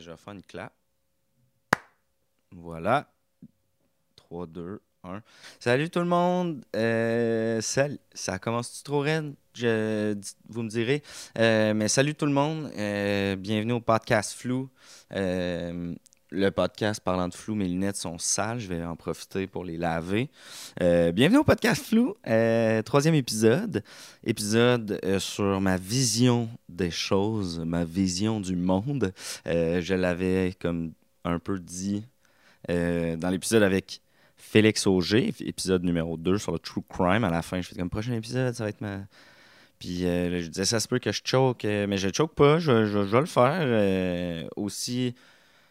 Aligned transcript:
Je 0.00 0.10
vais 0.10 0.16
faire 0.16 0.34
une 0.34 0.42
clap. 0.42 0.72
Voilà. 2.52 3.10
3, 4.16 4.46
2, 4.46 4.80
1. 5.04 5.22
Salut 5.58 5.90
tout 5.90 5.98
le 5.98 6.06
monde. 6.06 6.64
Euh, 6.76 7.60
salut. 7.60 7.98
Ça 8.12 8.38
commence-tu 8.38 8.82
trop 8.84 9.00
raide? 9.00 9.34
Je, 9.54 10.16
vous 10.48 10.62
me 10.62 10.68
direz. 10.68 11.02
Euh, 11.38 11.74
mais 11.74 11.88
salut 11.88 12.14
tout 12.14 12.26
le 12.26 12.32
monde. 12.32 12.70
Euh, 12.76 13.36
bienvenue 13.36 13.72
au 13.72 13.80
podcast 13.80 14.34
Flou. 14.34 14.70
Le 16.30 16.50
podcast 16.50 17.00
parlant 17.02 17.28
de 17.28 17.34
flou, 17.34 17.54
mes 17.54 17.66
lunettes 17.66 17.96
sont 17.96 18.18
sales. 18.18 18.58
Je 18.58 18.68
vais 18.68 18.84
en 18.84 18.96
profiter 18.96 19.46
pour 19.46 19.64
les 19.64 19.78
laver. 19.78 20.28
Euh, 20.82 21.10
bienvenue 21.10 21.38
au 21.38 21.44
podcast 21.44 21.86
Flou. 21.86 22.14
Euh, 22.26 22.82
troisième 22.82 23.14
épisode. 23.14 23.82
Épisode 24.24 25.00
euh, 25.06 25.18
sur 25.20 25.58
ma 25.62 25.78
vision 25.78 26.50
des 26.68 26.90
choses, 26.90 27.60
ma 27.60 27.84
vision 27.84 28.40
du 28.40 28.56
monde. 28.56 29.14
Je 29.46 29.94
l'avais 29.94 30.54
comme 30.60 30.92
un 31.24 31.38
peu 31.38 31.58
dit 31.58 32.04
dans 32.68 33.30
l'épisode 33.30 33.62
avec 33.62 34.02
Félix 34.36 34.86
Auger, 34.86 35.32
épisode 35.40 35.82
numéro 35.82 36.18
2 36.18 36.36
sur 36.36 36.52
le 36.52 36.58
True 36.58 36.82
Crime. 36.90 37.24
À 37.24 37.30
la 37.30 37.40
fin, 37.40 37.62
je 37.62 37.68
fais 37.68 37.76
comme 37.76 37.88
prochain 37.88 38.12
épisode, 38.12 38.54
ça 38.54 38.64
va 38.64 38.68
être 38.70 38.82
ma. 38.82 38.98
Puis 39.78 40.02
là, 40.02 40.40
je 40.42 40.48
disais, 40.48 40.66
ça 40.66 40.78
se 40.80 40.88
peut 40.88 40.98
que 40.98 41.10
je 41.10 41.22
choke, 41.24 41.64
mais 41.64 41.96
je 41.96 42.10
choke 42.14 42.34
pas, 42.34 42.58
je, 42.58 42.84
je- 42.84 42.98
vais 42.98 43.20
le 43.20 43.26
faire. 43.26 44.46
aussi 44.56 45.14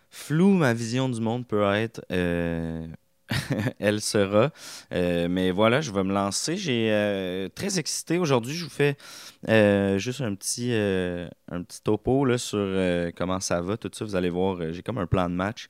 flou 0.10 0.52
ma 0.52 0.74
vision 0.74 1.10
du 1.10 1.22
monde 1.22 1.48
peut 1.48 1.64
être, 1.74 2.06
euh, 2.12 2.88
elle 3.80 4.02
sera. 4.02 4.52
Euh, 4.94 5.28
mais 5.30 5.52
voilà, 5.52 5.82
je 5.82 5.92
vais 5.92 6.04
me 6.04 6.14
lancer. 6.14 6.58
J'ai 6.58 6.90
euh, 6.92 7.50
très 7.54 7.80
excité 7.80 8.18
aujourd'hui. 8.18 8.56
Je 8.56 8.64
vous 8.64 8.70
fais 8.70 8.98
juste 9.98 10.22
un 10.22 10.36
petit, 10.36 10.74
un 10.74 11.64
petit 11.64 11.82
topo 11.84 12.26
là, 12.26 12.38
sur 12.38 12.68
comment 13.16 13.40
ça 13.40 13.62
va, 13.62 13.78
tout 13.78 13.92
ça. 13.94 14.06
Vous 14.06 14.16
allez 14.16 14.30
voir, 14.30 14.58
j'ai 14.72 14.82
comme 14.82 14.98
un 14.98 15.08
plan 15.08 15.30
de 15.30 15.36
match. 15.36 15.68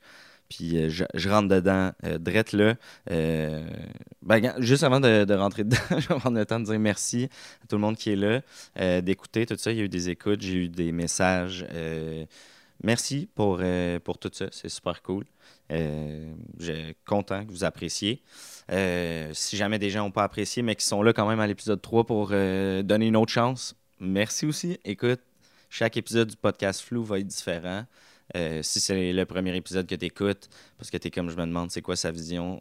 Puis 0.48 0.88
je, 0.88 1.28
rentre 1.28 1.48
dedans, 1.48 1.92
drette 2.20 2.52
là. 2.52 2.74
Ben, 3.06 4.54
juste 4.60 4.82
avant 4.82 4.98
de, 4.98 5.34
rentrer 5.34 5.64
dedans, 5.64 5.76
je 5.90 6.08
vais 6.08 6.14
prendre 6.18 6.38
le 6.38 6.46
temps 6.46 6.58
de 6.58 6.64
dire 6.64 6.78
merci 6.78 7.28
à 7.62 7.66
tout 7.66 7.76
le 7.76 7.82
monde 7.82 7.96
qui 7.96 8.12
est 8.12 8.16
là, 8.16 9.00
d'écouter 9.02 9.44
tout 9.44 9.56
ça. 9.58 9.72
Il 9.72 9.78
y 9.78 9.80
a 9.80 9.84
eu 9.84 9.88
des 9.90 10.08
écoutes, 10.08 10.40
j'ai 10.40 10.54
eu 10.54 10.68
des 10.68 10.90
messages. 10.92 11.66
Merci 12.82 13.28
pour, 13.34 13.58
euh, 13.60 13.98
pour 14.00 14.18
tout 14.18 14.30
ça, 14.32 14.46
c'est 14.50 14.68
super 14.68 15.02
cool. 15.02 15.24
Euh, 15.72 16.32
je 16.58 16.72
suis 16.72 16.96
content 17.06 17.44
que 17.44 17.50
vous 17.50 17.64
appréciez. 17.64 18.22
Euh, 18.70 19.30
si 19.34 19.56
jamais 19.56 19.78
des 19.78 19.90
gens 19.90 20.04
n'ont 20.04 20.10
pas 20.10 20.24
apprécié, 20.24 20.62
mais 20.62 20.74
qui 20.76 20.84
sont 20.84 21.02
là 21.02 21.12
quand 21.12 21.28
même 21.28 21.40
à 21.40 21.46
l'épisode 21.46 21.80
3 21.80 22.04
pour 22.04 22.28
donner 22.28 23.06
une 23.06 23.16
autre 23.16 23.32
chance, 23.32 23.74
merci 23.98 24.46
aussi. 24.46 24.78
Écoute, 24.84 25.20
chaque 25.70 25.96
épisode 25.96 26.28
du 26.28 26.36
podcast 26.36 26.80
Flou 26.80 27.04
va 27.04 27.18
être 27.18 27.26
différent. 27.26 27.84
Si 28.62 28.80
c'est 28.80 29.12
le 29.12 29.24
premier 29.24 29.56
épisode 29.56 29.86
que 29.86 29.94
tu 29.94 30.04
écoutes, 30.04 30.48
parce 30.76 30.90
que 30.90 30.98
tu 30.98 31.08
es 31.08 31.10
comme 31.10 31.30
je 31.30 31.36
me 31.36 31.46
demande 31.46 31.70
c'est 31.70 31.82
quoi 31.82 31.96
sa 31.96 32.10
vision 32.10 32.60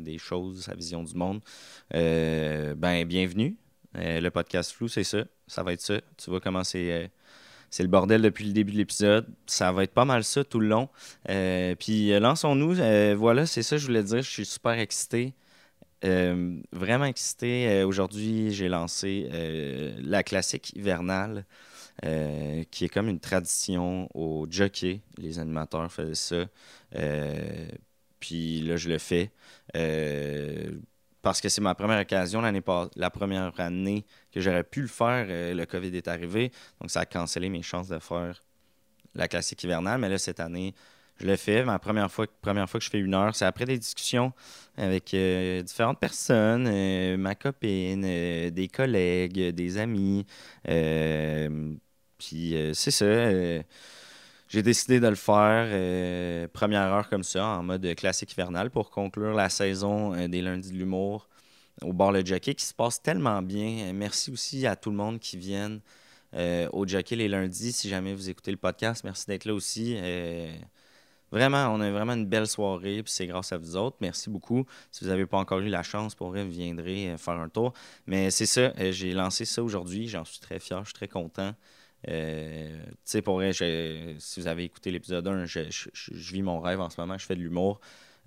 des 0.00 0.18
choses, 0.18 0.64
sa 0.64 0.74
vision 0.74 1.02
du 1.02 1.14
monde, 1.14 1.40
ben 1.90 3.04
bienvenue. 3.04 3.56
Le 3.94 4.28
podcast 4.28 4.72
Flou, 4.72 4.88
c'est 4.88 5.04
ça. 5.04 5.24
Ça 5.46 5.62
va 5.62 5.72
être 5.72 5.80
ça. 5.80 6.00
Tu 6.16 6.28
vois 6.28 6.40
comment 6.40 6.64
c'est. 6.64 7.10
C'est 7.70 7.82
le 7.82 7.88
bordel 7.88 8.22
depuis 8.22 8.44
le 8.44 8.52
début 8.52 8.72
de 8.72 8.78
l'épisode. 8.78 9.26
Ça 9.46 9.72
va 9.72 9.84
être 9.84 9.94
pas 9.94 10.04
mal 10.04 10.24
ça 10.24 10.44
tout 10.44 10.60
le 10.60 10.68
long. 10.68 10.88
Euh, 11.28 11.74
puis 11.74 12.12
euh, 12.12 12.20
lançons-nous. 12.20 12.80
Euh, 12.80 13.14
voilà, 13.18 13.46
c'est 13.46 13.62
ça 13.62 13.76
que 13.76 13.82
je 13.82 13.86
voulais 13.86 14.02
dire. 14.02 14.22
Je 14.22 14.30
suis 14.30 14.46
super 14.46 14.78
excité. 14.78 15.34
Vraiment 16.72 17.06
excité. 17.06 17.82
Aujourd'hui, 17.82 18.52
j'ai 18.52 18.68
lancé 18.68 19.28
la 20.00 20.22
classique 20.22 20.72
hivernale, 20.76 21.44
qui 22.70 22.84
est 22.84 22.88
comme 22.88 23.08
une 23.08 23.18
tradition 23.18 24.08
au 24.14 24.46
jockey. 24.48 25.00
Les 25.18 25.40
animateurs 25.40 25.90
faisaient 25.90 26.14
ça. 26.14 26.46
Puis 28.20 28.60
là, 28.60 28.76
je 28.76 28.88
le 28.88 28.98
fais. 28.98 29.32
Parce 31.26 31.40
que 31.40 31.48
c'est 31.48 31.60
ma 31.60 31.74
première 31.74 32.00
occasion 32.00 32.40
l'année 32.40 32.62
la 32.94 33.10
première 33.10 33.52
année 33.58 34.04
que 34.30 34.40
j'aurais 34.40 34.62
pu 34.62 34.82
le 34.82 34.86
faire. 34.86 35.26
euh, 35.28 35.54
le 35.54 35.66
COVID 35.66 35.88
est 35.96 36.06
arrivé. 36.06 36.52
Donc, 36.80 36.88
ça 36.88 37.00
a 37.00 37.04
cancellé 37.04 37.48
mes 37.48 37.62
chances 37.62 37.88
de 37.88 37.98
faire 37.98 38.40
la 39.12 39.26
classique 39.26 39.64
hivernale. 39.64 39.98
Mais 39.98 40.08
là, 40.08 40.18
cette 40.18 40.38
année, 40.38 40.72
je 41.16 41.26
le 41.26 41.34
fais. 41.34 41.64
Ma 41.64 41.80
première 41.80 42.12
fois, 42.12 42.26
première 42.40 42.70
fois 42.70 42.78
que 42.78 42.86
je 42.86 42.90
fais 42.90 43.00
une 43.00 43.12
heure, 43.12 43.34
c'est 43.34 43.44
après 43.44 43.64
des 43.64 43.76
discussions 43.76 44.32
avec 44.76 45.12
euh, 45.14 45.62
différentes 45.62 45.98
personnes, 45.98 46.68
euh, 46.68 47.16
ma 47.16 47.34
copine, 47.34 48.02
des 48.02 48.68
collègues, 48.72 49.52
des 49.52 49.78
amis. 49.78 50.24
Puis 52.18 52.54
c'est 52.72 52.92
ça. 52.92 53.04
J'ai 54.48 54.62
décidé 54.62 55.00
de 55.00 55.08
le 55.08 55.16
faire 55.16 55.66
euh, 55.68 56.46
première 56.52 56.82
heure 56.82 57.08
comme 57.08 57.24
ça, 57.24 57.44
en 57.46 57.62
mode 57.62 57.94
classique 57.96 58.32
hivernal, 58.32 58.70
pour 58.70 58.90
conclure 58.90 59.34
la 59.34 59.48
saison 59.48 60.14
euh, 60.14 60.28
des 60.28 60.40
lundis 60.40 60.70
de 60.70 60.76
l'humour 60.76 61.28
au 61.82 61.92
bar 61.92 62.12
Le 62.12 62.24
Jockey, 62.24 62.54
qui 62.54 62.64
se 62.64 62.74
passe 62.74 63.02
tellement 63.02 63.42
bien. 63.42 63.88
Euh, 63.88 63.92
Merci 63.92 64.30
aussi 64.30 64.66
à 64.66 64.76
tout 64.76 64.90
le 64.90 64.96
monde 64.96 65.18
qui 65.18 65.36
viennent 65.36 65.80
euh, 66.34 66.68
au 66.72 66.86
Jockey 66.86 67.16
les 67.16 67.28
lundis. 67.28 67.72
Si 67.72 67.88
jamais 67.88 68.14
vous 68.14 68.30
écoutez 68.30 68.52
le 68.52 68.56
podcast, 68.56 69.02
merci 69.04 69.26
d'être 69.26 69.46
là 69.46 69.54
aussi. 69.54 69.96
Vraiment, 71.32 71.66
on 71.74 71.80
a 71.80 71.90
vraiment 71.90 72.12
une 72.12 72.26
belle 72.26 72.46
soirée, 72.46 73.02
puis 73.02 73.12
c'est 73.12 73.26
grâce 73.26 73.52
à 73.52 73.58
vous 73.58 73.74
autres. 73.76 73.96
Merci 74.00 74.30
beaucoup. 74.30 74.64
Si 74.92 75.04
vous 75.04 75.10
n'avez 75.10 75.26
pas 75.26 75.38
encore 75.38 75.58
eu 75.58 75.68
la 75.68 75.82
chance, 75.82 76.14
pour 76.14 76.30
vous 76.30 76.48
viendrez 76.48 77.16
faire 77.18 77.34
un 77.34 77.48
tour. 77.48 77.72
Mais 78.06 78.30
c'est 78.30 78.46
ça, 78.46 78.72
j'ai 78.92 79.12
lancé 79.12 79.44
ça 79.44 79.62
aujourd'hui. 79.62 80.06
J'en 80.06 80.24
suis 80.24 80.38
très 80.38 80.60
fier, 80.60 80.78
je 80.80 80.90
suis 80.90 80.94
très 80.94 81.08
content. 81.08 81.52
Euh, 82.08 82.84
tu 82.86 82.92
sais, 83.04 83.22
pour 83.22 83.42
si 84.18 84.40
vous 84.40 84.46
avez 84.46 84.64
écouté 84.64 84.90
l'épisode 84.90 85.26
1, 85.26 85.44
je, 85.46 85.60
je- 85.70 85.90
vis 86.14 86.42
mon 86.42 86.60
rêve 86.60 86.80
en 86.80 86.90
ce 86.90 87.00
moment, 87.00 87.18
je 87.18 87.26
fais 87.26 87.36
de 87.36 87.40
l'humour. 87.40 87.80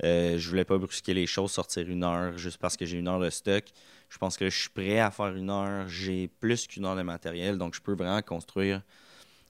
Euh, 0.04 0.38
je 0.38 0.50
voulais 0.50 0.66
pas 0.66 0.78
brusquer 0.78 1.14
les 1.14 1.28
choses, 1.28 1.52
sortir 1.52 1.88
une 1.90 2.04
heure 2.04 2.38
juste 2.38 2.58
parce 2.58 2.78
que 2.78 2.86
j'ai 2.86 2.98
une 2.98 3.08
heure 3.08 3.20
de 3.20 3.30
stock. 3.30 3.66
Je 4.10 4.18
pense 4.18 4.38
que 4.38 4.50
je 4.50 4.58
suis 4.58 4.70
prêt 4.70 5.00
à 5.00 5.12
faire 5.12 5.36
une 5.36 5.50
heure. 5.50 5.88
J'ai 5.90 6.28
plus 6.28 6.68
qu'une 6.68 6.86
heure 6.86 6.96
de 6.96 7.02
matériel, 7.04 7.58
donc 7.58 7.76
je 7.76 7.82
peux 7.82 7.94
vraiment 7.94 8.22
construire 8.22 8.82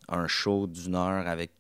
un 0.07 0.27
show 0.27 0.67
d'une 0.67 0.95
heure 0.95 1.27
avec 1.27 1.51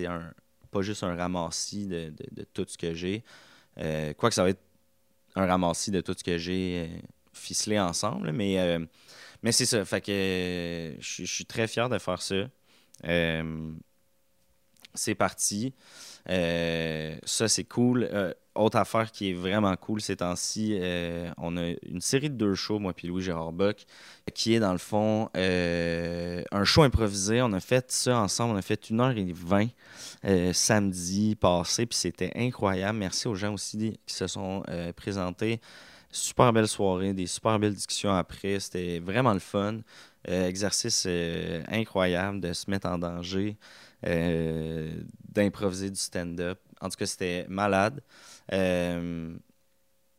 un, 0.00 0.32
pas 0.70 0.82
juste 0.82 1.02
un 1.04 1.14
ramassis 1.16 1.86
de, 1.86 2.10
de- 2.10 2.26
de 2.32 2.44
tout 2.44 2.64
ce 2.68 2.76
que 2.78 2.94
j'ai. 2.94 3.24
Euh, 3.78 4.14
Quoique 4.14 4.34
ça 4.34 4.44
va 4.44 4.50
être 4.50 4.62
un 5.36 5.46
ramassis 5.46 5.90
de 5.90 6.00
tout 6.00 6.14
ce 6.16 6.24
que 6.24 6.38
j'ai 6.38 6.88
euh, 6.90 6.98
ficelé 7.32 7.78
ensemble, 7.80 8.32
mais, 8.32 8.58
euh, 8.60 8.84
mais 9.44 9.52
c'est 9.52 9.66
ça. 9.66 9.84
Fait 9.84 10.00
que 10.00 10.96
je 10.98 11.24
suis- 11.24 11.44
très 11.44 11.68
fier 11.68 11.90
de 11.90 11.98
faire 11.98 12.22
ça. 12.22 12.48
Euh, 13.04 13.72
c'est 14.94 15.14
parti. 15.14 15.74
Euh, 16.30 17.14
ça, 17.24 17.46
c'est 17.46 17.64
cool. 17.64 18.08
Euh, 18.10 18.32
autre 18.54 18.78
affaire 18.78 19.12
qui 19.12 19.30
est 19.30 19.32
vraiment 19.34 19.76
cool 19.76 20.00
ces 20.00 20.16
temps-ci, 20.16 20.80
on 21.36 21.56
a 21.58 21.74
une 21.82 22.00
série 22.00 22.30
de 22.30 22.36
deux 22.36 22.54
shows, 22.54 22.78
moi 22.78 22.94
puis 22.94 23.08
Louis-Gérard 23.08 23.52
Bock, 23.52 23.84
qui 24.32 24.54
est 24.54 24.60
dans 24.60 24.72
le 24.72 24.78
fond 24.78 25.28
un 25.34 26.64
show 26.64 26.82
improvisé. 26.84 27.42
On 27.42 27.52
a 27.52 27.60
fait 27.60 27.90
ça 27.90 28.18
ensemble, 28.20 28.54
on 28.54 28.56
a 28.56 28.62
fait 28.62 28.88
une 28.88 29.00
heure 29.00 29.10
et 29.10 29.32
vingt 29.32 29.68
euh, 30.24 30.52
samedi 30.52 31.34
passé, 31.34 31.84
puis 31.84 31.98
c'était 31.98 32.30
incroyable. 32.36 32.96
Merci 32.96 33.28
aux 33.28 33.34
gens 33.34 33.52
aussi 33.52 33.98
qui 34.06 34.14
se 34.14 34.26
sont 34.28 34.62
présentés. 34.96 35.60
Super 36.14 36.52
belle 36.52 36.68
soirée, 36.68 37.12
des 37.12 37.26
super 37.26 37.58
belles 37.58 37.74
discussions 37.74 38.12
après. 38.12 38.60
C'était 38.60 39.00
vraiment 39.00 39.32
le 39.32 39.40
fun. 39.40 39.80
Euh, 40.28 40.48
exercice 40.48 41.04
euh, 41.06 41.62
incroyable 41.68 42.40
de 42.40 42.54
se 42.54 42.70
mettre 42.70 42.88
en 42.88 42.96
danger, 42.96 43.58
euh, 44.06 44.90
d'improviser 45.28 45.90
du 45.90 45.98
stand-up. 45.98 46.58
En 46.80 46.88
tout 46.88 46.96
cas, 46.96 47.06
c'était 47.06 47.46
malade. 47.48 48.00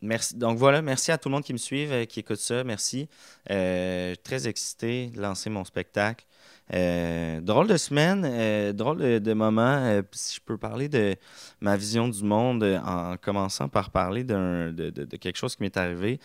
Merci. 0.02 0.36
Donc 0.36 0.58
voilà, 0.58 0.82
merci 0.84 1.12
à 1.12 1.18
tout 1.18 1.30
le 1.30 1.34
monde 1.34 1.44
qui 1.44 1.54
me 1.54 1.58
suit, 1.58 1.88
qui 2.08 2.20
écoute 2.20 2.38
ça. 2.38 2.64
Merci. 2.64 3.08
Très 3.48 4.48
excité 4.48 5.08
de 5.08 5.22
lancer 5.22 5.50
mon 5.50 5.64
spectacle. 5.64 6.26
Euh, 6.74 7.42
drôle 7.42 7.68
de 7.68 7.78
semaine, 7.78 8.24
euh, 8.26 8.74
drôle 8.74 9.22
de, 9.22 9.34
moment. 9.34 9.62
euh, 9.62 10.02
si 10.12 10.36
je 10.36 10.42
peux 10.42 10.58
parler 10.58 10.90
de 10.90 11.16
ma 11.62 11.78
vision 11.78 12.08
du 12.08 12.24
monde 12.24 12.64
en 12.84 13.18
commençant 13.18 13.70
par 13.70 13.92
parler 13.92 14.24
de, 14.24 15.06
quelque 15.18 15.38
chose 15.38 15.56
qui 15.56 15.64
m'est 15.64 15.78
arrivé. 15.78 16.20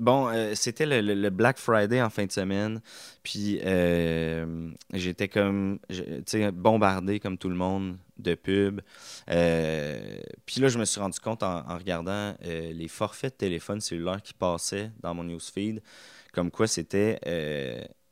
Bon, 0.00 0.28
c'était 0.54 0.86
le, 0.86 1.30
Black 1.30 1.56
Friday 1.56 2.02
en 2.02 2.10
fin 2.10 2.26
de 2.26 2.32
semaine. 2.32 2.80
Puis 3.22 3.60
j'étais 4.92 5.28
comme, 5.28 5.78
bombardé 6.52 7.20
comme 7.20 7.38
tout 7.38 7.48
le 7.48 7.54
monde 7.54 7.96
de 8.18 8.34
pubs. 8.34 8.80
Puis 9.26 10.60
là, 10.60 10.68
je 10.68 10.78
me 10.78 10.84
suis 10.84 11.00
rendu 11.00 11.20
compte 11.20 11.44
en, 11.44 11.64
en 11.68 11.78
regardant 11.78 12.34
les 12.42 12.88
forfaits 12.88 13.34
de 13.34 13.38
téléphone 13.38 13.80
cellulaire 13.80 14.20
qui 14.20 14.34
passaient 14.34 14.90
dans 15.00 15.14
mon 15.14 15.22
newsfeed, 15.22 15.80
comme 16.32 16.50
quoi 16.50 16.66
c'était 16.66 17.20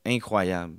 incroyable 0.05 0.77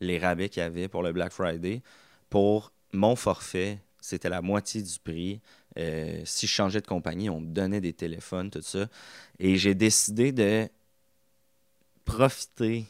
les 0.00 0.18
rabais 0.18 0.48
qu'il 0.48 0.62
y 0.62 0.66
avait 0.66 0.88
pour 0.88 1.02
le 1.02 1.12
Black 1.12 1.32
Friday. 1.32 1.82
Pour 2.28 2.72
mon 2.92 3.16
forfait, 3.16 3.80
c'était 4.00 4.28
la 4.28 4.42
moitié 4.42 4.82
du 4.82 4.98
prix. 4.98 5.40
Euh, 5.78 6.22
si 6.24 6.46
je 6.46 6.52
changeais 6.52 6.80
de 6.80 6.86
compagnie, 6.86 7.28
on 7.28 7.40
me 7.40 7.52
donnait 7.52 7.80
des 7.80 7.92
téléphones, 7.92 8.50
tout 8.50 8.62
ça. 8.62 8.88
Et 9.38 9.56
j'ai 9.56 9.74
décidé 9.74 10.32
de 10.32 10.68
profiter 12.04 12.86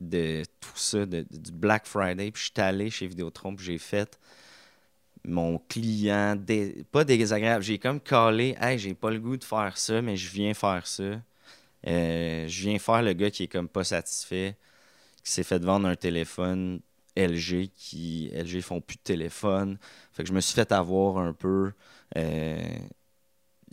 de 0.00 0.42
tout 0.60 0.76
ça, 0.76 1.06
du 1.06 1.52
Black 1.52 1.86
Friday. 1.86 2.30
Puis 2.30 2.42
je 2.42 2.50
suis 2.52 2.60
allé 2.60 2.90
chez 2.90 3.06
Vidéotron, 3.06 3.54
puis 3.54 3.64
j'ai 3.64 3.78
fait 3.78 4.18
mon 5.24 5.58
client, 5.58 6.36
pas 6.90 7.04
désagréable. 7.04 7.62
J'ai 7.62 7.78
comme 7.78 8.00
calé, 8.00 8.56
hey, 8.60 8.78
j'ai 8.78 8.94
pas 8.94 9.10
le 9.10 9.20
goût 9.20 9.36
de 9.36 9.44
faire 9.44 9.78
ça, 9.78 10.02
mais 10.02 10.16
je 10.16 10.28
viens 10.30 10.52
faire 10.54 10.86
ça. 10.86 11.22
Euh, 11.86 12.46
je 12.48 12.68
viens 12.68 12.78
faire 12.78 13.02
le 13.02 13.12
gars 13.12 13.30
qui 13.30 13.44
est 13.44 13.48
comme 13.48 13.68
pas 13.68 13.84
satisfait, 13.84 14.56
qui 15.24 15.32
s'est 15.32 15.42
fait 15.42 15.62
vendre 15.62 15.88
un 15.88 15.96
téléphone 15.96 16.80
LG, 17.16 17.70
qui 17.74 18.30
LG 18.32 18.60
font 18.62 18.80
plus 18.80 18.96
de 18.96 19.02
téléphone. 19.02 19.78
Fait 20.12 20.22
que 20.22 20.28
je 20.28 20.34
me 20.34 20.40
suis 20.40 20.54
fait 20.54 20.72
avoir 20.72 21.18
un 21.18 21.32
peu. 21.32 21.72
Euh, 22.16 22.62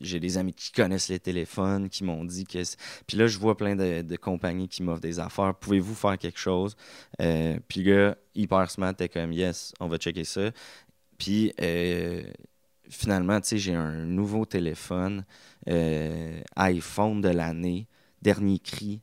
j'ai 0.01 0.19
des 0.19 0.37
amis 0.37 0.53
qui 0.53 0.71
connaissent 0.71 1.09
les 1.09 1.19
téléphones, 1.19 1.89
qui 1.89 2.03
m'ont 2.03 2.23
dit 2.23 2.45
que. 2.45 2.59
Puis 3.05 3.17
là, 3.17 3.27
je 3.27 3.37
vois 3.37 3.57
plein 3.57 3.75
de, 3.75 4.15
compagnies 4.15 4.69
qui 4.69 4.83
m'offrent 4.83 5.01
des 5.01 5.19
affaires. 5.19 5.53
Pouvez-vous 5.55 5.95
faire 5.95 6.17
quelque 6.17 6.39
chose? 6.39 6.75
Euh, 7.21 7.59
puis 7.67 7.83
le 7.83 7.91
gars, 7.91 8.17
hyper 8.35 8.71
smart, 8.71 8.93
t'es 8.95 9.09
comme, 9.09 9.33
yes, 9.33 9.73
on 9.79 9.87
va 9.87 9.97
checker 9.97 10.23
ça. 10.23 10.51
Puis 11.17 11.53
finalement, 12.89 13.39
tu 13.41 13.49
sais, 13.49 13.57
j'ai 13.57 13.75
un 13.75 14.05
nouveau 14.05 14.45
téléphone, 14.45 15.25
iPhone 16.55 17.21
de 17.21 17.29
l'année, 17.29 17.87
dernier 18.21 18.59
cri, 18.59 19.01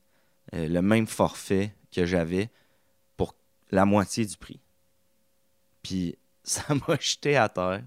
le 0.53 0.81
même 0.81 1.07
forfait 1.07 1.75
que 1.93 2.07
j'avais 2.07 2.51
pour 3.17 3.35
la 3.71 3.85
moitié 3.85 4.25
du 4.25 4.37
prix. 4.37 4.61
Puis 5.83 6.17
ça 6.43 6.63
m'a 6.75 6.97
jeté 7.01 7.37
à 7.37 7.49
terre. 7.49 7.83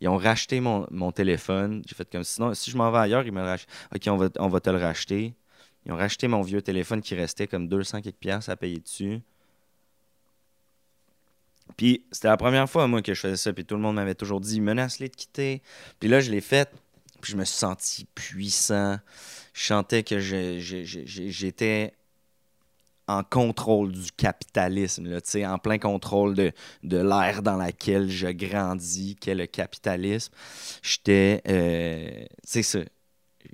Ils 0.00 0.08
ont 0.08 0.16
racheté 0.16 0.60
mon, 0.60 1.12
téléphone. 1.12 1.82
J'ai 1.86 1.94
fait 1.94 2.10
comme 2.10 2.24
sinon, 2.24 2.52
si 2.52 2.70
je 2.70 2.76
m'en 2.76 2.90
vais 2.90 2.98
ailleurs, 2.98 3.24
ils 3.24 3.32
me 3.32 3.40
rachètent. 3.40 3.68
OK, 3.94 4.02
on 4.08 4.16
va, 4.16 4.28
on 4.38 4.48
va 4.48 4.60
te 4.60 4.70
le 4.70 4.78
racheter. 4.78 5.34
Ils 5.86 5.92
ont 5.92 5.96
racheté 5.96 6.28
mon 6.28 6.42
vieux 6.42 6.62
téléphone 6.62 7.00
qui 7.00 7.14
restait 7.14 7.46
comme 7.46 7.68
200 7.68 8.02
quelques 8.02 8.16
piastres 8.16 8.50
à 8.50 8.56
payer 8.56 8.80
dessus. 8.80 9.20
Puis 11.76 12.04
c'était 12.10 12.28
la 12.28 12.36
première 12.36 12.68
fois, 12.68 12.86
moi, 12.86 13.02
que 13.02 13.14
je 13.14 13.20
faisais 13.20 13.36
ça. 13.36 13.52
Puis 13.52 13.64
tout 13.64 13.76
le 13.76 13.80
monde 13.80 13.96
m'avait 13.96 14.14
toujours 14.14 14.40
dit 14.40 14.60
menace-les 14.60 15.08
de 15.08 15.16
quitter. 15.16 15.62
Puis 16.00 16.08
là, 16.08 16.20
je 16.20 16.30
l'ai 16.30 16.40
fait. 16.40 16.70
Puis 17.24 17.32
je 17.32 17.38
me 17.38 17.46
suis 17.46 17.56
senti 17.56 18.06
puissant. 18.14 18.98
Je 19.54 19.64
sentais 19.64 20.02
que 20.02 20.18
j'étais 20.20 21.94
en 23.06 23.22
contrôle 23.24 23.92
du 23.92 24.12
capitalisme, 24.12 25.08
là, 25.08 25.20
en 25.50 25.58
plein 25.58 25.78
contrôle 25.78 26.34
de, 26.34 26.52
de 26.82 26.98
l'ère 26.98 27.42
dans 27.42 27.56
laquelle 27.56 28.10
je 28.10 28.26
grandis, 28.26 29.16
qu'est 29.16 29.34
le 29.34 29.46
capitalisme. 29.46 30.34
J'étais. 30.82 31.40
Euh, 31.48 32.26
c'est 32.42 32.62
ça. 32.62 32.80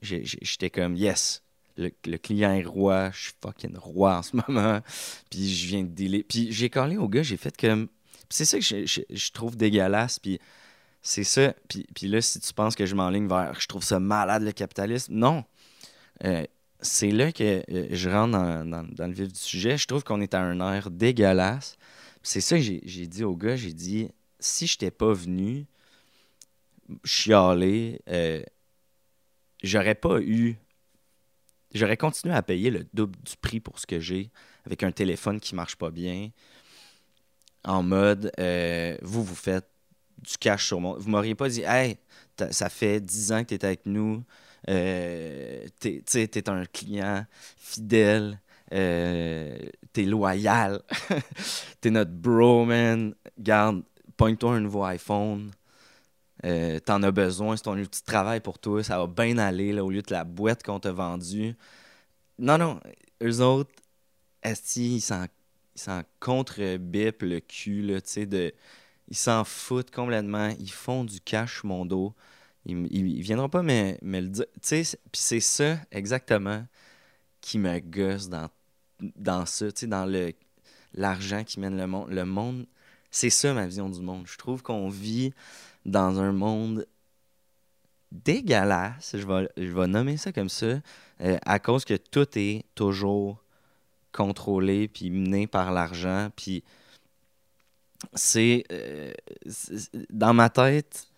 J'étais 0.02 0.70
comme, 0.70 0.96
yes, 0.96 1.44
le, 1.76 1.90
client 2.18 2.52
est 2.52 2.64
roi, 2.64 3.12
je 3.12 3.20
suis 3.20 3.32
fucking 3.40 3.76
roi 3.76 4.18
en 4.18 4.22
ce 4.24 4.32
moment. 4.34 4.80
Puis 5.30 5.48
je 5.48 5.68
viens 5.68 5.84
de 5.84 5.90
dealer. 5.90 6.24
Puis 6.24 6.50
j'ai 6.50 6.70
collé 6.70 6.96
au 6.96 7.08
gars, 7.08 7.22
j'ai 7.22 7.36
fait 7.36 7.56
comme. 7.56 7.86
c'est 8.30 8.44
ça 8.44 8.58
que 8.58 8.64
je, 8.64 9.30
trouve 9.30 9.56
dégueulasse. 9.56 10.18
Puis 10.18 10.40
c'est 11.02 11.24
ça. 11.24 11.54
Puis, 11.68 11.86
puis 11.94 12.08
là, 12.08 12.20
si 12.20 12.40
tu 12.40 12.52
penses 12.52 12.74
que 12.74 12.86
je 12.86 12.94
m'enligne 12.94 13.28
vers. 13.28 13.58
Je 13.60 13.66
trouve 13.66 13.82
ça 13.82 14.00
malade 14.00 14.42
le 14.42 14.52
capitalisme, 14.52 15.14
non. 15.14 15.44
Euh, 16.24 16.44
c'est 16.80 17.10
là 17.10 17.32
que 17.32 17.62
euh, 17.70 17.88
je 17.90 18.10
rentre 18.10 18.32
dans, 18.32 19.06
le 19.06 19.12
vif 19.12 19.28
du 19.28 19.38
sujet. 19.38 19.78
Je 19.78 19.86
trouve 19.86 20.04
qu'on 20.04 20.20
est 20.20 20.34
à 20.34 20.40
un 20.40 20.60
air 20.74 20.90
dégueulasse. 20.90 21.76
C'est 22.22 22.40
ça 22.40 22.56
que 22.56 22.62
j'ai 22.62 23.06
dit 23.06 23.24
au 23.24 23.34
gars. 23.34 23.56
J'ai 23.56 23.72
dit, 23.72 24.08
si 24.38 24.66
je 24.66 24.74
n'étais 24.74 24.90
pas 24.90 25.12
venu 25.12 25.66
chialer, 27.04 28.00
euh, 28.08 28.42
j'aurais 29.62 29.94
pas 29.94 30.20
eu... 30.20 30.56
J'aurais 31.72 31.96
continué 31.96 32.34
à 32.34 32.42
payer 32.42 32.68
le 32.70 32.84
double 32.92 33.16
du 33.20 33.36
prix 33.36 33.60
pour 33.60 33.78
ce 33.78 33.86
que 33.86 34.00
j'ai 34.00 34.30
avec 34.66 34.82
un 34.82 34.90
téléphone 34.90 35.38
qui 35.38 35.54
marche 35.54 35.76
pas 35.76 35.90
bien. 35.90 36.30
En 37.62 37.84
mode, 37.84 38.32
vous, 39.02 39.22
vous 39.22 39.34
faites 39.36 39.70
du 40.22 40.36
cash 40.38 40.66
sur 40.66 40.80
mon... 40.80 40.98
Vous 40.98 41.08
m'auriez 41.08 41.34
pas 41.34 41.48
dit, 41.48 41.62
hey, 41.62 41.98
ça 42.50 42.68
fait 42.68 43.00
10 43.00 43.32
ans 43.32 43.42
que 43.44 43.48
tu 43.48 43.54
es 43.54 43.64
avec 43.64 43.86
nous 43.86 44.22
euh, 44.68 45.66
tu 45.80 46.02
es 46.18 46.48
un 46.48 46.64
client 46.66 47.24
fidèle. 47.56 48.40
Euh, 48.72 49.58
t'es 49.92 50.04
loyal. 50.04 50.82
t'es 51.80 51.90
notre 51.90 52.12
bro, 52.12 52.64
man. 52.64 53.14
Garde, 53.38 53.82
pointe-toi 54.16 54.54
un 54.54 54.60
nouveau 54.60 54.84
iPhone. 54.84 55.50
Euh, 56.44 56.78
t'en 56.80 57.02
as 57.02 57.10
besoin, 57.10 57.56
c'est 57.56 57.64
ton 57.64 57.78
outil 57.78 58.00
de 58.00 58.06
travail 58.06 58.40
pour 58.40 58.58
toi. 58.58 58.82
Ça 58.82 58.98
va 58.98 59.06
bien 59.06 59.38
aller 59.38 59.72
là, 59.72 59.84
au 59.84 59.90
lieu 59.90 60.02
de 60.02 60.12
la 60.12 60.24
boîte 60.24 60.62
qu'on 60.62 60.80
t'a 60.80 60.92
vendue. 60.92 61.54
Non, 62.38 62.58
non. 62.58 62.80
Eux 63.22 63.40
autres, 63.40 63.72
Esti, 64.42 64.96
ils 64.96 65.00
s'en 65.00 66.02
contre-bip 66.18 67.22
le 67.22 67.40
cul, 67.40 67.82
là, 67.82 68.00
de, 68.00 68.54
ils 69.10 69.16
s'en 69.16 69.44
foutent 69.44 69.90
complètement. 69.90 70.54
Ils 70.58 70.70
font 70.70 71.04
du 71.04 71.20
cash 71.20 71.64
mon 71.64 71.84
dos. 71.84 72.14
Ils 72.64 73.22
viendront 73.22 73.48
pas 73.48 73.62
me, 73.62 73.96
le 74.02 74.28
dire. 74.28 74.46
Puis 74.62 74.96
c'est 75.12 75.40
ça 75.40 75.78
exactement 75.90 76.64
qui 77.40 77.58
me 77.58 77.78
gosse 77.80 78.28
dans, 78.28 78.48
dans 79.16 79.46
ça, 79.46 79.66
dans 79.82 80.32
l'argent 80.94 81.42
qui 81.44 81.58
mène 81.58 81.76
le 81.76 81.86
monde. 81.86 82.10
Le 82.10 82.24
monde, 82.24 82.66
c'est 83.10 83.30
ça 83.30 83.52
ma 83.54 83.66
vision 83.66 83.88
du 83.88 84.00
monde. 84.00 84.26
Je 84.26 84.36
trouve 84.36 84.62
qu'on 84.62 84.88
vit 84.88 85.32
dans 85.84 86.20
un 86.20 86.32
monde 86.32 86.86
dégueulasse, 88.12 89.16
je 89.16 89.26
vais, 89.26 89.48
je 89.56 89.72
vais 89.72 89.86
nommer 89.86 90.16
ça 90.16 90.32
comme 90.32 90.48
ça, 90.48 90.80
euh, 91.20 91.38
à 91.46 91.58
cause 91.60 91.84
que 91.84 91.94
tout 91.94 92.26
est 92.36 92.64
toujours 92.74 93.42
contrôlé 94.12 94.88
puis 94.88 95.10
mené 95.10 95.46
par 95.46 95.72
l'argent. 95.72 96.28
Puis 96.34 96.64
c'est 98.14 98.64
euh, 98.72 99.12
dans 100.10 100.34
ma 100.34 100.48
tête 100.48 101.10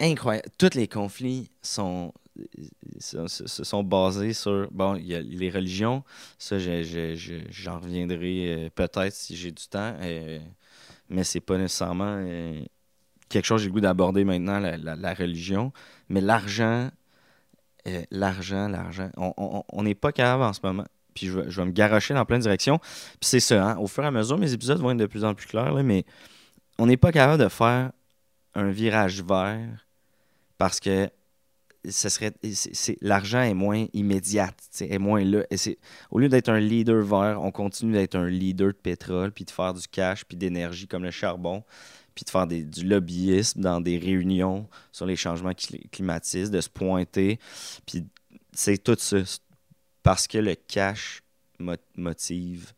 incroyable. 0.00 0.48
Tous 0.58 0.74
les 0.74 0.88
conflits 0.88 1.50
sont, 1.62 2.12
se, 2.98 3.26
sont 3.46 3.82
basés 3.82 4.32
sur. 4.32 4.68
Bon, 4.70 4.94
il 4.96 5.06
y 5.06 5.14
a 5.14 5.20
les 5.20 5.50
religions. 5.50 6.04
Ça, 6.38 6.58
j'en 6.58 7.80
reviendrai 7.80 8.66
euh, 8.66 8.70
peut-être 8.74 9.12
si 9.12 9.36
j'ai 9.36 9.52
du 9.52 9.66
temps. 9.66 9.94
Euh, 10.00 10.38
mais 11.08 11.24
c'est 11.24 11.40
pas 11.40 11.56
nécessairement 11.56 12.16
euh, 12.18 12.62
quelque 13.28 13.46
chose 13.46 13.62
j'ai 13.62 13.68
le 13.68 13.72
goût 13.72 13.80
d'aborder 13.80 14.24
maintenant, 14.24 14.60
la, 14.60 15.14
religion. 15.14 15.72
Mais 16.08 16.20
l'argent, 16.20 16.90
l'argent, 18.10 18.68
l'argent. 18.68 19.10
On 19.16 19.82
n'est 19.82 19.94
pas 19.94 20.12
capable 20.12 20.44
en 20.44 20.52
ce 20.52 20.60
moment. 20.62 20.86
Puis 21.18 21.26
je 21.26 21.60
vais, 21.60 21.64
me 21.64 21.72
garocher 21.72 22.14
dans 22.14 22.24
plein 22.24 22.38
de 22.38 22.42
directions. 22.42 22.78
Puis 22.78 23.22
c'est 23.22 23.40
ça, 23.40 23.70
hein. 23.70 23.76
au 23.78 23.88
fur 23.88 24.04
et 24.04 24.06
à 24.06 24.10
mesure, 24.10 24.38
mes 24.38 24.52
épisodes 24.52 24.78
vont 24.78 24.92
être 24.92 24.98
de 24.98 25.06
plus 25.06 25.24
en 25.24 25.34
plus 25.34 25.46
clairs, 25.46 25.74
mais 25.82 26.04
on 26.78 26.86
n'est 26.86 26.96
pas 26.96 27.10
capable 27.10 27.42
de 27.42 27.48
faire 27.48 27.90
un 28.54 28.70
virage 28.70 29.22
vert 29.22 29.86
parce 30.58 30.78
que 30.78 31.10
serait 31.90 32.32
l'argent 33.00 33.40
est 33.40 33.54
moins 33.54 33.86
immédiat, 33.92 34.50
moins 34.98 35.24
là. 35.24 35.44
Et 35.50 35.78
au 36.10 36.18
lieu 36.18 36.28
d'être 36.28 36.48
un 36.48 36.60
leader 36.60 37.02
vert, 37.02 37.40
on 37.42 37.50
continue 37.50 37.92
d'être 37.92 38.16
un 38.16 38.28
leader 38.28 38.68
de 38.68 38.78
pétrole, 38.78 39.32
puis 39.32 39.44
de 39.44 39.50
faire 39.50 39.74
du 39.74 39.86
cash, 39.88 40.24
puis 40.24 40.36
d'énergie 40.36 40.86
comme 40.86 41.04
le 41.04 41.10
charbon, 41.10 41.64
puis 42.14 42.24
de 42.24 42.30
faire 42.30 42.46
du 42.46 42.84
lobbyisme 42.84 43.60
dans 43.60 43.80
des 43.80 43.98
réunions 43.98 44.68
sur 44.92 45.06
les 45.06 45.16
changements 45.16 45.52
climatiques, 45.90 46.50
de 46.50 46.60
se 46.60 46.68
pointer. 46.68 47.38
Puis 47.86 48.04
c'est 48.52 48.78
tout 48.78 48.96
ça. 48.98 49.18
Parce 50.02 50.26
que 50.26 50.38
le 50.38 50.54
cash 50.54 51.22
motive 51.96 52.72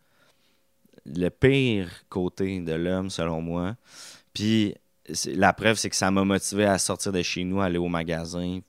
le 1.06 1.28
pire 1.28 1.88
côté 2.08 2.60
de 2.60 2.72
l'homme, 2.72 3.10
selon 3.10 3.40
moi. 3.40 3.76
Puis 4.32 4.74
la 5.26 5.52
preuve, 5.52 5.76
c'est 5.76 5.90
que 5.90 5.96
ça 5.96 6.10
m'a 6.10 6.24
motivé 6.24 6.64
à 6.64 6.78
sortir 6.78 7.12
de 7.12 7.22
chez 7.22 7.44
nous, 7.44 7.60
aller 7.60 7.78
au 7.78 7.88
magasin, 7.88 8.60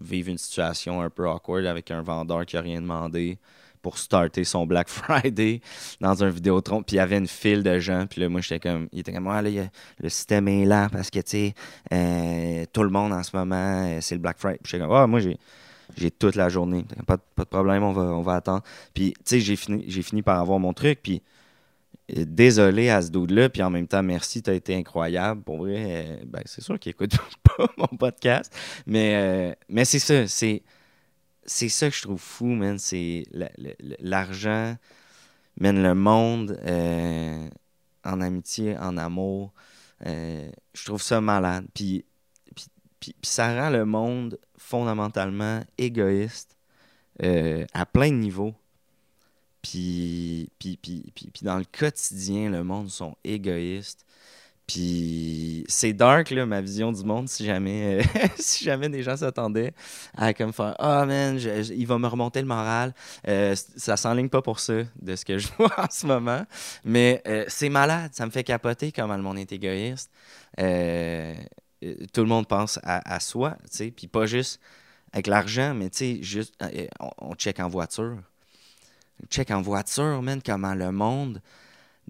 vivre 0.00 0.30
une 0.30 0.38
situation 0.38 1.00
un 1.00 1.10
peu 1.10 1.28
awkward 1.28 1.66
avec 1.66 1.90
un 1.90 2.02
vendeur 2.02 2.44
qui 2.46 2.56
n'a 2.56 2.62
rien 2.62 2.80
demandé 2.80 3.38
pour 3.80 3.98
starter 3.98 4.44
son 4.44 4.64
Black 4.64 4.88
Friday 4.88 5.60
dans 6.00 6.22
un 6.22 6.30
Vidéotron. 6.30 6.82
Puis 6.82 6.96
il 6.96 6.98
y 6.98 7.00
avait 7.00 7.18
une 7.18 7.28
file 7.28 7.62
de 7.62 7.78
gens. 7.78 8.06
Puis 8.08 8.20
là, 8.20 8.28
moi, 8.28 8.40
j'étais 8.40 8.60
comme, 8.60 8.88
il 8.92 9.00
était 9.00 9.12
comme, 9.12 9.28
ah, 9.28 9.42
là, 9.42 9.50
le 9.98 10.08
système 10.08 10.48
est 10.48 10.64
là 10.64 10.88
parce 10.90 11.10
que, 11.10 11.18
tu 11.20 11.30
sais, 11.30 11.54
euh, 11.92 12.64
tout 12.72 12.82
le 12.82 12.90
monde 12.90 13.12
en 13.12 13.22
ce 13.22 13.36
moment, 13.36 13.84
euh, 13.86 13.98
c'est 14.00 14.14
le 14.14 14.20
Black 14.20 14.38
Friday. 14.38 14.58
Puis 14.62 14.72
j'étais 14.72 14.84
comme, 14.84 14.94
ah, 14.94 15.06
moi, 15.06 15.20
j'ai. 15.20 15.36
J'ai 15.96 16.10
toute 16.10 16.36
la 16.36 16.48
journée. 16.48 16.84
Pas, 17.06 17.18
pas 17.18 17.44
de 17.44 17.48
problème, 17.48 17.82
on 17.82 17.92
va, 17.92 18.02
on 18.02 18.22
va 18.22 18.34
attendre. 18.34 18.62
Puis, 18.94 19.12
tu 19.12 19.20
sais, 19.24 19.40
j'ai 19.40 19.56
fini, 19.56 19.84
j'ai 19.86 20.02
fini 20.02 20.22
par 20.22 20.40
avoir 20.40 20.58
mon 20.58 20.72
truc. 20.72 21.00
Puis, 21.02 21.22
désolé 22.08 22.90
à 22.90 23.02
ce 23.02 23.10
dude-là, 23.10 23.48
puis 23.48 23.62
en 23.62 23.70
même 23.70 23.86
temps, 23.86 24.02
merci, 24.02 24.42
tu 24.42 24.50
as 24.50 24.54
été 24.54 24.74
incroyable. 24.74 25.42
Pour 25.42 25.58
vrai, 25.58 25.84
euh, 25.88 26.24
ben, 26.26 26.42
c'est 26.44 26.60
sûr 26.60 26.78
qu'il 26.78 26.90
écoute 26.90 27.12
pas 27.56 27.66
mon 27.76 27.96
podcast, 27.96 28.54
mais, 28.86 29.14
euh, 29.16 29.54
mais 29.68 29.84
c'est 29.84 29.98
ça, 29.98 30.26
c'est, 30.26 30.62
c'est 31.44 31.68
ça 31.68 31.88
que 31.88 31.96
je 31.96 32.02
trouve 32.02 32.20
fou, 32.20 32.46
man. 32.46 32.78
C'est 32.78 33.24
l'argent 34.00 34.76
mène 35.60 35.82
le 35.82 35.94
monde 35.94 36.58
euh, 36.64 37.48
en 38.04 38.20
amitié, 38.20 38.76
en 38.78 38.96
amour. 38.96 39.52
je 40.04 40.84
trouve 40.84 41.02
ça 41.02 41.20
malade. 41.20 41.66
Puis, 41.74 42.04
puis, 42.54 42.66
puis, 43.00 43.14
ça 43.22 43.54
rend 43.60 43.70
le 43.70 43.84
monde 43.84 44.38
fondamentalement 44.72 45.60
égoïste 45.76 46.56
à 47.20 47.86
plein 47.86 48.08
de 48.08 48.16
niveaux. 48.16 48.54
Puis, 49.62 50.50
puis, 50.58 50.76
puis, 50.76 51.04
puis, 51.14 51.30
dans 51.42 51.58
le 51.58 51.64
quotidien, 51.64 52.50
le 52.50 52.64
monde 52.64 52.90
sont 52.90 53.14
égoïstes. 53.22 54.04
Puis 54.66 55.64
c'est 55.68 55.92
dark, 55.92 56.30
là, 56.30 56.46
ma 56.46 56.60
vision 56.60 56.92
du 56.92 57.04
monde, 57.04 57.28
si 57.28 57.44
jamais, 57.44 58.00
euh, 58.00 58.26
si 58.36 58.64
jamais 58.64 58.88
des 58.88 59.02
gens 59.02 59.16
s'attendaient 59.16 59.74
à 60.16 60.32
comme 60.34 60.52
faire 60.52 60.74
Ah, 60.78 61.04
man, 61.04 61.38
il 61.38 61.86
va 61.86 61.98
me 61.98 62.06
remonter 62.06 62.40
le 62.40 62.46
moral. 62.46 62.94
Euh, 63.28 63.54
ça 63.76 63.96
s'enligne 63.96 64.28
pas 64.28 64.40
pour 64.40 64.60
ça, 64.60 64.74
de 65.00 65.16
ce 65.16 65.24
que 65.24 65.38
je 65.38 65.48
vois 65.58 65.78
en 65.78 65.90
ce 65.90 66.06
moment. 66.06 66.44
Mais 66.84 67.22
euh, 67.26 67.44
c'est 67.48 67.68
malade, 67.68 68.12
ça 68.14 68.24
me 68.24 68.30
fait 68.30 68.44
capoter 68.44 68.92
comment 68.92 69.16
le 69.16 69.22
monde 69.22 69.38
est 69.38 69.52
égoïste. 69.52 70.10
Tout 72.12 72.20
le 72.20 72.26
monde 72.26 72.46
pense 72.46 72.78
à, 72.82 73.20
soi, 73.20 73.56
tu 73.70 73.76
sais, 73.76 73.90
puis 73.90 74.06
pas 74.06 74.26
juste 74.26 74.60
avec 75.12 75.26
l'argent, 75.26 75.74
mais 75.74 75.90
tu 75.90 75.98
sais, 75.98 76.22
juste, 76.22 76.54
on, 77.00 77.10
on, 77.18 77.34
check 77.34 77.60
en 77.60 77.68
voiture. 77.68 78.18
Check 79.28 79.50
en 79.50 79.62
voiture, 79.62 80.22
man, 80.22 80.40
comment 80.42 80.74
le 80.74 80.90
monde 80.90 81.40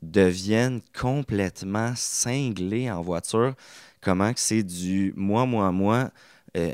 deviennent 0.01 0.81
complètement 0.99 1.95
cinglés 1.97 2.91
en 2.91 3.03
voiture. 3.03 3.55
Comment 4.01 4.33
que 4.33 4.41
c'est 4.41 4.63
du 4.63 5.13
moi, 5.17 5.47
moi, 5.47 5.71
moi. 5.73 6.11
Euh, 6.57 6.73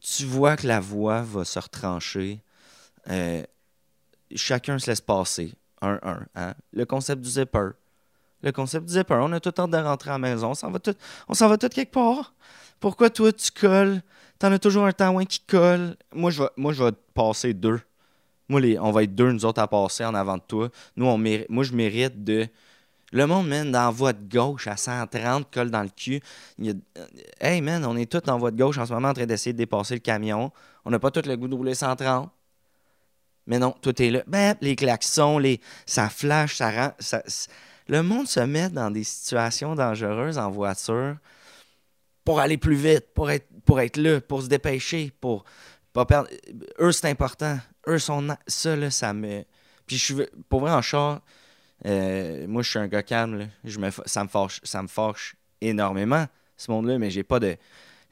tu 0.00 0.24
vois 0.24 0.56
que 0.56 0.66
la 0.66 0.80
voix 0.80 1.22
va 1.22 1.44
se 1.44 1.58
retrancher. 1.58 2.42
Euh, 3.08 3.42
chacun 4.34 4.78
se 4.78 4.90
laisse 4.90 5.00
passer. 5.00 5.54
Un, 5.80 5.98
un. 6.02 6.26
Hein? 6.34 6.54
Le 6.72 6.84
concept 6.84 7.22
du 7.22 7.30
zipper. 7.30 7.70
Le 8.42 8.52
concept 8.52 8.86
du 8.86 8.92
zipper. 8.92 9.18
On 9.20 9.32
a 9.32 9.40
tout 9.40 9.48
le 9.48 9.52
temps 9.52 9.68
de 9.68 9.76
rentrer 9.76 10.10
à 10.10 10.14
la 10.14 10.18
maison. 10.18 10.50
On 10.50 10.54
s'en 10.54 10.70
va 10.70 10.78
tout, 10.78 10.94
va 11.28 11.58
tout 11.58 11.68
quelque 11.68 11.92
part. 11.92 12.34
Pourquoi 12.80 13.10
toi, 13.10 13.32
tu 13.32 13.50
colles? 13.50 14.02
T'en 14.38 14.52
as 14.52 14.58
toujours 14.58 14.86
un 14.86 14.92
temps 14.92 15.16
qui 15.24 15.40
colle. 15.40 15.96
Moi, 16.14 16.30
je 16.30 16.42
vais, 16.42 16.48
moi, 16.56 16.72
je 16.72 16.84
vais 16.84 16.92
passer 17.14 17.54
deux. 17.54 17.80
Moi, 18.48 18.60
on 18.80 18.92
va 18.92 19.02
être 19.02 19.14
deux, 19.14 19.32
nous 19.32 19.44
autres, 19.44 19.60
à 19.60 19.66
passer 19.66 20.04
en 20.04 20.14
avant 20.14 20.36
de 20.36 20.42
toi. 20.46 20.68
Nous, 20.96 21.06
on 21.06 21.18
moi, 21.18 21.64
je 21.64 21.72
mérite 21.72 22.24
de. 22.24 22.46
Le 23.10 23.26
monde, 23.26 23.48
man, 23.48 23.72
dans 23.72 23.86
la 23.86 23.90
voie 23.90 24.12
de 24.12 24.28
gauche 24.28 24.66
à 24.66 24.76
130, 24.76 25.50
colle 25.50 25.70
dans 25.70 25.82
le 25.82 25.88
cul. 25.88 26.20
Hey, 27.40 27.62
man, 27.62 27.84
on 27.86 27.96
est 27.96 28.10
tous 28.10 28.30
en 28.30 28.38
voie 28.38 28.50
de 28.50 28.58
gauche 28.58 28.76
en 28.76 28.84
ce 28.84 28.92
moment 28.92 29.08
en 29.08 29.14
train 29.14 29.24
d'essayer 29.24 29.54
de 29.54 29.58
dépasser 29.58 29.94
le 29.94 30.00
camion. 30.00 30.52
On 30.84 30.90
n'a 30.90 30.98
pas 30.98 31.10
tout 31.10 31.22
le 31.24 31.34
goût 31.36 31.48
de 31.48 31.54
rouler 31.54 31.74
130. 31.74 32.30
Mais 33.46 33.58
non, 33.58 33.74
tout 33.80 34.00
est 34.02 34.10
là. 34.10 34.22
Ben, 34.26 34.54
les 34.60 34.76
klaxons, 34.76 35.38
les... 35.38 35.58
ça 35.86 36.10
flash, 36.10 36.56
ça 36.56 36.70
rend. 36.70 36.92
Le 37.88 38.02
monde 38.02 38.28
se 38.28 38.40
met 38.40 38.68
dans 38.68 38.90
des 38.90 39.04
situations 39.04 39.74
dangereuses 39.74 40.38
en 40.38 40.50
voiture 40.50 41.16
pour 42.24 42.40
aller 42.40 42.58
plus 42.58 42.74
vite, 42.74 43.06
pour 43.14 43.30
être, 43.30 43.48
pour 43.64 43.80
être 43.80 43.96
là, 43.96 44.20
pour 44.20 44.42
se 44.42 44.48
dépêcher, 44.48 45.12
pour 45.20 45.44
pas 45.92 46.04
perdre. 46.04 46.28
Eux, 46.78 46.92
c'est 46.92 47.08
important. 47.08 47.58
Eux 47.86 47.98
sont. 47.98 48.28
Ça, 48.46 48.76
là, 48.76 48.90
ça 48.90 49.12
me. 49.14 49.44
Puis 49.86 49.96
je 49.96 50.04
suis. 50.04 50.26
Pour 50.48 50.60
vrai, 50.60 50.70
en 50.70 50.82
char, 50.82 51.22
euh, 51.86 52.46
moi, 52.46 52.62
je 52.62 52.70
suis 52.70 52.78
un 52.78 52.86
gars 52.86 53.02
calme. 53.02 53.48
Je 53.64 53.78
me, 53.78 53.90
ça, 54.04 54.24
me 54.24 54.28
fâche, 54.28 54.60
ça 54.62 54.82
me 54.82 54.88
énormément, 55.60 56.26
ce 56.56 56.70
monde-là, 56.70 56.98
mais 56.98 57.10
j'ai 57.10 57.22
pas 57.22 57.40
de. 57.40 57.56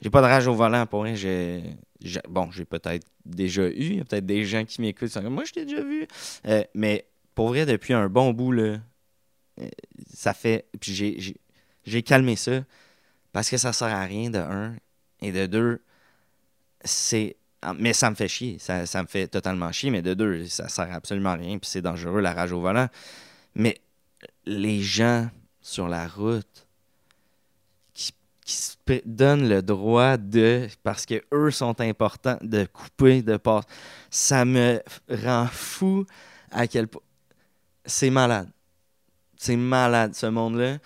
J'ai 0.01 0.09
pas 0.09 0.21
de 0.21 0.27
rage 0.27 0.47
au 0.47 0.53
volant 0.53 0.85
pour 0.85 1.03
rien. 1.03 1.15
J'ai, 1.15 1.63
bon, 2.29 2.51
j'ai 2.51 2.65
peut-être 2.65 3.07
déjà 3.25 3.67
eu. 3.67 3.73
Il 3.77 3.97
y 3.97 3.99
a 3.99 4.05
peut-être 4.05 4.25
des 4.25 4.45
gens 4.45 4.63
qui 4.65 4.81
m'écoutent. 4.81 5.15
Moi, 5.23 5.43
je 5.43 5.53
t'ai 5.53 5.65
déjà 5.65 5.81
vu. 5.81 6.07
Euh, 6.47 6.63
mais 6.75 7.07
pour 7.33 7.49
vrai, 7.49 7.65
depuis 7.65 7.93
un 7.93 8.09
bon 8.09 8.31
bout, 8.31 8.51
là, 8.51 8.77
ça 10.13 10.33
fait. 10.33 10.67
Puis 10.79 11.37
j'ai, 11.85 12.03
calmé 12.03 12.35
ça 12.35 12.63
parce 13.31 13.49
que 13.49 13.57
ça 13.57 13.73
sert 13.73 13.87
à 13.87 14.03
rien, 14.03 14.29
de 14.29 14.39
un. 14.39 14.75
Et 15.21 15.31
de 15.31 15.47
deux, 15.47 15.81
c'est 16.83 17.37
ah, 17.61 17.73
mais 17.73 17.93
ça 17.93 18.09
me 18.09 18.15
fait 18.15 18.27
chier. 18.27 18.57
Ça, 18.59 19.01
me 19.01 19.07
fait 19.07 19.27
totalement 19.27 19.71
chier. 19.71 19.89
Mais 19.89 20.01
de 20.01 20.13
deux, 20.13 20.45
ça 20.45 20.67
sert 20.69 20.91
absolument 20.93 21.31
à 21.31 21.35
rien. 21.35 21.57
Puis 21.57 21.69
c'est 21.69 21.81
dangereux, 21.81 22.21
la 22.21 22.33
rage 22.33 22.51
au 22.51 22.61
volant. 22.61 22.87
Mais 23.55 23.81
les 24.45 24.81
gens 24.81 25.29
sur 25.61 25.87
la 25.87 26.07
route 26.07 26.67
qui, 27.93 28.13
se 28.45 28.75
donnent 29.05 29.49
le 29.49 29.61
droit 29.61 30.15
de, 30.15 30.69
parce 30.83 31.05
que 31.05 31.21
eux 31.33 31.51
sont 31.51 31.81
importants, 31.81 32.37
de 32.41 32.65
couper, 32.65 33.21
de 33.21 33.35
passer, 33.35 33.67
ça 34.09 34.45
me 34.45 34.81
rend 35.09 35.47
fou 35.47 36.05
à 36.51 36.67
quel 36.67 36.87
point. 36.87 37.01
C'est 37.85 38.09
malade. 38.09 38.49
C'est 39.37 39.55
malade, 39.55 40.15
ce 40.15 40.25
monde-là. 40.25 40.77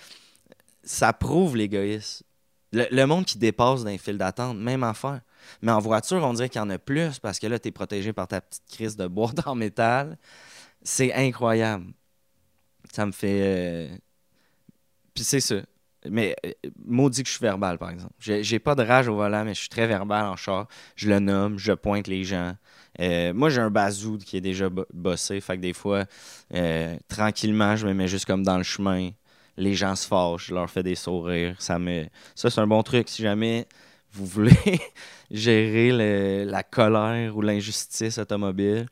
Ça 0.83 1.13
prouve 1.13 1.55
l'égoïsme. 1.55 2.25
Le, 2.73 3.05
monde 3.05 3.25
qui 3.25 3.37
dépasse 3.37 3.83
d'un 3.83 3.97
fil 3.97 4.17
d'attente, 4.17 4.57
même 4.57 4.83
affaire. 4.83 5.21
Mais 5.61 5.71
en 5.71 5.79
voiture, 5.79 6.23
on 6.23 6.33
dirait 6.33 6.47
qu'il 6.47 6.59
y 6.59 6.63
en 6.63 6.69
a 6.69 6.77
plus 6.77 7.19
parce 7.19 7.37
que 7.37 7.47
là, 7.47 7.59
tu 7.59 7.67
es 7.67 7.71
protégé 7.71 8.13
par 8.13 8.27
ta 8.27 8.39
petite 8.39 8.63
crise 8.69 8.95
de 8.95 9.07
boîte 9.07 9.39
en 9.45 9.55
métal. 9.55 10.17
C'est 10.81 11.13
incroyable. 11.13 11.87
Ça 12.91 13.05
me 13.05 13.11
fait. 13.11 13.41
Euh, 13.43 13.97
puis 15.13 15.23
c'est 15.23 15.41
ça. 15.41 15.57
Mais 16.09 16.35
euh, 16.45 16.51
maudit 16.85 17.23
que 17.23 17.29
je 17.29 17.33
suis 17.35 17.43
verbal, 17.43 17.77
par 17.77 17.89
exemple. 17.89 18.13
J'ai 18.19 18.59
pas 18.59 18.75
de 18.75 18.83
rage 18.83 19.07
au 19.07 19.15
volant, 19.15 19.43
mais 19.43 19.53
je 19.53 19.59
suis 19.59 19.69
très 19.69 19.85
verbal 19.85 20.25
en 20.25 20.35
char. 20.35 20.67
Je 20.95 21.09
le 21.09 21.19
nomme, 21.19 21.59
je 21.59 21.73
pointe 21.73 22.07
les 22.07 22.23
gens. 22.23 22.55
Euh, 23.01 23.33
moi, 23.33 23.49
j'ai 23.49 23.61
un 23.61 23.71
bazou 23.71 24.17
qui 24.17 24.37
est 24.37 24.41
déjà 24.41 24.69
bossé. 24.93 25.41
Fait 25.41 25.57
que 25.57 25.61
des 25.61 25.73
fois, 25.73 26.05
tranquillement, 27.07 27.75
je 27.75 27.87
me 27.87 27.93
mets 27.93 28.07
juste 28.07 28.25
comme 28.25 28.43
dans 28.43 28.57
le 28.57 28.63
chemin. 28.63 29.09
Les 29.57 29.73
gens 29.73 29.95
se 29.95 30.07
fâchent, 30.07 30.47
je 30.47 30.53
leur 30.53 30.69
fais 30.69 30.83
des 30.83 30.95
sourires. 30.95 31.55
Ça, 31.59 31.77
me... 31.79 32.05
ça 32.35 32.49
c'est 32.49 32.61
un 32.61 32.67
bon 32.67 32.83
truc. 32.83 33.09
Si 33.09 33.21
jamais 33.21 33.67
vous 34.13 34.25
voulez 34.25 34.79
gérer 35.31 36.45
la 36.45 36.63
colère 36.63 37.35
ou 37.35 37.41
l'injustice 37.41 38.17
automobile 38.17 38.87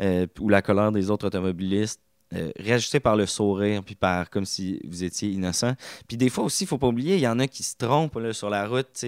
euh, 0.00 0.26
ou 0.40 0.48
la 0.48 0.62
colère 0.62 0.92
des 0.92 1.10
autres 1.10 1.26
automobilistes, 1.26 2.00
euh, 2.34 3.00
par 3.00 3.16
le 3.16 3.26
sourire, 3.26 3.82
puis 3.82 3.94
par 3.94 4.30
comme 4.30 4.44
si 4.44 4.80
vous 4.86 5.04
étiez 5.04 5.30
innocent. 5.30 5.74
Puis 6.08 6.16
des 6.16 6.28
fois 6.28 6.44
aussi, 6.44 6.64
il 6.64 6.66
faut 6.66 6.78
pas 6.78 6.88
oublier, 6.88 7.14
il 7.14 7.20
y 7.20 7.28
en 7.28 7.38
a 7.38 7.46
qui 7.46 7.62
se 7.62 7.76
trompent 7.76 8.32
sur 8.32 8.50
la 8.50 8.66
route. 8.66 9.04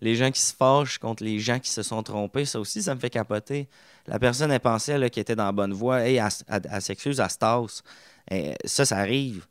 Les 0.00 0.14
gens 0.16 0.30
qui 0.30 0.40
se 0.40 0.54
fâchent 0.54 0.98
contre 0.98 1.24
les 1.24 1.38
gens 1.38 1.58
qui 1.58 1.70
se 1.70 1.82
sont 1.82 2.02
trompés, 2.02 2.44
ça 2.44 2.60
aussi, 2.60 2.82
ça 2.82 2.94
me 2.94 3.00
fait 3.00 3.10
capoter. 3.10 3.68
La 4.06 4.18
personne, 4.18 4.50
elle 4.50 4.60
pensait 4.60 4.98
qu'elle 5.10 5.22
était 5.22 5.36
dans 5.36 5.46
la 5.46 5.52
bonne 5.52 5.72
voie. 5.72 6.02
Hey, 6.02 6.20
elle, 6.48 6.82
s'excuse, 6.82 7.20
elle 7.20 7.30
se 7.30 7.82
euh, 8.32 8.54
ça, 8.64 8.84
ça 8.84 8.98
arrive 8.98 9.46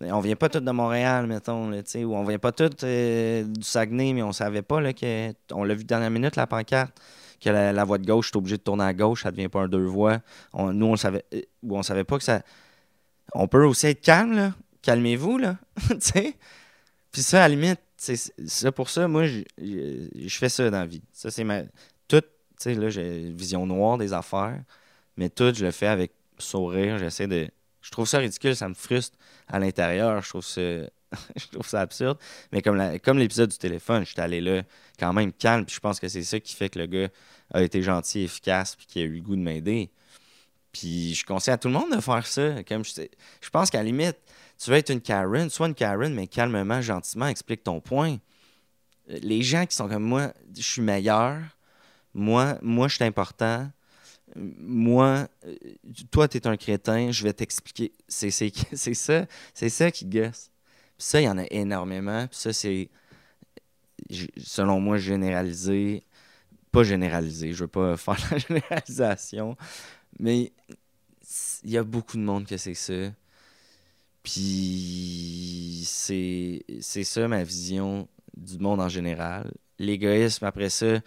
on 0.00 0.20
vient 0.20 0.36
pas 0.36 0.48
tous 0.48 0.60
de 0.60 0.70
Montréal, 0.70 1.26
mettons, 1.26 1.70
là, 1.70 1.80
ou 1.96 2.14
on 2.14 2.24
vient 2.24 2.38
pas 2.38 2.52
tous 2.52 2.70
euh, 2.84 3.44
du 3.44 3.62
Saguenay, 3.62 4.12
mais 4.12 4.22
on 4.22 4.32
savait 4.32 4.62
pas 4.62 4.80
là, 4.80 4.92
que. 4.92 5.32
On 5.52 5.64
l'a 5.64 5.74
vu 5.74 5.84
dernière 5.84 6.10
minute, 6.10 6.36
la 6.36 6.46
pancarte, 6.46 7.00
que 7.40 7.50
la, 7.50 7.84
voie 7.84 7.98
de 7.98 8.06
gauche, 8.06 8.30
est 8.32 8.36
obligé 8.36 8.56
de 8.56 8.62
tourner 8.62 8.84
à 8.84 8.94
gauche, 8.94 9.22
ça 9.22 9.30
devient 9.30 9.48
pas 9.48 9.60
un 9.60 9.68
deux 9.68 9.84
voies. 9.84 10.20
nous, 10.54 10.86
on 10.86 10.96
savait. 10.96 11.24
Euh, 11.34 11.42
on 11.68 11.82
savait 11.82 12.04
pas 12.04 12.18
que 12.18 12.24
ça. 12.24 12.42
On 13.34 13.48
peut 13.48 13.64
aussi 13.64 13.86
être 13.88 14.00
calme, 14.00 14.34
là. 14.34 14.54
Calmez-vous, 14.82 15.38
là. 15.38 15.56
Puis 17.12 17.22
ça, 17.22 17.44
à 17.44 17.48
la 17.48 17.54
limite, 17.54 17.80
c'est 17.96 18.70
pour 18.72 18.90
ça, 18.90 19.08
moi, 19.08 19.26
je 19.26 20.36
fais 20.38 20.48
ça 20.48 20.70
dans 20.70 20.80
la 20.80 20.86
vie. 20.86 21.02
Ça, 21.12 21.30
c'est 21.30 21.44
ma. 21.44 21.62
Tout, 22.08 22.20
tu 22.20 22.26
sais, 22.58 22.74
là, 22.74 22.88
j'ai 22.88 23.22
une 23.22 23.36
vision 23.36 23.66
noire 23.66 23.98
des 23.98 24.12
affaires, 24.12 24.60
mais 25.16 25.28
tout, 25.28 25.52
je 25.54 25.64
le 25.64 25.70
fais 25.70 25.86
avec 25.86 26.12
sourire. 26.38 26.98
J'essaie 26.98 27.26
de 27.26 27.48
je 27.86 27.90
trouve 27.92 28.08
ça 28.08 28.18
ridicule, 28.18 28.56
ça 28.56 28.68
me 28.68 28.74
frustre 28.74 29.16
à 29.46 29.60
l'intérieur. 29.60 30.20
Je 30.20 30.28
trouve 30.28 30.44
ça. 30.44 30.60
je 31.36 31.46
trouve 31.52 31.66
ça 31.66 31.80
absurde. 31.80 32.18
Mais 32.50 32.60
comme, 32.60 32.98
comme 32.98 33.18
l'épisode 33.18 33.50
du 33.50 33.58
téléphone, 33.58 34.04
je 34.04 34.10
suis 34.10 34.20
allé 34.20 34.40
là 34.40 34.62
quand 34.98 35.12
même 35.12 35.32
calme. 35.32 35.64
Puis 35.64 35.76
je 35.76 35.80
pense 35.80 36.00
que 36.00 36.08
c'est 36.08 36.22
ça 36.22 36.40
qui 36.40 36.54
fait 36.54 36.68
que 36.68 36.78
le 36.78 36.86
gars 36.86 37.08
a 37.52 37.62
été 37.62 37.82
gentil, 37.82 38.22
efficace, 38.22 38.76
puis 38.76 38.86
qu'il 38.86 39.02
a 39.02 39.04
eu 39.04 39.16
le 39.16 39.22
goût 39.22 39.36
de 39.36 39.40
m'aider. 39.40 39.90
Puis 40.72 41.14
je 41.14 41.24
conseille 41.24 41.54
à 41.54 41.58
tout 41.58 41.68
le 41.68 41.74
monde 41.74 41.94
de 41.94 42.00
faire 42.00 42.26
ça. 42.26 42.62
Comme 42.64 42.84
je, 42.84 43.50
pense 43.50 43.70
qu'à 43.70 43.78
la 43.78 43.84
limite, 43.84 44.18
tu 44.58 44.70
veux 44.70 44.76
être 44.76 44.90
une 44.90 45.00
Karen, 45.00 45.48
sois 45.50 45.68
une 45.68 45.74
Karen, 45.74 46.12
mais 46.14 46.26
calmement, 46.26 46.82
gentiment, 46.82 47.26
explique 47.26 47.64
ton 47.64 47.80
point. 47.80 48.18
Les 49.08 49.42
gens 49.42 49.64
qui 49.66 49.76
sont 49.76 49.88
comme 49.88 50.02
moi, 50.02 50.32
je 50.54 50.62
suis 50.62 50.82
meilleur. 50.82 51.38
Moi, 52.12 52.58
moi, 52.62 52.88
je 52.88 52.96
suis 52.96 53.04
important 53.04 53.70
moi, 54.34 55.28
euh, 55.46 55.54
toi, 56.10 56.28
tu 56.28 56.38
es 56.38 56.46
un 56.46 56.56
crétin, 56.56 57.10
je 57.10 57.22
vais 57.22 57.32
t'expliquer. 57.32 57.92
C'est 58.08 58.30
ça, 58.30 59.26
c'est 59.54 59.68
ça 59.68 59.90
qui 59.90 60.06
gosse. 60.06 60.50
Puis 60.98 61.06
ça, 61.06 61.20
il 61.20 61.24
y 61.24 61.28
en 61.28 61.38
a 61.38 61.44
énormément. 61.50 62.26
Puis 62.26 62.38
ça, 62.38 62.52
c'est, 62.52 62.88
selon 64.36 64.80
moi, 64.80 64.98
généralisé. 64.98 66.04
Pas 66.72 66.82
généralisé, 66.82 67.52
je 67.52 67.64
veux 67.64 67.68
pas 67.68 67.96
faire 67.96 68.18
la 68.30 68.38
généralisation, 68.38 69.56
mais 70.18 70.52
il 71.64 71.70
y 71.70 71.78
a 71.78 71.84
beaucoup 71.84 72.16
de 72.16 72.22
monde 72.22 72.46
que 72.46 72.56
c'est 72.56 72.74
ça. 72.74 73.12
Puis 74.22 75.82
c'est 75.86 76.64
ça 77.04 77.28
ma 77.28 77.44
vision 77.44 78.08
du 78.36 78.58
monde 78.58 78.80
en 78.80 78.88
général. 78.88 79.52
L'égoïsme, 79.78 80.44
après 80.44 80.68
ça, 80.68 81.00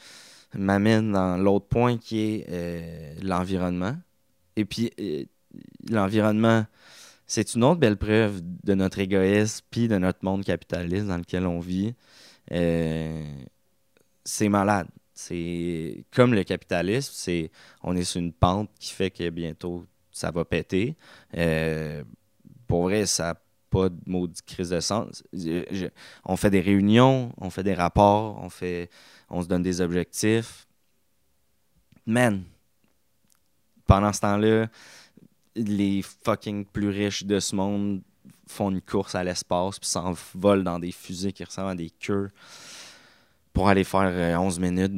m'amène 0.55 1.12
dans 1.12 1.38
l'autre 1.38 1.67
point 1.67 1.98
qui 1.98 2.19
est 2.19 2.46
euh, 2.50 3.15
l'environnement. 3.22 3.96
Et 4.55 4.65
puis, 4.65 4.91
euh, 5.00 5.24
l'environnement, 5.89 6.65
c'est 7.27 7.55
une 7.55 7.63
autre 7.63 7.79
belle 7.79 7.98
preuve 7.98 8.41
de 8.63 8.74
notre 8.74 9.00
égoïsme 9.00 9.65
puis 9.69 9.88
de 9.88 9.98
notre 9.98 10.19
monde 10.24 10.43
capitaliste 10.43 11.08
dans 11.08 11.17
lequel 11.17 11.46
on 11.46 11.60
vit. 11.60 11.93
Euh, 12.51 13.24
c'est 14.24 14.50
malade. 14.50 14.88
C'est 15.13 16.06
comme 16.12 16.34
le 16.34 16.44
capitalisme, 16.44 17.12
c'est 17.13 17.51
on 17.84 17.96
est 17.96 18.03
sur 18.03 18.22
une 18.22 18.32
pente 18.32 18.70
qui 18.79 18.94
fait 18.94 19.12
que 19.12 19.29
bientôt 19.29 19.86
ça 20.12 20.32
va 20.32 20.46
péter. 20.46 20.96
Euh, 21.36 22.03
pour 22.68 22.84
vrai, 22.84 23.06
ça 23.06 23.24
n'a 23.24 23.41
pas 23.70 23.89
de 23.89 23.98
maudite 24.06 24.46
crise 24.46 24.70
de 24.70 24.79
sens. 24.79 25.24
on 26.25 26.36
fait 26.36 26.50
des 26.50 26.62
réunions, 26.62 27.34
on 27.38 27.50
fait 27.50 27.63
des 27.63 27.74
rapports, 27.74 28.39
on, 28.41 28.50
fait, 28.50 28.89
on 29.29 29.41
se 29.41 29.48
donne 29.48 29.63
des 29.63 29.82
objectifs. 29.82 30.68
Man, 32.06 32.44
pendant 33.86 34.13
ce 34.13 34.22
temps-là, 34.22 34.68
les 35.56 36.01
fucking 36.01 36.65
plus 36.65 36.89
riches 36.89 37.24
de 37.25 37.39
ce 37.39 37.56
monde 37.56 38.01
font 38.51 38.72
une 38.72 38.82
course 38.82 39.15
à 39.15 39.24
l'espace 39.24 39.79
puis 39.79 39.89
s'envolent 39.89 40.63
dans 40.63 40.79
des 40.79 40.91
fusées 40.91 41.32
qui 41.32 41.44
ressemblent 41.44 41.70
à 41.70 41.75
des 41.75 41.89
queues 41.89 42.29
pour 43.53 43.70
aller 43.70 43.84
faire 43.84 44.39
11 44.39 44.58
euh, 44.58 44.62
minutes 44.62 44.98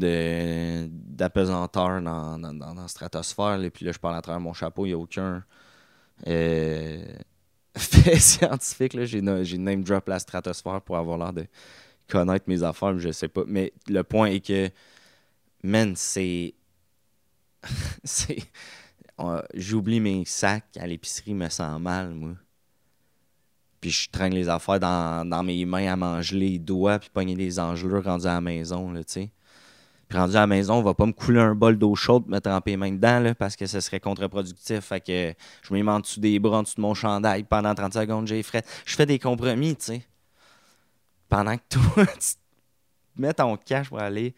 d'apesanteur 1.15 2.01
dans, 2.01 2.38
dans, 2.38 2.53
dans, 2.53 2.74
la 2.74 2.88
stratosphère. 2.88 3.62
Et 3.62 3.70
puis 3.70 3.86
là, 3.86 3.91
je 3.91 4.00
parle 4.00 4.15
à 4.15 4.22
travers 4.22 4.39
mon 4.39 4.53
chapeau, 4.53 4.86
il 4.86 4.89
n'y 4.89 4.93
a 4.93 4.98
aucun 4.98 5.43
euh, 6.27 7.05
fait 7.77 8.20
scientifique. 8.20 8.98
J'ai 9.03 9.22
name 9.22 9.84
drop 9.84 10.08
la 10.08 10.20
stratosphère 10.20 10.81
pour 10.81 10.98
avoir 10.98 11.17
l'air 11.17 11.34
de 11.34 11.46
connaître 12.08 12.46
mes 12.48 12.63
affaires, 12.63 12.93
mais 12.93 13.00
je 13.00 13.12
sais 13.12 13.29
pas. 13.29 13.43
Mais 13.48 13.74
le 13.88 14.03
point 14.03 14.27
est 14.27 14.46
que, 14.46 14.70
man, 15.63 15.93
c'est. 15.96 16.53
c'est. 18.03 18.39
J'oublie 19.53 20.00
mes 20.00 20.25
sacs 20.25 20.77
à 20.79 20.88
l'épicerie, 20.88 21.36
me 21.36 21.48
sens 21.48 21.79
mal, 21.79 22.10
moi 22.10 22.31
puis 23.81 23.89
je 23.89 24.09
traîne 24.09 24.33
les 24.33 24.47
affaires 24.47 24.79
dans, 24.79 25.43
mes 25.43 25.65
mains 25.65 25.91
à 25.91 25.95
manger 25.95 26.38
les 26.38 26.59
doigts, 26.59 27.00
puis 27.00 27.09
pogner 27.09 27.35
des 27.35 27.59
engelures 27.59 28.03
rendus 28.03 28.27
à 28.27 28.35
la 28.35 28.41
maison, 28.41 28.91
là, 28.91 29.03
tu 29.03 29.13
sais. 29.13 29.31
Puis 30.07 30.19
rendu 30.19 30.35
à 30.35 30.41
la 30.41 30.47
maison, 30.47 30.75
on 30.75 30.83
va 30.83 30.93
pas 30.93 31.05
me 31.05 31.13
couler 31.13 31.39
un 31.39 31.55
bol 31.55 31.77
d'eau 31.77 31.95
chaude, 31.95 32.27
me 32.27 32.39
tremper 32.39 32.71
les 32.71 32.77
mains 32.77 32.91
dedans, 32.91 33.19
là, 33.19 33.33
parce 33.33 33.55
que 33.55 33.65
ce 33.65 33.79
serait 33.79 34.00
contre-productif. 34.00 34.81
Fait 34.81 35.01
que 35.01 35.33
je 35.63 35.73
me 35.73 35.81
mets 35.81 35.91
en 35.91 36.00
dessous 36.00 36.19
des 36.19 36.38
bras, 36.38 36.59
en 36.59 36.63
dessous 36.63 36.75
de 36.75 36.81
mon 36.81 36.93
chandail, 36.93 37.43
pendant 37.43 37.73
30 37.73 37.93
secondes, 37.93 38.27
j'ai 38.27 38.43
frais. 38.43 38.63
Je 38.85 38.95
fais 38.95 39.05
des 39.05 39.19
compromis, 39.19 39.75
tu 39.75 39.85
sais. 39.85 40.05
Pendant 41.27 41.57
que 41.57 41.63
toi, 41.69 42.05
tu 42.19 42.35
mets 43.15 43.33
ton 43.33 43.57
cash 43.57 43.89
pour 43.89 44.00
aller 44.00 44.35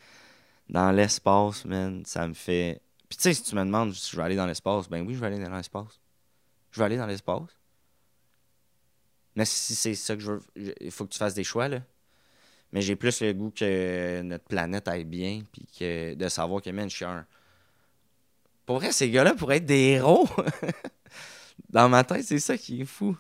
dans 0.69 0.91
l'espace, 0.91 1.65
man, 1.65 2.03
ça 2.05 2.27
me 2.27 2.33
fait... 2.33 2.81
Puis 3.09 3.17
tu 3.17 3.23
sais, 3.23 3.33
si 3.33 3.43
tu 3.43 3.55
me 3.55 3.65
demandes 3.65 3.93
si 3.93 4.11
je 4.11 4.17
vais 4.17 4.23
aller 4.23 4.35
dans 4.35 4.45
l'espace, 4.45 4.87
ben 4.87 5.05
oui, 5.05 5.15
je 5.15 5.19
vais 5.19 5.27
aller 5.27 5.43
dans 5.43 5.55
l'espace. 5.55 5.99
Je 6.71 6.79
vais 6.79 6.85
aller 6.85 6.97
dans 6.97 7.07
l'espace. 7.07 7.62
Mais 9.35 9.45
si 9.45 9.75
c'est 9.75 9.95
ça 9.95 10.15
que 10.15 10.21
je 10.21 10.31
veux, 10.33 10.41
il 10.55 10.91
faut 10.91 11.05
que 11.05 11.11
tu 11.11 11.17
fasses 11.17 11.33
des 11.33 11.43
choix, 11.43 11.67
là. 11.67 11.81
Mais 12.71 12.81
j'ai 12.81 12.95
plus 12.95 13.21
le 13.21 13.33
goût 13.33 13.51
que 13.51 14.21
notre 14.23 14.45
planète 14.45 14.87
aille 14.87 15.05
bien, 15.05 15.43
puis 15.51 15.67
que 15.77 16.15
de 16.15 16.27
savoir 16.27 16.61
que, 16.61 16.69
man, 16.71 16.89
je 16.89 16.95
suis 16.95 17.05
un. 17.05 17.25
Pour 18.65 18.77
vrai, 18.77 18.91
ces 18.91 19.11
gars-là 19.11 19.35
pourraient 19.35 19.57
être 19.57 19.65
des 19.65 19.91
héros. 19.91 20.27
Dans 21.69 21.87
ma 21.89 22.03
tête, 22.03 22.23
c'est 22.23 22.39
ça 22.39 22.57
qui 22.57 22.81
est 22.81 22.85
fou. 22.85 23.15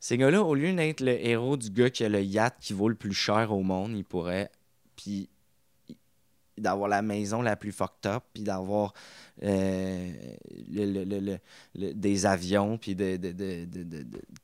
Ces 0.00 0.16
gars-là, 0.16 0.42
au 0.42 0.54
lieu 0.54 0.72
d'être 0.72 1.00
le 1.00 1.24
héros 1.24 1.56
du 1.56 1.70
gars 1.70 1.90
qui 1.90 2.04
a 2.04 2.08
le 2.08 2.22
yacht 2.22 2.56
qui 2.60 2.72
vaut 2.72 2.88
le 2.88 2.94
plus 2.94 3.12
cher 3.12 3.52
au 3.52 3.62
monde, 3.62 3.96
ils 3.96 4.04
pourraient. 4.04 4.50
Puis 4.96 5.28
d'avoir 6.60 6.88
la 6.88 7.02
maison 7.02 7.42
la 7.42 7.56
plus 7.56 7.72
fucked 7.72 8.06
up, 8.06 8.24
puis 8.32 8.42
d'avoir 8.42 8.92
euh, 9.42 10.12
des 11.74 12.26
avions, 12.26 12.78
puis 12.78 12.94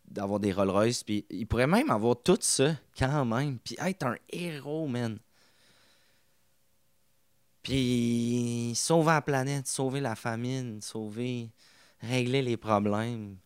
d'avoir 0.09 0.40
des 0.40 0.52
Rolls 0.52 0.71
Royce, 0.71 1.02
puis 1.02 1.25
il 1.30 1.47
pourrait 1.47 1.66
même 1.66 1.90
avoir 1.90 2.16
tout 2.23 2.38
ça 2.40 2.76
quand 2.99 3.25
même, 3.25 3.59
puis 3.59 3.76
être 3.78 4.06
un 4.06 4.16
héros, 4.30 4.87
man. 4.87 5.18
Puis 7.64 8.73
sauver 8.76 9.12
la 9.12 9.23
planète, 9.23 9.66
sauver 9.66 10.00
la 10.00 10.14
famine, 10.14 10.83
sauver, 10.83 11.50
régler 12.00 12.42
les 12.42 12.59
problèmes. 12.59 13.38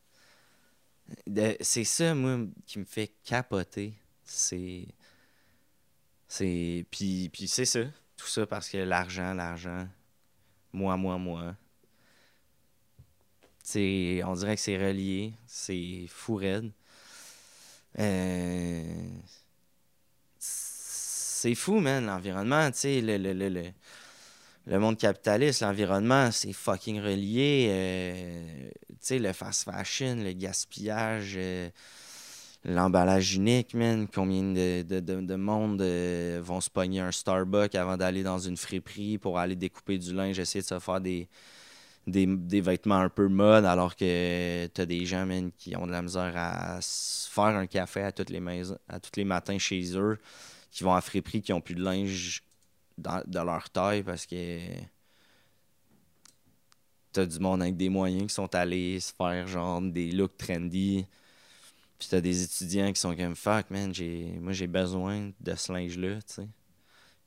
C'est 1.61 1.85
ça, 1.85 2.15
moi, 2.15 2.41
qui 2.67 2.81
me 2.81 2.85
fait 2.85 3.13
capoter. 3.25 3.95
C'est. 4.25 4.89
C'est. 6.27 6.85
Puis, 6.91 7.31
puis 7.33 7.47
c'est 7.47 7.65
ça. 7.65 7.85
Tout 8.19 8.27
ça 8.27 8.47
parce 8.47 8.69
que 8.69 8.79
l'argent, 8.79 9.33
l'argent, 9.33 9.89
moi, 10.73 10.97
moi, 10.99 11.17
moi. 11.17 11.55
c'est 13.63 14.23
on 14.25 14.35
dirait 14.35 14.57
que 14.57 14.61
c'est 14.61 14.77
relié, 14.77 15.33
c'est 15.47 16.07
fou 16.09 16.35
raide. 16.35 16.73
Euh, 17.99 18.83
c'est 20.39 21.55
fou, 21.55 21.79
man, 21.79 22.05
l'environnement, 22.05 22.71
tu 22.73 23.01
le, 23.01 23.17
le, 23.17 23.33
le, 23.33 23.73
le, 24.67 24.79
monde 24.81 24.99
capitaliste, 24.99 25.63
l'environnement, 25.63 26.31
c'est 26.33 26.53
fucking 26.53 27.01
relié. 27.01 27.69
Euh, 27.71 28.71
tu 28.89 28.97
sais, 29.01 29.19
le 29.21 29.33
fast 29.33 29.65
fashion, 29.65 30.17
le 30.17 30.33
gaspillage. 30.33 31.35
Euh, 31.37 31.71
l'emballage 32.65 33.35
unique, 33.35 33.75
man. 33.75 34.07
Combien 34.09 34.43
de, 34.43 34.83
de, 34.83 35.01
de, 35.01 35.35
monde 35.37 35.81
euh, 35.83 36.41
vont 36.43 36.61
se 36.61 36.71
pogner 36.71 37.01
un 37.01 37.13
Starbucks 37.13 37.75
avant 37.75 37.97
d'aller 37.97 38.23
dans 38.23 38.39
une 38.39 38.57
friperie 38.57 39.19
pour 39.19 39.39
aller 39.39 39.57
découper 39.57 39.99
du 39.99 40.15
linge, 40.15 40.39
essayer 40.39 40.63
de 40.63 40.67
se 40.67 40.79
faire 40.79 41.01
des, 41.01 41.29
des, 42.07 42.61
vêtements 42.61 42.97
un 42.97 43.09
peu 43.09 43.29
mode, 43.29 43.65
alors 43.65 43.97
que 43.97 44.67
t'as 44.69 44.87
des 44.87 45.05
gens, 45.07 45.27
man, 45.27 45.51
qui 45.57 45.77
ont 45.77 45.87
de 45.87 45.93
la 45.93 46.03
misère 46.03 46.33
à 46.37 46.81
se 46.81 47.31
faire 47.31 47.45
un 47.45 47.67
café 47.67 48.03
à 48.03 48.13
toutes 48.13 48.31
les, 48.31 48.41
tous 48.41 49.17
les 49.17 49.25
matins 49.25 49.59
chez 49.59 49.97
eux, 49.97 50.19
qui 50.71 50.85
vont 50.85 50.95
à 50.95 51.01
friperie, 51.01 51.43
qui 51.43 51.53
ont 51.53 51.61
plus 51.61 51.75
de 51.75 51.83
linge 51.83 52.43
de 52.99 53.39
leur 53.39 53.71
taille 53.71 54.03
parce 54.03 54.27
que 54.27 54.59
t'as 57.13 57.27
du 57.27 57.39
monde 57.39 57.63
avec 57.63 57.77
des 57.77 57.89
moyens 57.89 58.27
qui 58.27 58.35
sont 58.35 58.53
allés 58.55 58.99
se 59.01 59.13
faire 59.13 59.47
genre 59.47 59.81
des 59.81 60.11
looks 60.11 60.37
trendy 60.37 61.07
puis 61.99 62.09
t'as 62.09 62.21
des 62.21 62.43
étudiants 62.45 62.93
qui 62.93 63.01
sont 63.01 63.15
comme 63.17 63.35
fuck, 63.35 63.71
man, 63.71 63.93
j'ai, 63.93 64.39
moi 64.41 64.53
j'ai 64.53 64.69
besoin 64.69 65.33
de 65.41 65.55
ce 65.55 65.73
linge-là, 65.73 66.17
tu 66.23 66.35
sais. 66.35 66.49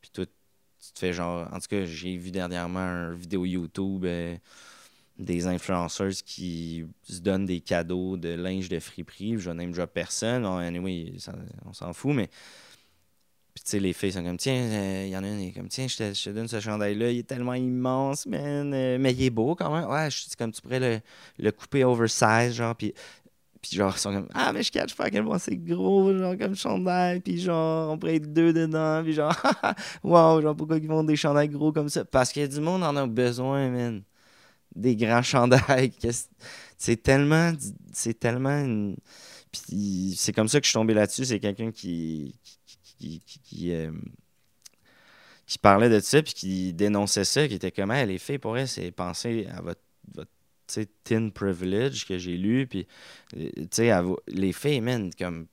Puis 0.01 0.11
toi, 0.11 0.25
tu 0.25 0.93
te 0.93 0.99
fais 0.99 1.13
genre. 1.13 1.47
En 1.53 1.59
tout 1.59 1.67
cas, 1.69 1.85
j'ai 1.85 2.17
vu 2.17 2.31
dernièrement 2.31 2.79
une 2.79 3.15
vidéo 3.15 3.45
YouTube 3.45 4.05
euh, 4.05 4.35
des 5.19 5.45
influenceurs 5.45 6.13
qui 6.25 6.85
se 7.03 7.19
donnent 7.19 7.45
des 7.45 7.59
cadeaux 7.61 8.17
de 8.17 8.29
linge 8.29 8.69
de 8.69 8.79
friperie. 8.79 9.37
Je 9.37 9.51
n'aime 9.51 9.71
déjà 9.71 9.87
personne. 9.87 10.45
anyway, 10.45 11.13
on 11.65 11.73
s'en 11.73 11.93
fout, 11.93 12.15
mais. 12.15 12.29
Puis 13.53 13.65
tu 13.65 13.71
sais, 13.71 13.79
les 13.81 13.91
filles 13.91 14.13
sont 14.13 14.23
comme, 14.23 14.37
tiens, 14.37 14.55
il 14.55 14.73
euh, 14.73 15.07
y 15.07 15.17
en 15.17 15.25
a 15.25 15.27
une, 15.27 15.41
est 15.41 15.51
comme, 15.51 15.67
tiens, 15.67 15.85
je 15.85 15.97
te, 15.97 16.13
je 16.13 16.23
te 16.23 16.29
donne 16.29 16.47
ce 16.47 16.61
chandail-là, 16.61 17.11
il 17.11 17.19
est 17.19 17.27
tellement 17.27 17.53
immense, 17.53 18.25
man, 18.25 18.73
euh, 18.73 18.97
mais 18.97 19.11
il 19.11 19.23
est 19.23 19.29
beau 19.29 19.55
quand 19.55 19.75
même. 19.75 19.89
Ouais, 19.89 20.07
c'est 20.09 20.37
comme 20.37 20.53
tu 20.53 20.61
pourrais 20.61 20.79
le, 20.79 21.01
le 21.37 21.51
couper 21.51 21.83
oversize, 21.83 22.53
genre, 22.53 22.73
puis 22.73 22.93
puis 23.61 23.77
genre, 23.77 23.93
ils 23.95 23.99
sont 23.99 24.11
comme 24.11 24.27
Ah, 24.33 24.51
mais 24.53 24.63
je 24.63 24.71
catch 24.71 24.95
pas 24.95 25.05
à 25.05 25.09
quel 25.11 25.23
point 25.23 25.37
c'est 25.37 25.55
gros, 25.55 26.17
genre 26.17 26.35
comme 26.37 26.55
chandail. 26.55 27.19
Puis 27.19 27.39
genre, 27.39 27.91
on 27.91 27.97
pourrait 27.97 28.15
être 28.15 28.33
deux 28.33 28.53
dedans. 28.53 29.03
Puis 29.03 29.13
genre, 29.13 29.35
waouh, 30.03 30.41
genre 30.41 30.55
pourquoi 30.55 30.77
ils 30.77 30.87
font 30.87 31.03
des 31.03 31.15
chandails 31.15 31.49
gros 31.49 31.71
comme 31.71 31.89
ça? 31.89 32.03
Parce 32.03 32.33
que 32.33 32.45
du 32.47 32.59
monde 32.59 32.83
en 32.83 32.95
a 32.95 33.05
besoin, 33.05 33.69
man. 33.69 34.03
Des 34.75 34.95
grands 34.95 35.21
chandails. 35.23 35.91
C'est 36.77 37.03
tellement. 37.03 37.53
C'est 37.93 38.19
tellement. 38.19 38.93
Puis 39.51 40.15
c'est 40.17 40.33
comme 40.33 40.47
ça 40.47 40.59
que 40.59 40.65
je 40.65 40.71
suis 40.71 40.79
tombé 40.79 40.93
là-dessus. 40.93 41.25
C'est 41.25 41.39
quelqu'un 41.39 41.71
qui. 41.71 42.35
qui, 42.65 43.19
qui, 43.25 43.39
qui, 43.39 43.73
euh, 43.73 43.91
parlait 45.61 45.89
de 45.89 45.99
ça, 45.99 46.23
puis 46.23 46.33
qui 46.33 46.73
dénonçait 46.73 47.25
ça, 47.25 47.47
qui 47.47 47.55
était 47.55 47.71
comme, 47.71 47.91
elle 47.91 48.09
les 48.09 48.17
filles, 48.17 48.37
pour 48.37 48.57
elle, 48.57 48.67
c'est 48.67 48.91
penser 48.91 49.47
à 49.53 49.61
votre 49.61 49.81
Tin 51.03 51.29
Privilege 51.29 52.05
que 52.05 52.17
j'ai 52.17 52.37
lu. 52.37 52.67
Puis, 52.67 52.87
euh, 53.37 54.15
les 54.27 54.53
filles, 54.53 54.81
man, 54.81 55.11
comme 55.17 55.47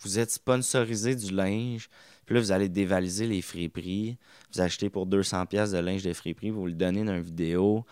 vous 0.00 0.18
êtes 0.18 0.30
sponsorisé 0.30 1.14
du 1.14 1.32
linge, 1.32 1.88
puis 2.26 2.34
là, 2.34 2.40
vous 2.40 2.52
allez 2.52 2.68
dévaliser 2.68 3.26
les 3.26 3.42
friperies. 3.42 4.16
Vous 4.52 4.60
achetez 4.60 4.90
pour 4.90 5.06
200$ 5.06 5.72
de 5.72 5.78
linge 5.78 6.02
de 6.02 6.12
friperie, 6.12 6.50
vous 6.50 6.66
le 6.66 6.72
donnez 6.72 7.04
dans 7.04 7.14
une 7.14 7.22
vidéo 7.22 7.84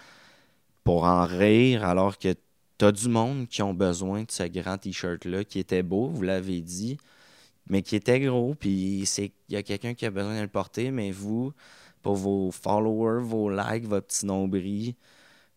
pour 0.85 1.05
en 1.05 1.25
rire, 1.25 1.85
alors 1.85 2.19
que 2.19 2.35
t'as 2.79 2.93
du 2.93 3.09
monde 3.09 3.49
qui 3.49 3.63
ont 3.63 3.75
besoin 3.75 4.23
de 4.23 4.31
ce 4.31 4.45
grand 4.45 4.79
t-shirt-là, 4.79 5.45
qui 5.45 5.59
était 5.59 5.83
beau, 5.83 6.09
vous 6.09 6.23
l'avez 6.23 6.61
dit, 6.61 6.99
mais 7.69 7.83
qui 7.83 7.97
était 7.97 8.21
gros, 8.21 8.55
puis 8.55 9.01
il 9.01 9.31
y 9.49 9.57
a 9.57 9.63
quelqu'un 9.63 9.95
qui 9.95 10.07
a 10.07 10.11
besoin 10.11 10.37
de 10.37 10.43
le 10.43 10.49
porter, 10.49 10.91
mais 10.91 11.11
vous, 11.11 11.53
pour 12.03 12.15
vos 12.15 12.51
followers, 12.51 13.25
vos 13.25 13.51
likes, 13.51 13.87
votre 13.87 14.07
petit 14.07 14.27
nombril, 14.27 14.95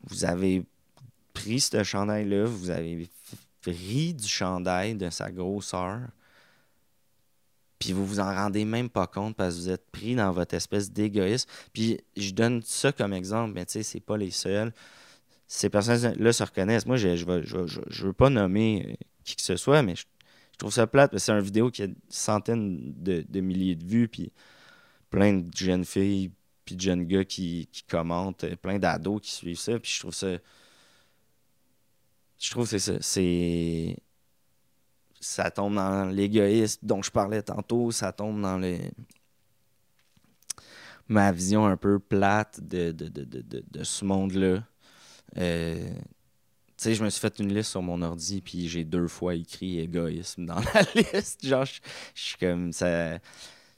vous 0.08 0.26
avez 0.26 0.64
pris 1.40 1.62
ce 1.62 1.84
chandail-là, 1.84 2.46
vous 2.46 2.70
avez 2.70 3.10
ri 3.66 4.14
du 4.14 4.28
chandail 4.28 4.96
de 4.96 5.10
sa 5.10 5.32
grosseur, 5.32 6.02
puis 7.80 7.94
vous 7.94 8.06
vous 8.06 8.20
en 8.20 8.34
rendez 8.36 8.66
même 8.66 8.90
pas 8.90 9.08
compte 9.08 9.38
parce 9.38 9.56
que 9.56 9.60
vous 9.62 9.70
êtes 9.70 9.90
pris 9.90 10.16
dans 10.16 10.34
votre 10.34 10.54
espèce 10.54 10.92
d'égoïsme. 10.92 11.50
Puis 11.72 12.02
je 12.18 12.32
donne 12.32 12.62
ça 12.62 12.92
comme 12.92 13.14
exemple, 13.14 13.54
mais 13.54 13.66
tu 13.66 13.74
sais, 13.74 13.84
c'est 13.84 14.02
pas 14.02 14.18
les 14.18 14.32
seuls. 14.32 14.74
Ces 15.48 15.70
personnes-là 15.70 16.34
se 16.34 16.44
reconnaissent. 16.44 16.86
Moi, 16.86 16.98
je, 16.98 17.16
je, 17.16 17.82
je, 17.88 18.06
veux 18.06 18.14
pas 18.14 18.30
nommer 18.30 18.98
qui 19.24 19.38
que 19.38 19.42
ce 19.42 19.56
soit, 19.56 19.82
mais 19.82 19.96
je, 19.96 20.04
trouve 20.58 20.74
ça 20.74 20.88
plate 20.88 21.12
parce 21.12 21.24
que 21.24 21.26
c'est 21.28 21.32
une 21.32 21.40
vidéo 21.40 21.72
qui 21.72 21.84
a 21.84 21.88
centaines 22.10 22.94
de, 22.98 23.40
milliers 23.40 23.76
de 23.76 23.86
vues, 23.86 24.10
puis 24.10 24.34
plein 25.10 25.36
de 25.36 25.50
jeunes 25.56 25.86
filles, 25.86 26.32
puis 26.66 26.76
de 26.76 26.82
jeunes 26.82 27.06
gars 27.06 27.24
qui, 27.24 27.70
qui 27.72 27.84
commentent, 27.84 28.46
plein 28.58 28.78
d'ados 28.78 29.22
qui 29.22 29.32
suivent 29.32 29.58
ça, 29.58 29.80
puis 29.80 29.90
je 29.90 30.00
trouve 30.02 30.14
ça 30.14 30.38
je 32.40 32.52
trouve 32.52 32.64
que 32.64 32.78
c'est 32.78 32.80
ça. 32.80 32.98
C'est. 33.02 33.98
Ça 35.22 35.52
tombe 35.52 35.76
dans 35.76 36.06
l'égoïsme 36.06 36.80
dont 36.84 37.02
je 37.02 37.12
parlais 37.12 37.42
tantôt, 37.42 37.92
ça 37.92 38.14
tombe 38.14 38.42
dans 38.42 38.58
le. 38.58 38.78
Ma 41.10 41.32
vision 41.32 41.66
un 41.66 41.76
peu 41.76 42.00
plate 42.00 42.60
de, 42.62 42.92
de, 42.92 43.08
de, 43.08 43.24
de, 43.24 43.64
de 43.70 43.84
ce 43.84 44.06
monde-là. 44.06 44.64
Euh, 45.38 45.90
tu 45.96 46.84
sais, 46.84 46.94
je 46.96 47.04
me 47.04 47.10
suis 47.10 47.20
fait 47.20 47.40
une 47.40 47.54
liste 47.54 47.72
sur 47.72 47.82
mon 47.82 48.02
ordi, 48.02 48.42
puis 48.42 48.70
j'ai 48.70 48.86
deux 48.86 49.08
fois 49.08 49.36
écrit 49.36 49.80
égoïsme 49.80 50.46
dans 50.46 50.60
la 50.60 50.82
liste. 50.96 51.46
Genre, 51.46 51.66
je 51.66 51.80
je 52.16 52.22
suis 52.22 52.38
comme 52.38 52.72
ça. 52.72 53.20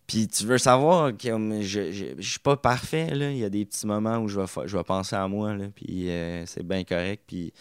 Puis 0.05 0.27
tu 0.27 0.45
veux 0.45 0.57
savoir, 0.57 1.13
comme 1.17 1.61
je, 1.61 1.91
je, 1.91 2.05
je 2.17 2.29
suis 2.29 2.39
pas 2.39 2.57
parfait, 2.57 3.15
là. 3.15 3.31
Il 3.31 3.37
y 3.37 3.45
a 3.45 3.49
des 3.49 3.65
petits 3.65 3.87
moments 3.87 4.17
où 4.17 4.27
je 4.27 4.39
vais, 4.39 4.45
je 4.67 4.77
vais 4.77 4.83
penser 4.83 5.15
à 5.15 5.27
moi, 5.27 5.55
là. 5.55 5.67
Puis 5.73 6.09
euh, 6.09 6.45
c'est 6.45 6.63
bien 6.63 6.83
correct. 6.83 7.23
Puis 7.25 7.53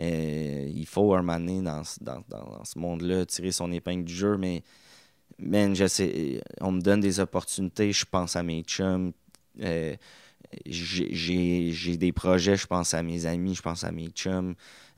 euh, 0.00 0.70
il 0.74 0.86
faut 0.86 1.14
un 1.14 1.22
moment 1.22 1.38
donné 1.40 1.62
dans, 1.62 1.82
dans, 2.00 2.22
dans- 2.28 2.64
ce 2.64 2.78
monde-là 2.78 3.26
tirer 3.26 3.52
son 3.52 3.72
épingle 3.72 4.04
du 4.04 4.14
jeu. 4.14 4.36
Mais, 4.36 4.62
man, 5.38 5.74
sais, 5.88 6.42
on 6.60 6.72
me 6.72 6.80
donne 6.80 7.00
des 7.00 7.20
opportunités. 7.20 7.92
Je 7.92 8.04
pense 8.04 8.36
à 8.36 8.42
mes 8.42 8.62
chums. 8.62 9.12
Euh, 9.62 9.96
j'ai- 10.66 11.12
des 11.98 12.12
projets, 12.12 12.56
je 12.56 12.66
pense 12.66 12.94
à 12.94 13.02
mes 13.02 13.26
amis, 13.26 13.54
je 13.54 13.62
pense 13.62 13.84
à 13.84 13.92
mes 13.92 14.08
chums. 14.08 14.54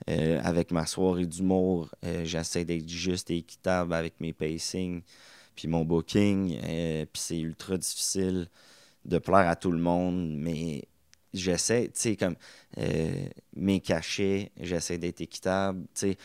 Euh, 0.09 0.41
avec 0.43 0.71
ma 0.71 0.85
soirée 0.85 1.25
d'humour, 1.27 1.89
euh, 2.05 2.25
j'essaie 2.25 2.65
d'être 2.65 2.89
juste 2.89 3.29
et 3.31 3.37
équitable 3.37 3.93
avec 3.93 4.15
mes 4.19 4.33
pacings 4.33 5.01
puis 5.55 5.67
mon 5.67 5.85
booking. 5.85 6.57
euh, 6.63 7.05
puis 7.11 7.21
c'est 7.21 7.39
ultra 7.39 7.77
difficile 7.77 8.47
de 9.05 9.17
plaire 9.19 9.49
à 9.49 9.55
tout 9.55 9.71
le 9.71 9.79
monde, 9.79 10.35
mais 10.37 10.83
j'essaie, 11.33 11.85
tu 11.85 12.01
sais, 12.01 12.15
comme 12.15 12.35
euh, 12.77 13.25
mes 13.55 13.79
cachets, 13.79 14.51
j'essaie 14.59 14.97
d'être 14.97 15.21
équitable, 15.21 15.83
tu 15.93 16.11
sais, 16.11 16.17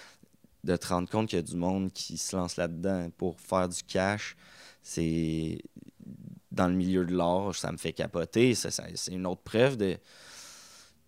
de 0.65 0.77
te 0.77 0.89
rendre 0.89 1.09
compte 1.09 1.29
qu'il 1.29 1.39
y 1.39 1.41
a 1.41 1.43
du 1.43 1.57
monde 1.57 1.93
qui 1.93 2.19
se 2.19 2.35
lance 2.37 2.57
là-dedans 2.57 3.11
pour 3.17 3.39
faire 3.41 3.69
du 3.69 3.83
cash. 3.85 4.37
C'est 4.83 5.59
dans 6.51 6.69
le 6.69 6.75
milieu 6.75 7.05
de 7.05 7.15
l'art, 7.15 7.55
ça 7.55 7.71
me 7.71 7.77
fait 7.77 7.93
capoter. 7.93 8.55
C'est 8.55 9.13
une 9.13 9.27
autre 9.27 9.43
preuve 9.43 9.77
de, 9.77 9.97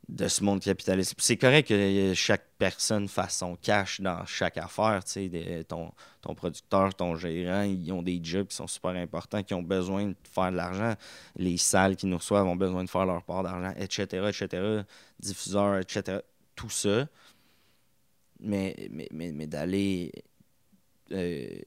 de 0.09 0.27
ce 0.27 0.43
monde 0.43 0.61
capitaliste. 0.61 1.15
C'est 1.19 1.37
correct 1.37 1.69
que 1.69 2.13
chaque 2.15 2.47
personne 2.59 3.09
fasse 3.09 3.39
son 3.39 3.57
cash 3.57 4.01
dans 4.01 4.25
chaque 4.25 4.57
affaire. 4.57 5.05
tu 5.05 5.11
sais, 5.13 5.29
de- 5.29 5.63
ton, 5.63 5.93
ton 6.23 6.35
producteur, 6.35 6.95
ton 6.95 7.15
gérant, 7.17 7.63
ils 7.63 7.93
ont 7.93 8.03
des 8.03 8.19
jobs 8.23 8.47
qui 8.47 8.57
sont 8.57 8.67
super 8.67 8.93
importants, 8.93 9.43
qui 9.43 9.53
ont 9.53 9.63
besoin 9.63 10.07
de 10.07 10.17
faire 10.33 10.51
de 10.51 10.57
l'argent. 10.57 10.95
Les 11.37 11.59
salles 11.59 11.97
qui 11.97 12.07
nous 12.07 12.17
reçoivent 12.17 12.47
ont 12.47 12.57
besoin 12.57 12.85
de 12.85 12.89
faire 12.89 13.05
leur 13.05 13.23
part 13.23 13.43
d'argent, 13.43 13.75
etc., 13.79 14.29
etc., 14.29 14.83
diffuseurs, 15.21 15.79
etc., 15.79 16.21
tout 16.57 16.71
ça. 16.71 17.07
Mais, 18.41 18.89
mais 19.13 19.47
d'aller 19.47 20.13
euh, 21.13 21.59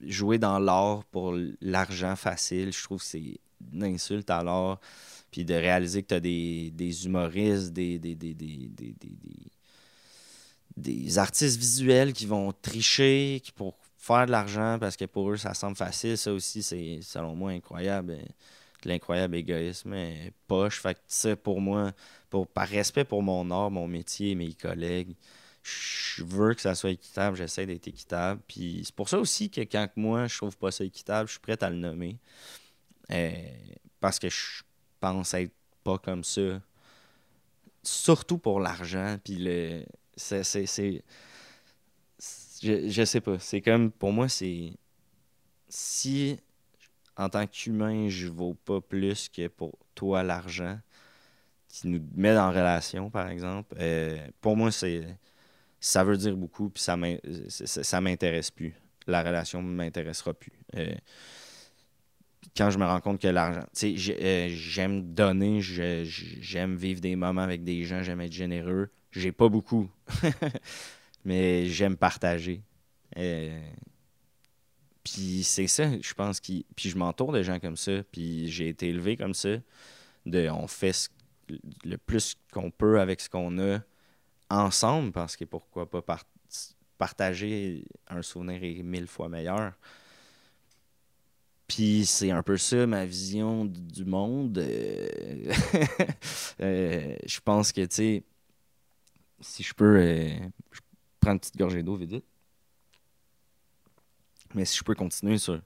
jouer 0.00 0.38
dans 0.38 0.58
l'art 0.58 1.04
pour 1.04 1.34
l'argent 1.60 2.16
facile, 2.16 2.72
je 2.72 2.82
trouve 2.82 2.98
que 2.98 3.04
c'est 3.04 3.40
une 3.72 3.84
insulte 3.84 4.28
à 4.30 4.42
l'art. 4.42 4.78
Puis 5.36 5.44
de 5.44 5.52
réaliser 5.52 6.02
que 6.02 6.08
tu 6.08 6.14
as 6.14 6.20
des, 6.20 6.70
des 6.70 7.04
humoristes, 7.04 7.70
des, 7.74 7.98
des, 7.98 8.14
des, 10.74 11.18
artistes 11.18 11.58
visuels 11.58 12.14
qui 12.14 12.24
vont 12.24 12.52
tricher 12.52 13.42
qui 13.44 13.52
pour 13.52 13.76
faire 13.98 14.24
de 14.24 14.30
l'argent 14.30 14.78
parce 14.80 14.96
que 14.96 15.04
pour 15.04 15.30
eux, 15.30 15.36
ça 15.36 15.52
semble 15.52 15.76
facile. 15.76 16.16
Ça 16.16 16.32
aussi, 16.32 16.62
c'est 16.62 17.00
selon 17.02 17.34
moi 17.34 17.50
incroyable. 17.50 18.16
de 18.16 18.88
L'incroyable 18.88 19.36
égoïsme 19.36 19.92
euh, 19.92 20.30
poche. 20.46 20.80
Fait 20.80 20.94
que 20.94 21.00
ça, 21.06 21.36
pour 21.36 21.60
moi, 21.60 21.92
pour, 22.30 22.46
par 22.46 22.68
respect 22.68 23.04
pour 23.04 23.22
mon 23.22 23.50
art, 23.50 23.70
mon 23.70 23.86
métier, 23.86 24.34
mes 24.34 24.54
collègues, 24.54 25.14
je 25.62 26.24
veux 26.24 26.54
que 26.54 26.62
ça 26.62 26.74
soit 26.74 26.92
équitable, 26.92 27.36
j'essaie 27.36 27.66
d'être 27.66 27.88
équitable. 27.88 28.40
Puis 28.48 28.84
c'est 28.86 28.94
pour 28.94 29.10
ça 29.10 29.18
aussi 29.18 29.50
que 29.50 29.60
quand 29.60 29.86
moi, 29.96 30.28
je 30.28 30.38
trouve 30.38 30.56
pas 30.56 30.70
ça 30.70 30.82
équitable, 30.82 31.28
je 31.28 31.32
suis 31.32 31.40
prêt 31.40 31.62
à 31.62 31.68
le 31.68 31.76
nommer. 31.76 32.16
Euh, 33.10 33.32
parce 34.00 34.18
que 34.18 34.30
je 34.30 34.62
pense 35.00 35.34
être 35.34 35.52
pas 35.84 35.98
comme 35.98 36.24
ça. 36.24 36.60
Surtout 37.82 38.38
pour 38.38 38.60
l'argent. 38.60 39.18
Puis 39.22 39.36
le. 39.38 39.84
C'est. 40.16 41.02
Je, 42.62 42.88
je 42.88 43.04
sais 43.04 43.20
pas. 43.20 43.38
C'est 43.38 43.60
comme. 43.60 43.90
Pour 43.90 44.12
moi, 44.12 44.28
c'est. 44.28 44.72
Si 45.68 46.38
en 47.16 47.28
tant 47.28 47.46
qu'humain, 47.46 48.08
je 48.08 48.28
vaux 48.28 48.54
pas 48.54 48.80
plus 48.80 49.28
que 49.28 49.48
pour 49.48 49.78
toi 49.94 50.22
l'argent 50.22 50.78
qui 51.68 51.88
nous 51.88 52.02
met 52.14 52.36
en 52.36 52.50
relation, 52.50 53.10
par 53.10 53.28
exemple, 53.28 53.74
euh, 53.80 54.18
pour 54.40 54.56
moi, 54.56 54.70
c'est 54.70 55.18
ça 55.80 56.04
veut 56.04 56.16
dire 56.16 56.36
beaucoup, 56.36 56.70
puis 56.70 56.82
ça 56.82 56.96
m'intéresse 58.00 58.50
plus. 58.50 58.74
La 59.06 59.22
relation 59.22 59.62
ne 59.62 59.68
m'intéressera 59.68 60.34
plus. 60.34 60.52
Euh, 60.76 60.94
quand 62.56 62.70
je 62.70 62.78
me 62.78 62.84
rends 62.84 63.00
compte 63.00 63.20
que 63.20 63.28
l'argent, 63.28 63.66
tu 63.74 63.98
sais, 63.98 64.16
euh, 64.20 64.48
j'aime 64.50 65.14
donner, 65.14 65.60
j'aime 65.60 66.76
vivre 66.76 67.00
des 67.00 67.16
moments 67.16 67.42
avec 67.42 67.64
des 67.64 67.84
gens, 67.84 68.02
j'aime 68.02 68.20
être 68.20 68.32
généreux. 68.32 68.90
J'ai 69.12 69.32
pas 69.32 69.48
beaucoup, 69.48 69.88
mais 71.24 71.66
j'aime 71.66 71.96
partager. 71.96 72.62
Euh, 73.16 73.58
puis 75.02 75.42
c'est 75.44 75.68
ça, 75.68 75.90
je 76.00 76.14
pense 76.14 76.40
que. 76.40 76.52
Puis 76.74 76.90
je 76.90 76.98
m'entoure 76.98 77.32
de 77.32 77.42
gens 77.42 77.58
comme 77.60 77.76
ça, 77.76 78.02
puis 78.10 78.50
j'ai 78.50 78.68
été 78.68 78.88
élevé 78.88 79.16
comme 79.16 79.34
ça. 79.34 79.56
De, 80.26 80.48
on 80.50 80.66
fait 80.66 81.08
le 81.84 81.96
plus 81.96 82.36
qu'on 82.52 82.70
peut 82.70 83.00
avec 83.00 83.20
ce 83.20 83.30
qu'on 83.30 83.58
a 83.58 83.78
ensemble, 84.50 85.12
parce 85.12 85.36
que 85.36 85.44
pourquoi 85.44 85.88
pas 85.88 86.02
par- 86.02 86.24
partager 86.98 87.84
un 88.08 88.22
souvenir 88.22 88.62
est 88.62 88.82
mille 88.82 89.06
fois 89.06 89.28
meilleur. 89.28 89.72
Puis 91.68 92.06
c'est 92.06 92.30
un 92.30 92.42
peu 92.42 92.56
ça 92.56 92.86
ma 92.86 93.04
vision 93.04 93.64
du 93.64 94.04
monde. 94.04 94.58
Euh, 94.58 95.08
euh, 96.60 97.16
je 97.26 97.40
pense 97.40 97.72
que, 97.72 97.80
tu 97.82 97.94
sais, 97.94 98.24
si 99.40 99.62
je 99.62 99.74
peux, 99.74 99.98
euh, 99.98 100.28
je 100.70 100.80
prends 101.20 101.32
une 101.32 101.40
petite 101.40 101.56
gorgée 101.56 101.82
d'eau 101.82 101.96
vite, 101.96 102.10
vite. 102.10 102.24
Mais 104.54 104.64
si 104.64 104.78
je 104.78 104.84
peux 104.84 104.94
continuer 104.94 105.38
sur 105.38 105.60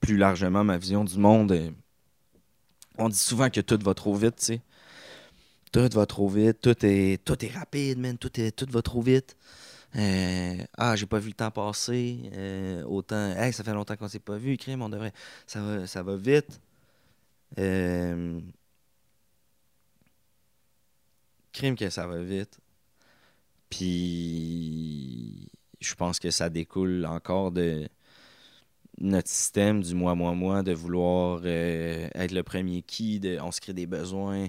plus 0.00 0.16
largement 0.16 0.64
ma 0.64 0.78
vision 0.78 1.04
du 1.04 1.18
monde, 1.18 1.52
euh, 1.52 1.70
on 2.98 3.08
dit 3.08 3.18
souvent 3.18 3.50
que 3.50 3.60
tout 3.60 3.78
va 3.82 3.94
trop 3.94 4.14
vite, 4.14 4.36
tu 4.36 4.44
sais. 4.44 4.60
Tout 5.72 5.88
va 5.94 6.04
trop 6.04 6.28
vite, 6.28 6.60
tout 6.60 6.76
est, 6.84 7.24
tout 7.24 7.42
est 7.44 7.48
rapide, 7.48 7.98
man, 7.98 8.18
tout, 8.18 8.38
est, 8.38 8.52
tout 8.52 8.66
va 8.70 8.82
trop 8.82 9.00
vite. 9.00 9.36
Euh, 9.96 10.56
ah, 10.78 10.96
j'ai 10.96 11.06
pas 11.06 11.18
vu 11.18 11.28
le 11.28 11.34
temps 11.34 11.50
passer. 11.50 12.30
euh, 12.34 12.82
autant. 12.84 13.32
Hey, 13.36 13.52
ça 13.52 13.64
fait 13.64 13.74
longtemps 13.74 13.96
qu'on 13.96 14.08
s'est 14.08 14.18
pas 14.18 14.36
vu, 14.38 14.56
crime, 14.56 14.82
on 14.82 14.88
devrait. 14.88 15.12
Ça 15.46 15.60
va, 15.62 15.86
ça 15.86 16.02
va 16.02 16.16
vite. 16.16 16.60
Euh, 17.58 18.40
crime 21.52 21.76
que 21.76 21.90
ça 21.90 22.06
va 22.06 22.22
vite. 22.22 22.58
Puis 23.70 25.50
je 25.80 25.94
pense 25.94 26.18
que 26.18 26.30
ça 26.30 26.48
découle 26.48 27.06
encore 27.06 27.50
de 27.52 27.88
notre 28.98 29.28
système 29.28 29.82
du 29.82 29.94
moi, 29.94 30.14
moi, 30.14 30.34
moi, 30.34 30.62
de 30.62 30.72
vouloir 30.72 31.44
être 31.46 32.32
le 32.32 32.42
premier 32.42 32.82
qui, 32.82 33.20
on 33.40 33.50
se 33.50 33.60
crée 33.60 33.72
des 33.72 33.86
besoins. 33.86 34.48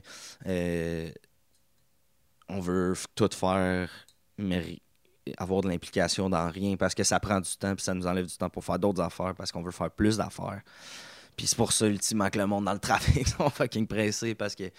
on 2.49 2.59
veut 2.59 2.93
tout 3.15 3.29
faire, 3.33 3.89
mais 4.37 4.79
avoir 5.37 5.61
de 5.61 5.69
l'implication 5.69 6.29
dans 6.29 6.49
rien 6.49 6.75
parce 6.75 6.95
que 6.95 7.03
ça 7.03 7.19
prend 7.19 7.39
du 7.39 7.55
temps 7.57 7.75
puis 7.75 7.83
ça 7.83 7.93
nous 7.93 8.07
enlève 8.07 8.25
du 8.25 8.35
temps 8.35 8.49
pour 8.49 8.63
faire 8.63 8.79
d'autres 8.79 9.01
affaires 9.01 9.33
parce 9.35 9.51
qu'on 9.51 9.61
veut 9.61 9.71
faire 9.71 9.91
plus 9.91 10.17
d'affaires. 10.17 10.61
Puis 11.35 11.47
c'est 11.47 11.55
pour 11.55 11.71
ça, 11.71 11.87
ultimement, 11.87 12.29
que 12.29 12.37
le 12.37 12.45
monde 12.45 12.65
dans 12.65 12.73
le 12.73 12.79
trafic 12.79 13.27
sont 13.27 13.49
fucking 13.49 13.87
pressés 13.87 14.35
parce 14.35 14.55
que 14.55 14.69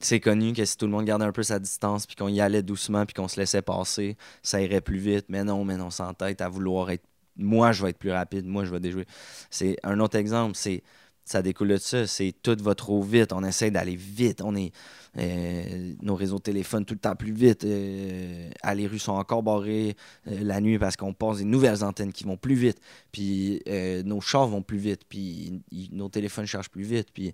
c'est 0.00 0.20
connu 0.20 0.52
que 0.52 0.64
si 0.64 0.76
tout 0.76 0.86
le 0.86 0.92
monde 0.92 1.04
gardait 1.04 1.24
un 1.24 1.32
peu 1.32 1.42
sa 1.42 1.58
distance 1.58 2.06
puis 2.06 2.16
qu'on 2.16 2.28
y 2.28 2.40
allait 2.40 2.62
doucement 2.62 3.06
puis 3.06 3.14
qu'on 3.14 3.28
se 3.28 3.40
laissait 3.40 3.62
passer, 3.62 4.16
ça 4.42 4.60
irait 4.60 4.80
plus 4.80 4.98
vite. 4.98 5.26
Mais 5.28 5.44
non, 5.44 5.64
mais 5.64 5.80
on 5.80 5.90
s'entête 5.90 6.40
à 6.40 6.48
vouloir 6.48 6.90
être. 6.90 7.04
Moi, 7.36 7.72
je 7.72 7.82
vais 7.82 7.90
être 7.90 7.98
plus 7.98 8.12
rapide. 8.12 8.46
Moi, 8.46 8.64
je 8.64 8.70
vais 8.70 8.80
déjouer. 8.80 9.06
C'est 9.50 9.76
un 9.82 9.98
autre 10.00 10.16
exemple. 10.16 10.56
C'est 10.56 10.82
ça 11.24 11.40
découle 11.42 11.68
de 11.68 11.76
ça. 11.78 12.06
C'est 12.06 12.34
tout 12.42 12.56
va 12.60 12.74
trop 12.74 13.02
vite. 13.02 13.32
On 13.32 13.42
essaie 13.42 13.70
d'aller 13.70 13.96
vite. 13.96 14.42
On 14.42 14.54
est 14.54 14.72
euh, 15.16 15.94
nos 16.02 16.14
réseaux 16.14 16.36
de 16.36 16.42
téléphone 16.42 16.84
tout 16.84 16.94
le 16.94 17.00
temps 17.00 17.16
plus 17.16 17.32
vite. 17.32 17.64
Euh, 17.64 18.50
ah, 18.62 18.74
les 18.74 18.86
rues 18.86 18.98
sont 18.98 19.12
encore 19.12 19.42
barrées 19.42 19.96
euh, 20.28 20.38
la 20.42 20.60
nuit 20.60 20.78
parce 20.78 20.96
qu'on 20.96 21.14
passe 21.14 21.38
des 21.38 21.44
nouvelles 21.44 21.82
antennes 21.82 22.12
qui 22.12 22.24
vont 22.24 22.36
plus 22.36 22.54
vite. 22.54 22.78
Puis 23.10 23.62
euh, 23.68 24.02
nos 24.02 24.20
chars 24.20 24.48
vont 24.48 24.62
plus 24.62 24.78
vite. 24.78 25.02
Puis 25.08 25.62
nos 25.92 26.08
téléphones 26.08 26.46
chargent 26.46 26.70
plus 26.70 26.84
vite. 26.84 27.08
Puis 27.12 27.32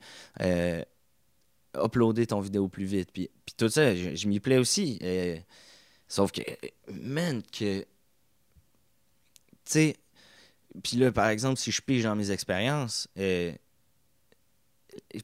uploader 1.77 2.27
ton 2.27 2.41
vidéo 2.41 2.69
plus 2.69 2.85
vite. 2.85 3.11
Puis, 3.13 3.29
tout 3.57 3.69
ça, 3.69 3.95
je, 3.95 4.15
je 4.15 4.29
m'y 4.29 4.39
plais 4.41 4.59
aussi. 4.59 5.01
Sauf 6.07 6.31
que, 6.31 6.43
man, 6.93 7.43
que. 7.43 7.81
Tu 7.81 7.87
sais. 9.65 9.97
Puis 10.85 10.97
là, 10.97 11.11
par 11.11 11.29
exemple, 11.29 11.59
si 11.59 11.73
je 11.73 11.83
pige 11.83 12.05
dans 12.05 12.15
mes 12.15 12.31
expériences, 12.31 13.09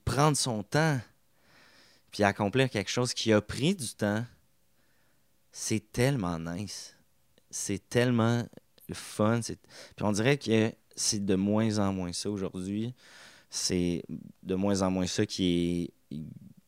prendre 0.05 0.37
son 0.37 0.63
temps, 0.63 1.01
puis 2.11 2.25
accomplir 2.25 2.71
quelque 2.71 2.91
chose 2.91 3.15
qui 3.15 3.33
a 3.33 3.41
pris 3.41 3.75
du 3.75 3.89
temps, 3.95 4.25
c'est 5.53 5.93
tellement 5.93 6.39
nice. 6.39 6.95
C'est 7.51 7.89
tellement 7.89 8.47
le 8.89 8.95
fun. 8.95 9.41
Puis 9.41 9.57
on 10.01 10.13
dirait 10.13 10.39
que 10.39 10.73
c'est 10.95 11.25
de 11.25 11.35
moins 11.35 11.79
en 11.79 11.93
moins 11.93 12.13
ça 12.13 12.31
aujourd'hui. 12.31 12.95
C'est 13.51 14.03
de 14.43 14.55
moins 14.55 14.83
en 14.83 14.91
moins 14.91 15.07
ça 15.07 15.25
qui 15.25 15.93
est 16.13 16.17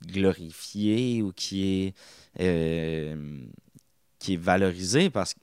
glorifié 0.06 1.22
ou 1.22 1.32
qui 1.32 1.64
est, 1.64 1.94
euh, 2.40 3.44
qui 4.18 4.34
est 4.34 4.36
valorisé 4.36 5.10
parce 5.10 5.34
que 5.34 5.40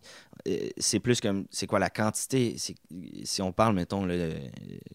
euh, 0.48 0.70
c'est 0.78 1.00
plus 1.00 1.22
comme 1.22 1.46
c'est 1.50 1.66
quoi 1.66 1.80
la 1.80 1.90
quantité 1.90 2.56
si 2.58 3.42
on 3.42 3.52
parle 3.52 3.74
mettons 3.74 4.06
le, 4.06 4.34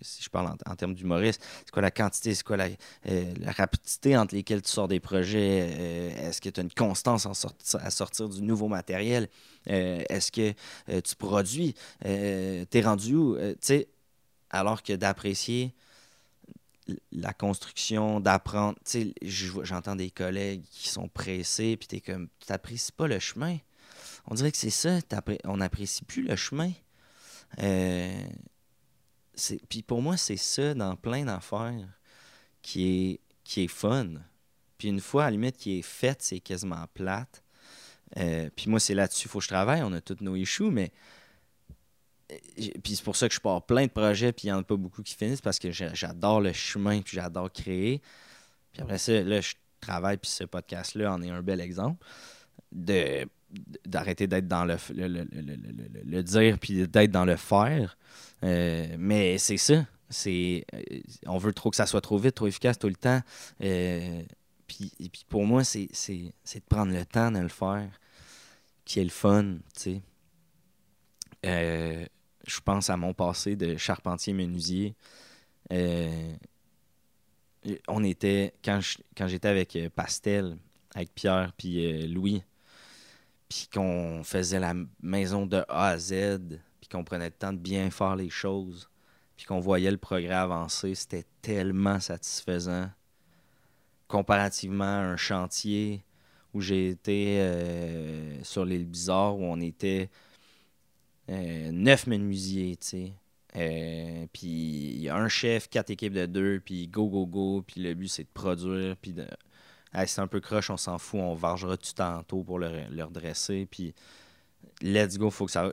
si 0.01 0.23
je 0.23 0.29
parle 0.29 0.55
en, 0.66 0.77
termes 0.77 0.95
d'humoriste 0.95 1.43
c'est 1.61 1.71
quoi 1.71 1.83
la 1.83 1.90
quantité 1.90 2.35
c'est 2.35 2.45
quoi 2.45 2.57
la, 2.57 2.69
euh, 3.09 3.35
rapidité 3.57 4.16
entre 4.16 4.35
lesquelles 4.35 4.62
tu 4.62 4.71
sors 4.71 4.87
des 4.87 5.01
projets 5.01 6.12
est-ce 6.19 6.40
que 6.40 6.51
tu 6.51 6.61
as 6.61 6.62
une 6.62 6.73
constance 6.73 7.27
à 7.75 7.90
sortir 7.90 8.29
du 8.29 8.43
nouveau 8.43 8.69
matériel 8.69 9.29
est-ce 9.66 10.31
que 10.31 10.53
tu 11.01 11.16
produis 11.16 11.75
t'es 12.01 12.81
rendu 12.83 13.14
où 13.14 13.37
tu 13.37 13.57
sais 13.61 13.88
alors 14.51 14.83
que 14.83 14.93
d'apprécier 14.93 15.75
la 17.12 17.33
construction, 17.33 18.21
d'apprendre. 18.21 18.79
Tu 18.85 19.14
sais, 19.23 19.62
j'entends 19.62 19.97
des 19.97 20.11
collègues 20.11 20.62
qui 20.71 20.88
sont 20.88 21.09
pressés, 21.09 21.77
puis 21.77 21.88
t'es 21.88 22.01
comme, 22.01 22.29
tu 22.40 22.51
n'apprécies 22.51 22.93
pas 22.93 23.07
le 23.07 23.19
chemin. 23.19 23.59
On 24.26 24.35
dirait 24.35 24.50
que 24.50 24.59
c'est 24.59 24.70
ça, 24.70 24.98
on 25.44 25.59
n'apprécie 25.59 26.04
plus 26.04 26.22
le 26.22 26.37
chemin. 26.37 26.72
Euh, 27.62 28.26
puis 29.68 29.83
pour 29.83 30.02
moi, 30.02 30.16
c'est 30.16 30.37
ça 30.37 30.74
dans 30.74 30.96
plein 30.96 31.24
d'affaires 31.24 31.88
qui 32.62 32.85
est, 32.87 33.20
qui 33.44 33.64
est 33.64 33.68
fun. 33.68 34.09
Puis 34.78 34.88
une 34.88 35.00
fois, 35.00 35.24
à 35.24 35.26
la 35.26 35.33
limite, 35.33 35.56
qui 35.56 35.78
est 35.78 35.83
faite, 35.83 36.22
c'est 36.22 36.40
quasiment 36.40 36.85
plate. 36.94 37.42
Euh, 38.16 38.50
puis 38.54 38.70
moi, 38.70 38.80
c'est 38.80 38.94
là-dessus 38.94 39.28
faut 39.28 39.38
que 39.38 39.44
je 39.44 39.48
travaille. 39.48 39.83
On 39.83 39.92
a 39.92 40.00
tous 40.00 40.18
nos 40.20 40.37
issues, 40.37 40.70
mais 40.70 40.92
puis 42.83 42.96
c'est 42.96 43.02
pour 43.02 43.16
ça 43.16 43.28
que 43.28 43.35
je 43.35 43.40
pars 43.40 43.64
plein 43.64 43.87
de 43.87 43.90
projets, 43.90 44.33
puis 44.33 44.46
il 44.46 44.50
n'y 44.50 44.52
en 44.52 44.61
a 44.61 44.62
pas 44.62 44.76
beaucoup 44.76 45.02
qui 45.02 45.14
finissent 45.14 45.40
parce 45.40 45.59
que 45.59 45.70
j'adore 45.72 46.40
le 46.40 46.52
chemin, 46.52 47.00
puis 47.00 47.16
j'adore 47.16 47.52
créer. 47.52 48.00
Puis 48.72 48.83
après 48.83 48.98
ça, 48.98 49.20
là, 49.22 49.40
je 49.40 49.54
travaille, 49.80 50.16
puis 50.16 50.30
ce 50.30 50.44
podcast-là 50.44 51.12
en 51.12 51.22
est 51.22 51.30
un 51.30 51.42
bel 51.42 51.61
exemple 51.61 52.04
de 52.72 53.26
d'arrêter 53.84 54.26
d'être 54.26 54.48
dans 54.48 54.64
le, 54.64 54.76
le, 54.94 56.22
dire 56.22 56.58
puis 56.58 56.86
d'être 56.86 57.10
dans 57.10 57.24
le 57.24 57.36
faire. 57.36 57.96
Euh, 58.44 58.96
mais 58.98 59.38
c'est 59.38 59.56
ça. 59.56 59.86
C'est, 60.08 60.64
euh, 60.74 60.80
on 61.26 61.38
veut 61.38 61.52
trop 61.52 61.70
que 61.70 61.76
ça 61.76 61.86
soit 61.86 62.00
trop 62.00 62.18
vite, 62.18 62.34
trop 62.34 62.46
efficace 62.46 62.78
tout 62.78 62.88
le 62.88 62.96
temps. 62.96 63.20
Euh, 63.62 64.22
puis, 64.66 64.92
puis 64.98 65.24
pour 65.28 65.44
moi, 65.44 65.64
c'est, 65.64 65.88
de 65.88 66.60
prendre 66.68 66.92
le 66.92 67.04
temps 67.04 67.30
de 67.30 67.38
le 67.38 67.48
faire, 67.48 67.88
qui 68.84 69.00
est 69.00 69.04
le 69.04 69.10
fun, 69.10 69.56
tu 69.74 70.00
sais 71.42 72.10
je 72.46 72.60
pense 72.60 72.90
à 72.90 72.96
mon 72.96 73.14
passé 73.14 73.56
de 73.56 73.76
charpentier 73.76 74.32
menuisier. 74.32 74.94
Euh, 75.72 76.34
on 77.88 78.02
était, 78.04 78.54
quand, 78.64 78.80
quand 79.16 79.28
j'étais 79.28 79.48
avec 79.48 79.76
euh, 79.76 79.88
Pastel, 79.90 80.56
avec 80.94 81.14
Pierre 81.14 81.52
puis 81.56 82.08
Louis, 82.08 82.42
puis 83.50 83.68
qu'on 83.70 84.22
faisait 84.24 84.60
la 84.60 84.72
maison 85.02 85.44
de 85.44 85.62
A 85.68 85.88
à 85.88 85.98
Z, 85.98 86.38
puis 86.80 86.88
qu'on 86.90 87.04
prenait 87.04 87.26
le 87.26 87.30
temps 87.32 87.52
de 87.52 87.58
bien 87.58 87.90
faire 87.90 88.16
les 88.16 88.30
choses, 88.30 88.88
puis 89.36 89.44
qu'on 89.44 89.60
voyait 89.60 89.90
le 89.90 89.98
progrès 89.98 90.34
avancer, 90.34 90.94
c'était 90.94 91.26
tellement 91.42 92.00
satisfaisant 92.00 92.88
comparativement 94.08 94.84
à 94.84 95.02
un 95.02 95.16
chantier 95.16 96.02
où 96.54 96.62
j'ai 96.62 96.88
été 96.88 98.40
sur 98.42 98.64
l'île 98.64 98.86
Bizarre, 98.86 99.36
où 99.36 99.44
on 99.44 99.60
était 99.60 100.10
euh, 101.30 101.70
neuf 101.70 102.06
menuisiers, 102.06 102.76
tu 102.76 102.86
sais. 102.86 103.12
Euh, 103.56 104.26
puis 104.32 104.48
il 104.48 105.00
y 105.02 105.08
a 105.08 105.16
un 105.16 105.28
chef, 105.28 105.68
quatre 105.68 105.90
équipes 105.90 106.12
de 106.12 106.26
deux, 106.26 106.60
puis 106.64 106.88
go, 106.88 107.08
go, 107.08 107.26
go. 107.26 107.62
Puis 107.62 107.80
le 107.80 107.94
but, 107.94 108.08
c'est 108.08 108.24
de 108.24 108.28
produire. 108.32 108.96
Puis 108.96 109.12
de... 109.12 109.26
c'est 110.07 110.20
un 110.20 110.26
peu 110.26 110.40
croche, 110.40 110.70
on 110.70 110.76
s'en 110.76 110.98
fout. 110.98 111.20
On 111.20 111.35
vargera 111.35 111.76
tout 111.76 111.92
tantôt 111.94 112.42
pour 112.42 112.59
le, 112.59 112.87
redresser. 113.05 113.66
Puis 113.70 113.94
let's 114.83 115.18
go, 115.18 115.31
faut 115.31 115.46
que 115.46 115.53
ça. 115.53 115.72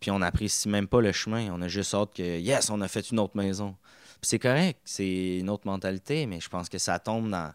Puis 0.00 0.10
on 0.10 0.18
n'apprécie 0.18 0.68
même 0.68 0.88
pas 0.88 1.00
le 1.00 1.12
chemin. 1.12 1.52
On 1.52 1.62
a 1.62 1.68
juste 1.68 1.94
hâte 1.94 2.14
que, 2.14 2.38
yes, 2.38 2.70
on 2.70 2.80
a 2.80 2.88
fait 2.88 3.10
une 3.10 3.20
autre 3.20 3.36
maison. 3.36 3.76
Puis 4.20 4.28
c'est 4.30 4.38
correct, 4.38 4.80
c'est 4.84 5.38
une 5.38 5.50
autre 5.50 5.66
mentalité, 5.66 6.26
mais 6.26 6.40
je 6.40 6.48
pense 6.48 6.68
que 6.68 6.78
ça 6.78 6.98
tombe 6.98 7.30
dans. 7.30 7.52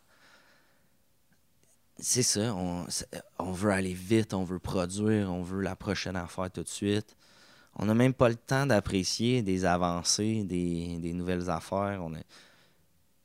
C'est 2.02 2.24
ça, 2.24 2.54
on, 2.54 2.86
on 3.40 3.52
veut 3.52 3.72
aller 3.72 3.94
vite, 3.94 4.34
on 4.34 4.46
veut 4.46 4.60
produire, 4.60 5.34
on 5.34 5.42
veut 5.42 5.62
la 5.62 5.76
prochaine 5.76 6.16
affaire 6.16 6.50
tout 6.50 6.64
de 6.64 6.70
suite 6.70 7.18
on 7.76 7.86
n'a 7.86 7.94
même 7.94 8.14
pas 8.14 8.30
le 8.30 8.36
temps 8.36 8.66
d'apprécier 8.66 9.42
des 9.42 9.64
avancées, 9.64 10.44
des, 10.44 11.14
nouvelles 11.14 11.50
affaires. 11.50 12.02
On. 12.04 12.14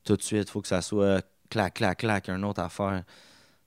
Tout 0.04 0.16
de 0.16 0.22
suite, 0.22 0.48
il 0.48 0.50
faut 0.50 0.60
que 0.60 0.68
ça 0.68 0.80
soit 0.80 1.26
clac, 1.48 1.74
clac, 1.74 1.98
clac, 1.98 2.28
une 2.28 2.44
autre 2.44 2.62
affaire. 2.62 3.04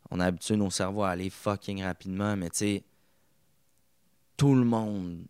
On 0.10 0.20
a 0.20 0.26
habitué 0.26 0.56
nos 0.56 0.70
cerveaux 0.70 1.04
à 1.04 1.10
aller 1.10 1.30
fucking 1.30 1.84
rapidement, 1.84 2.36
mais 2.36 2.50
tu 2.50 2.58
sais, 2.58 2.84
tout 4.38 4.56
le 4.56 4.64
monde, 4.64 5.26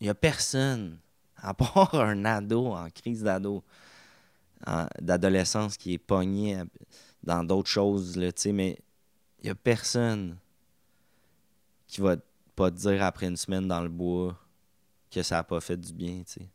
il 0.00 0.04
n'y 0.04 0.10
a 0.10 0.14
personne, 0.14 0.98
à 1.36 1.54
part 1.54 1.94
un 1.94 2.24
ado 2.24 2.66
en 2.66 2.88
crise 2.90 3.22
d'ado, 3.22 3.64
d'adolescence 5.00 5.76
qui 5.76 5.94
est 5.94 5.98
pogné 5.98 6.62
dans 7.22 7.42
d'autres 7.42 7.70
choses, 7.70 8.16
là, 8.16 8.30
mais 8.52 8.78
il 9.40 9.44
n'y 9.44 9.50
a 9.50 9.54
personne 9.54 10.36
qui 11.86 12.00
va 12.00 12.16
pas 12.54 12.70
te 12.70 12.76
dire 12.76 13.02
après 13.02 13.26
une 13.26 13.36
semaine 13.36 13.66
dans 13.66 13.80
le 13.80 13.88
bois 13.88 14.38
que 15.10 15.22
ça 15.22 15.36
n'a 15.36 15.44
pas 15.44 15.60
fait 15.60 15.76
du 15.76 15.92
bien, 15.92 16.22
tu 16.26 16.40
sais. 16.40 16.48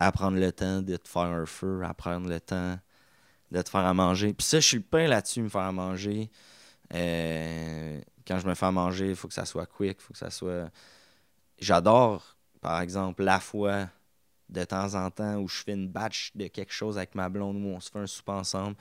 Apprendre 0.00 0.38
le 0.38 0.52
temps 0.52 0.80
de 0.80 0.96
te 0.96 1.08
faire 1.08 1.22
un 1.22 1.46
feu, 1.46 1.82
apprendre 1.84 2.28
le 2.28 2.40
temps 2.40 2.78
de 3.50 3.62
te 3.62 3.68
faire 3.68 3.84
à 3.84 3.94
manger. 3.94 4.34
Puis 4.34 4.46
ça, 4.46 4.60
je 4.60 4.66
suis 4.66 4.80
pas 4.80 5.06
là-dessus, 5.06 5.42
me 5.42 5.48
faire 5.48 5.62
à 5.62 5.72
manger. 5.72 6.30
Euh, 6.94 8.00
quand 8.26 8.38
je 8.38 8.46
me 8.46 8.54
fais 8.54 8.66
à 8.66 8.72
manger, 8.72 9.10
il 9.10 9.16
faut 9.16 9.28
que 9.28 9.34
ça 9.34 9.44
soit 9.44 9.66
quick, 9.66 10.00
faut 10.00 10.12
que 10.12 10.18
ça 10.18 10.30
soit... 10.30 10.70
J'adore, 11.58 12.36
par 12.60 12.80
exemple, 12.80 13.22
la 13.24 13.40
fois 13.40 13.88
de 14.48 14.64
temps 14.64 14.94
en 14.94 15.10
temps 15.10 15.36
où 15.36 15.48
je 15.48 15.62
fais 15.62 15.72
une 15.72 15.88
batch 15.88 16.32
de 16.34 16.46
quelque 16.46 16.72
chose 16.72 16.96
avec 16.96 17.14
ma 17.14 17.28
blonde 17.28 17.56
où 17.56 17.68
on 17.68 17.80
se 17.80 17.90
fait 17.90 17.98
un 17.98 18.06
souper 18.06 18.32
ensemble, 18.32 18.76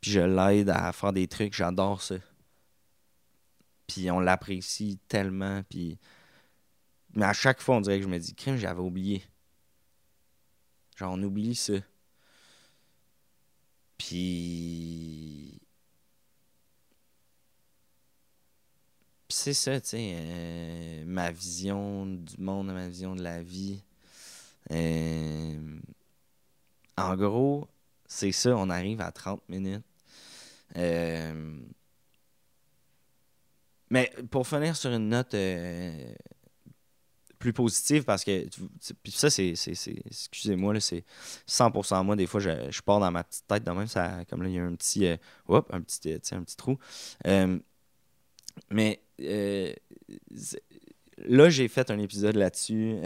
puis 0.00 0.10
je 0.10 0.20
l'aide 0.20 0.70
à 0.70 0.92
faire 0.92 1.12
des 1.12 1.28
trucs, 1.28 1.54
j'adore 1.54 2.02
ça. 2.02 2.16
Puis 3.86 4.10
on 4.10 4.20
l'apprécie 4.20 4.98
tellement, 5.08 5.62
puis 5.68 5.98
mais 7.16 7.24
à 7.24 7.32
chaque 7.32 7.62
fois, 7.62 7.76
on 7.76 7.80
dirait 7.80 7.96
que 7.96 8.04
je 8.04 8.08
me 8.08 8.18
dis, 8.18 8.34
crime, 8.34 8.56
j'avais 8.56 8.80
oublié. 8.80 9.24
Genre, 10.96 11.12
on 11.12 11.22
oublie 11.22 11.54
ça. 11.54 11.72
Puis. 13.98 15.60
c'est 19.28 19.54
ça, 19.54 19.80
tu 19.80 19.88
sais, 19.88 20.14
euh, 20.14 21.04
ma 21.06 21.30
vision 21.30 22.06
du 22.06 22.36
monde, 22.38 22.72
ma 22.72 22.88
vision 22.88 23.14
de 23.14 23.22
la 23.22 23.42
vie. 23.42 23.82
Euh, 24.72 25.78
en 26.96 27.16
gros, 27.16 27.68
c'est 28.06 28.32
ça, 28.32 28.56
on 28.56 28.70
arrive 28.70 29.00
à 29.00 29.12
30 29.12 29.42
minutes. 29.48 29.84
Euh, 30.76 31.60
mais 33.90 34.12
pour 34.30 34.46
finir 34.46 34.76
sur 34.76 34.90
une 34.90 35.08
note 35.08 35.34
plus 37.38 37.52
positive 37.52 38.04
parce 38.04 38.24
que 38.24 38.46
puis 39.02 39.12
ça 39.12 39.30
c'est 39.30 39.54
excusez-moi 40.06 40.80
c'est 40.80 41.04
100% 41.48 42.04
moi. 42.04 42.16
Des 42.16 42.26
fois 42.26 42.40
je, 42.40 42.50
je, 42.70 42.82
pars 42.82 43.00
dans 43.00 43.10
ma 43.10 43.24
petite 43.24 43.46
tête 43.46 43.64
de 43.64 43.70
même 43.70 43.86
ça 43.86 44.24
comme 44.28 44.42
là 44.42 44.48
il 44.48 44.54
y 44.54 44.58
a 44.58 44.64
un 44.64 44.74
petit 44.74 45.06
euh, 45.06 45.16
un 45.48 45.80
petit 45.80 46.12
euh, 46.12 46.18
un 46.32 46.42
petit 46.42 46.56
trou. 46.56 46.78
Euh, 47.26 47.58
mais 48.70 49.00
là 51.18 51.50
j'ai 51.50 51.68
fait 51.68 51.90
un 51.90 51.98
épisode 51.98 52.36
là-dessus. 52.36 52.96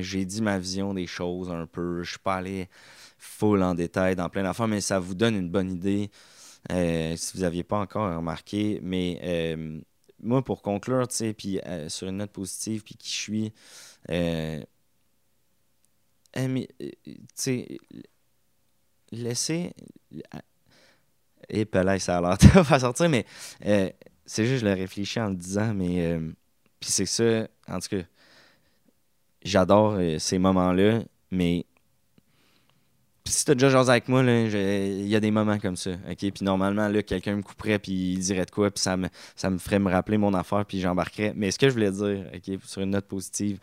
J'ai 0.00 0.24
dit 0.24 0.42
ma 0.42 0.58
vision 0.58 0.94
des 0.94 1.06
choses 1.06 1.50
un 1.50 1.66
peu. 1.66 2.02
Je 2.02 2.10
suis 2.10 2.18
pas 2.18 2.36
allé 2.36 2.68
full 3.18 3.62
en 3.62 3.74
détail 3.74 4.16
dans 4.16 4.28
plein 4.28 4.42
d'affaires 4.42 4.68
mais 4.68 4.80
ça 4.80 4.98
vous 4.98 5.14
donne 5.14 5.34
une 5.34 5.50
bonne 5.50 5.70
idée. 5.70 6.10
Si 6.70 7.36
vous 7.36 7.42
aviez 7.42 7.64
pas 7.64 7.78
encore 7.78 8.14
remarqué 8.14 8.80
mais 8.82 9.56
moi, 10.22 10.42
pour 10.42 10.62
conclure, 10.62 11.06
tu 11.08 11.16
sais, 11.16 11.32
puis 11.34 11.60
euh, 11.66 11.88
sur 11.88 12.08
une 12.08 12.18
note 12.18 12.30
positive, 12.30 12.82
puis 12.82 12.94
qui 12.94 13.10
je 13.10 13.16
suis, 13.16 13.52
euh, 14.10 14.62
euh, 16.36 16.64
tu 16.80 16.88
sais, 17.34 17.78
laisser. 19.10 19.74
Et 21.48 21.68
là, 21.72 21.98
ça 21.98 22.18
a 22.18 22.20
l'air 22.20 22.38
de 22.38 22.78
sortir, 22.78 23.08
mais 23.08 23.26
c'est 24.24 24.46
juste, 24.46 24.60
je 24.60 24.66
l'ai 24.66 24.74
réfléchi 24.74 25.20
en 25.20 25.28
le 25.28 25.36
disant, 25.36 25.74
mais. 25.74 26.18
puis 26.80 26.90
c'est 26.90 27.06
ça, 27.06 27.48
en 27.68 27.80
tout 27.80 27.88
cas, 27.88 28.02
j'adore 29.44 29.98
ces 30.18 30.38
moments-là, 30.38 31.02
mais 31.30 31.66
si 33.24 33.44
t'as 33.44 33.54
déjà 33.54 33.68
jasé 33.68 33.90
avec 33.90 34.08
moi, 34.08 34.22
il 34.22 35.06
y 35.06 35.16
a 35.16 35.20
des 35.20 35.30
moments 35.30 35.58
comme 35.58 35.76
ça, 35.76 35.92
OK? 36.10 36.18
Puis 36.18 36.32
normalement, 36.42 36.88
là, 36.88 37.02
quelqu'un 37.02 37.36
me 37.36 37.42
couperait, 37.42 37.78
puis 37.78 38.14
il 38.14 38.18
dirait 38.18 38.44
de 38.44 38.50
quoi, 38.50 38.70
puis 38.70 38.82
ça 38.82 38.96
me, 38.96 39.08
ça 39.36 39.50
me 39.50 39.58
ferait 39.58 39.78
me 39.78 39.90
rappeler 39.90 40.18
mon 40.18 40.34
affaire, 40.34 40.64
puis 40.66 40.80
j'embarquerais. 40.80 41.32
Mais 41.36 41.50
ce 41.50 41.58
que 41.58 41.68
je 41.68 41.74
voulais 41.74 41.92
dire, 41.92 42.26
OK, 42.34 42.60
sur 42.64 42.82
une 42.82 42.90
note 42.90 43.06
positive, 43.06 43.58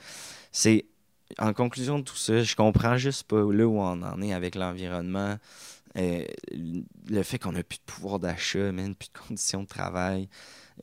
c'est, 0.51 0.85
en 1.37 1.53
conclusion 1.53 1.99
de 1.99 2.03
tout 2.03 2.15
ça, 2.15 2.41
je 2.41 2.55
comprends 2.55 2.97
juste 2.97 3.23
pas 3.23 3.41
là 3.41 3.67
où 3.67 3.79
on 3.79 4.01
en 4.01 4.21
est 4.21 4.33
avec 4.33 4.55
l'environnement, 4.55 5.37
euh, 5.97 6.23
le 7.09 7.23
fait 7.23 7.39
qu'on 7.39 7.55
a 7.55 7.63
plus 7.63 7.79
de 7.79 7.83
pouvoir 7.85 8.19
d'achat, 8.19 8.71
même 8.71 8.95
plus 8.95 9.09
de 9.09 9.19
conditions 9.27 9.63
de 9.63 9.67
travail, 9.67 10.29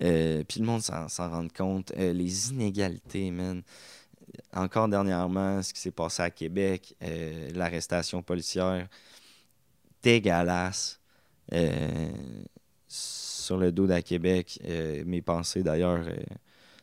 euh, 0.03 0.45
puis 0.47 0.61
le 0.61 0.67
monde 0.67 0.83
s'en 0.83 1.09
s'en 1.09 1.31
rend 1.31 1.49
compte, 1.49 1.93
euh, 1.97 2.13
les 2.13 2.51
inégalités, 2.51 3.31
man 3.31 3.63
encore 4.53 4.89
dernièrement, 4.89 5.63
ce 5.63 5.73
qui 5.73 5.81
s'est 5.81 5.91
passé 5.91 6.23
à 6.23 6.31
Québec, 6.31 6.95
euh, 7.03 7.51
l'arrestation 7.55 8.23
policière 8.23 8.89
dégueulasse 10.03 11.01
euh, 11.53 12.11
sur 12.87 13.57
le 13.57 13.73
dos 13.73 13.87
d'à 13.87 14.03
Québec. 14.03 14.61
Euh, 14.65 15.03
mes 15.05 15.23
pensées, 15.23 15.63
d'ailleurs, 15.63 16.05
euh, 16.07 16.17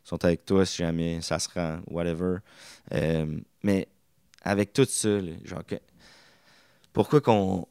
sont 0.04 0.24
avec 0.26 0.46
toi 0.46 0.66
si 0.66 0.78
jamais 0.78 1.22
ça 1.22 1.40
se 1.40 1.50
rend, 1.50 1.80
whatever. 1.88 2.38
Mais 3.64 3.88
avec 4.42 4.74
tout 4.74 4.86
ça, 4.86 5.20
genre, 5.46 5.66
que- 5.66 5.80
pourquoi 6.92 7.22
qu'on... 7.22 7.68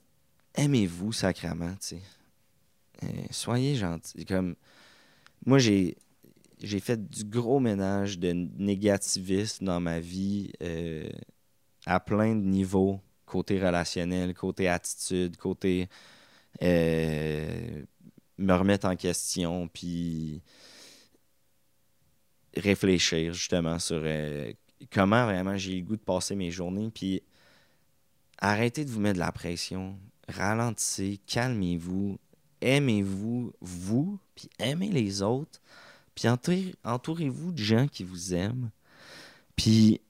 Aimez-vous 0.54 1.12
sacrament, 1.12 1.76
tu 1.80 1.96
sais? 1.96 2.02
Soyez 3.30 3.74
gentils. 3.74 4.24
Comme... 4.24 4.54
Moi, 5.44 5.58
j'ai 5.58 5.96
j'ai 6.62 6.80
fait 6.80 7.08
du 7.08 7.24
gros 7.24 7.60
ménage 7.60 8.18
de 8.18 8.32
négativisme 8.32 9.66
dans 9.66 9.80
ma 9.80 9.98
vie 10.00 10.52
euh, 10.62 11.08
à 11.86 11.98
plein 11.98 12.34
de 12.34 12.40
niveaux, 12.40 13.00
côté 13.26 13.60
relationnel, 13.60 14.32
côté 14.34 14.68
attitude, 14.68 15.36
côté 15.36 15.88
euh, 16.62 17.82
me 18.38 18.52
remettre 18.54 18.86
en 18.86 18.96
question, 18.96 19.68
puis 19.68 20.40
réfléchir 22.56 23.32
justement 23.32 23.78
sur 23.78 24.00
euh, 24.04 24.52
comment 24.92 25.24
vraiment 25.24 25.56
j'ai 25.56 25.76
le 25.76 25.82
goût 25.82 25.96
de 25.96 26.02
passer 26.02 26.36
mes 26.36 26.50
journées, 26.50 26.90
puis 26.94 27.22
arrêtez 28.38 28.84
de 28.84 28.90
vous 28.90 29.00
mettre 29.00 29.14
de 29.14 29.20
la 29.20 29.32
pression, 29.32 29.98
ralentissez, 30.28 31.18
calmez-vous, 31.26 32.18
aimez-vous, 32.60 33.52
vous, 33.60 34.18
puis 34.36 34.48
aimez 34.60 34.90
les 34.90 35.22
autres. 35.22 35.60
Puis 36.14 36.28
entourez- 36.28 36.74
entourez-vous 36.84 37.52
de 37.52 37.58
gens 37.58 37.88
qui 37.88 38.04
vous 38.04 38.34
aiment. 38.34 38.70
Puis. 39.56 40.00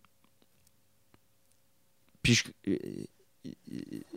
Puis 2.22 2.34
je, 2.34 2.44
euh, 2.68 3.04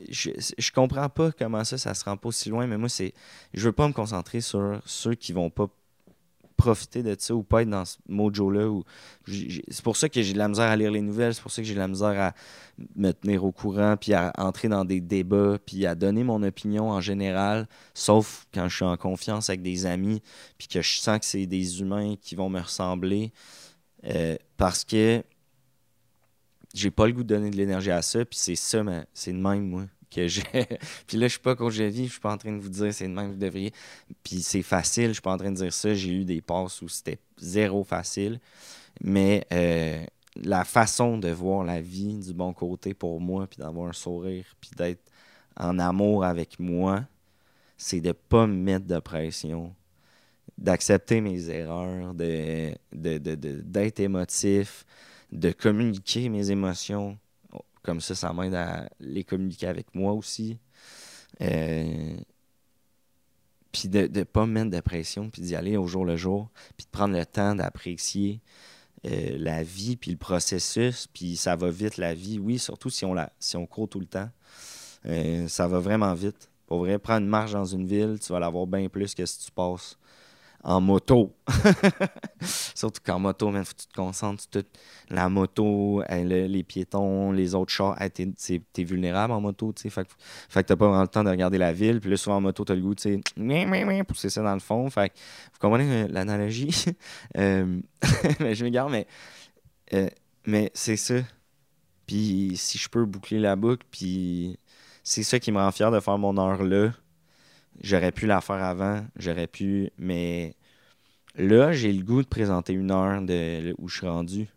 je, 0.10 0.72
comprends 0.72 1.10
pas 1.10 1.32
comment 1.32 1.64
ça, 1.64 1.78
ça 1.78 1.94
se 1.96 2.06
rend 2.06 2.18
pas 2.18 2.30
aussi 2.30 2.50
loin, 2.50 2.68
mais 2.68 2.78
moi, 2.78 2.90
c'est. 2.90 3.14
Je 3.54 3.66
veux 3.66 3.72
pas 3.74 3.88
me 3.88 3.94
concentrer 3.94 4.42
sur 4.42 4.82
ceux 4.86 5.16
qui 5.16 5.34
vont 5.34 5.50
pas 5.50 5.68
profiter 6.58 7.04
de 7.04 7.16
ça 7.18 7.36
ou 7.36 7.44
pas 7.44 7.62
être 7.62 7.70
dans 7.70 7.86
ce 7.86 7.98
mojo-là. 8.08 8.82
C'est 9.28 9.84
pour 9.84 9.98
ça 9.98 10.10
que 10.10 10.22
j'ai 10.22 10.34
de 10.34 10.38
la 10.38 10.48
misère 10.48 10.66
à 10.66 10.76
lire 10.76 10.92
les 10.92 11.02
nouvelles, 11.02 11.34
c'est 11.34 11.42
pour 11.42 11.52
ça 11.52 11.62
que 11.62 11.68
j'ai 11.68 11.74
de 11.74 11.80
la 11.80 11.88
misère 11.88 12.20
à 12.20 12.34
me 12.96 13.12
tenir 13.12 13.44
au 13.44 13.52
courant, 13.52 13.96
puis 13.98 14.14
à 14.14 14.32
entrer 14.38 14.68
dans 14.68 14.86
des 14.86 15.02
débats, 15.02 15.58
puis 15.66 15.86
à 15.86 15.96
donner 15.96 16.24
mon 16.24 16.42
opinion 16.44 16.90
en 16.92 17.02
général, 17.02 17.68
sauf 17.94 18.48
quand 18.54 18.68
je 18.68 18.76
suis 18.76 18.86
en 18.86 18.98
confiance 18.98 19.50
avec 19.50 19.62
des 19.62 19.86
amis, 19.86 20.22
puis 20.58 20.68
que 20.68 20.82
je 20.82 20.98
sens 21.00 21.20
que 21.20 21.26
c'est 21.26 21.46
des 21.46 21.82
humains 21.82 22.16
qui 22.22 22.36
vont 22.36 22.50
me 22.50 22.62
ressembler, 22.62 23.32
euh, 24.06 24.36
parce 24.58 24.84
que 24.84 25.24
j'ai 26.74 26.92
pas 26.92 27.08
le 27.08 27.14
goût 27.14 27.24
de 27.24 27.30
donner 27.30 27.50
de 27.50 27.56
l'énergie 27.56 27.92
à 27.92 28.02
ça, 28.02 28.26
puis 28.26 28.38
c'est 28.38 28.56
ça, 28.56 28.84
ma- 28.84 29.06
c'est 29.14 29.32
de 29.32 29.38
même, 29.38 29.68
moi, 29.68 29.86
puis 31.08 31.18
là, 31.18 31.28
je 31.28 31.32
suis 31.34 31.40
pas 31.40 31.56
coach 31.56 31.78
de 31.78 31.86
vie, 31.86 32.06
je 32.08 32.12
suis 32.14 32.20
pas 32.20 32.34
en 32.34 32.38
train 32.38 32.52
de 32.54 32.60
vous 32.62 32.70
dire 32.70 32.94
c'est 32.94 33.08
de 33.08 33.14
même 33.14 33.28
que 33.30 33.34
vous 33.34 33.40
devriez. 33.40 33.74
Puis 34.24 34.42
c'est 34.42 34.64
facile, 34.64 35.08
je 35.10 35.14
suis 35.14 35.22
pas 35.22 35.34
en 35.34 35.38
train 35.38 35.52
de 35.52 35.58
dire 35.58 35.74
ça. 35.74 35.94
J'ai 35.94 36.12
eu 36.14 36.26
des 36.26 36.42
passes 36.42 36.82
où 36.82 36.88
c'était 36.90 37.20
zéro 37.38 37.84
facile, 37.84 38.40
mais 39.02 39.46
euh, 39.54 40.06
la 40.38 40.66
façon 40.66 41.18
de 41.18 41.30
voir 41.30 41.64
la 41.64 41.82
vie 41.82 42.18
du 42.20 42.34
bon 42.34 42.54
côté 42.54 42.94
pour 42.94 43.22
moi, 43.22 43.48
puis 43.48 43.60
d'avoir 43.60 43.90
un 43.90 43.94
sourire, 43.94 44.46
puis 44.62 44.72
d'être 44.78 45.04
en 45.58 45.80
amour 45.80 46.26
avec 46.26 46.60
moi, 46.60 47.04
c'est 47.78 48.02
de 48.02 48.12
pas 48.14 48.48
me 48.48 48.56
mettre 48.56 48.86
de 48.88 49.00
pression, 49.00 49.76
d'accepter 50.58 51.22
mes 51.22 51.50
erreurs, 51.50 52.14
de, 52.14 52.74
de, 52.94 53.18
de- 53.18 53.62
d'être 53.62 54.00
émotif, 54.00 54.86
de 55.32 55.52
communiquer 55.52 56.30
mes 56.30 56.52
émotions. 56.52 57.18
Comme 57.86 58.02
ça, 58.02 58.16
ça 58.16 58.34
m'aide 58.34 58.56
à 58.56 58.90
les 59.00 59.24
communiquer 59.24 59.68
avec 59.68 59.94
moi 59.94 60.14
aussi. 60.14 60.58
Euh, 61.42 62.18
puis 63.72 63.90
de 63.90 64.08
ne 64.08 64.24
pas 64.24 64.48
me 64.48 64.54
mettre 64.54 64.72
de 64.72 64.80
pression, 64.80 65.30
puis 65.30 65.44
d'y 65.44 65.56
aller 65.56 65.78
au 65.78 65.86
jour 65.86 66.04
le 66.04 66.18
jour, 66.18 66.50
puis 66.78 66.86
de 66.86 66.90
prendre 66.90 67.16
le 67.16 67.26
temps 67.28 67.54
d'apprécier 67.54 68.42
euh, 69.06 69.38
la 69.38 69.62
vie, 69.62 69.98
puis 69.98 70.10
le 70.10 70.18
processus, 70.18 71.06
puis 71.14 71.36
ça 71.36 71.56
va 71.56 71.70
vite 71.70 71.98
la 71.98 72.16
vie, 72.16 72.40
oui, 72.40 72.58
surtout 72.58 72.90
si 72.90 73.06
on, 73.06 73.14
la, 73.14 73.32
si 73.38 73.56
on 73.56 73.68
court 73.68 73.88
tout 73.88 74.00
le 74.00 74.08
temps. 74.08 74.30
Euh, 75.06 75.48
ça 75.48 75.68
va 75.68 75.80
vraiment 75.80 76.14
vite. 76.16 76.50
Pour 76.66 76.80
vrai, 76.80 76.98
prendre 76.98 77.22
une 77.22 77.30
marche 77.30 77.52
dans 77.52 77.66
une 77.66 77.86
ville, 77.86 78.18
tu 78.20 78.34
vas 78.34 78.40
l'avoir 78.40 78.66
bien 78.66 78.90
plus 78.90 79.14
que 79.14 79.28
si 79.28 79.46
tu 79.46 79.52
passes 79.52 79.96
en 80.66 80.82
moto. 80.82 81.32
Surtout 82.42 83.00
qu'en 83.06 83.20
moto, 83.20 83.52
il 83.52 83.64
faut 83.64 83.74
que 83.76 83.82
tu 83.82 83.88
te 83.88 83.94
concentres 83.94 84.48
toute 84.50 84.68
la 85.10 85.30
moto, 85.30 86.02
le- 86.10 86.48
les 86.48 86.64
piétons, 86.64 87.32
les 87.32 87.54
autres 87.54 87.72
chars. 87.72 88.02
Hey, 88.02 88.10
t'es, 88.10 88.84
vulnérable 88.84 89.32
en 89.34 89.42
moto, 89.42 89.72
tu 89.74 89.84
sais. 89.84 89.90
Fait, 89.92 90.08
fait 90.50 90.64
que 90.64 90.68
t'as 90.68 90.76
pas 90.76 90.88
vraiment 90.88 91.04
le 91.04 91.08
temps 91.08 91.24
de 91.24 91.30
regarder 91.30 91.60
la 91.60 91.72
ville. 91.72 92.02
Puis 92.02 92.10
là, 92.10 92.18
souvent 92.18 92.38
en 92.38 92.42
moto, 92.42 92.66
t'as 92.66 92.74
le 92.74 92.82
goût, 92.82 92.96
tu 92.96 93.22
sais, 93.38 94.04
pousser 94.04 94.30
ça 94.30 94.42
dans 94.42 94.56
le 94.56 94.60
fond. 94.60 94.90
Fait 94.90 95.10
que, 95.10 95.14
vous 95.54 95.60
comprenez 95.60 96.04
euh, 96.04 96.08
l'analogie? 96.10 96.86
Euh, 97.38 97.82
je 98.40 98.64
me 98.64 98.70
garde, 98.70 98.92
mais, 98.92 99.08
euh, 99.94 100.10
mais 100.46 100.72
c'est 100.74 100.98
ça. 100.98 101.16
Puis 102.08 102.54
si 102.56 102.78
je 102.78 102.90
peux 102.90 103.06
boucler 103.06 103.40
la 103.40 103.56
boucle, 103.56 103.86
puis 103.92 104.58
c'est 105.04 105.24
ça 105.24 105.40
qui 105.40 105.52
me 105.52 105.58
rend 105.60 105.72
fier 105.72 105.92
de 105.92 106.00
faire 106.00 106.18
mon 106.18 106.38
heure 106.38 106.64
là. 106.64 106.92
J'aurais 107.82 108.12
pu 108.12 108.26
la 108.26 108.42
faire 108.42 108.64
avant, 108.64 109.06
j'aurais 109.18 109.48
pu, 109.48 109.92
mais 109.98 110.56
là, 111.36 111.72
j'ai 111.74 111.92
le 111.92 112.04
goût 112.04 112.22
de 112.22 112.28
présenter 112.28 112.74
une 112.74 112.92
heure 112.92 113.22
de 113.22 113.76
où 113.78 113.88
je 113.88 113.98
suis 113.98 114.08
rendu. 114.08 114.48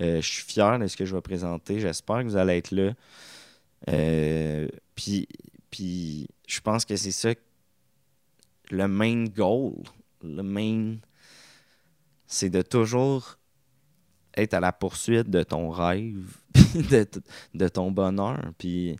Euh, 0.00 0.20
je 0.20 0.26
suis 0.26 0.42
fier 0.42 0.78
de 0.78 0.86
ce 0.86 0.96
que 0.96 1.04
je 1.04 1.14
vais 1.14 1.22
présenter. 1.22 1.80
J'espère 1.80 2.18
que 2.18 2.24
vous 2.24 2.36
allez 2.36 2.56
être 2.56 2.72
là. 2.72 2.92
Euh, 3.88 4.68
puis, 4.94 5.28
puis 5.70 6.28
je 6.46 6.60
pense 6.60 6.84
que 6.84 6.96
c'est 6.96 7.12
ça 7.12 7.30
le 8.70 8.88
main 8.88 9.24
goal. 9.24 9.74
Le 10.22 10.42
main, 10.42 10.96
c'est 12.26 12.50
de 12.50 12.62
toujours 12.62 13.38
être 14.36 14.54
à 14.54 14.60
la 14.60 14.72
poursuite 14.72 15.30
de 15.30 15.42
ton 15.42 15.70
rêve, 15.70 16.38
de, 16.90 17.06
de 17.54 17.68
ton 17.68 17.90
bonheur. 17.90 18.40
Puis, 18.58 18.98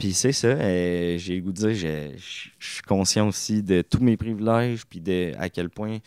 puis 0.00 0.14
c'est 0.14 0.32
ça, 0.32 0.48
euh, 0.48 1.18
j'ai 1.18 1.36
le 1.36 1.42
goût 1.42 1.52
de 1.52 1.58
dire, 1.58 1.74
je, 1.74 2.18
suis 2.58 2.82
conscient 2.82 3.28
aussi 3.28 3.62
de 3.62 3.82
tous 3.82 4.00
mes 4.02 4.16
privilèges, 4.16 4.86
puis 4.86 5.00
de 5.00 5.32
à 5.38 5.50
quel 5.50 5.70
point 5.70 5.98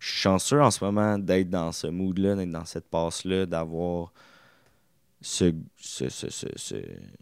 je 0.00 0.08
suis 0.08 0.18
chanceux 0.20 0.62
en 0.62 0.70
ce 0.70 0.84
moment 0.84 1.18
d'être 1.18 1.50
dans 1.50 1.72
ce 1.72 1.86
mood-là, 1.86 2.36
d'être 2.36 2.50
dans 2.50 2.66
cette 2.66 2.88
passe-là, 2.90 3.46
d'avoir 3.46 4.12
ce, 5.22 5.52
ce, 5.78 6.08
ce, 6.10 6.30
ce, 6.30 6.46
ce- 6.56 6.76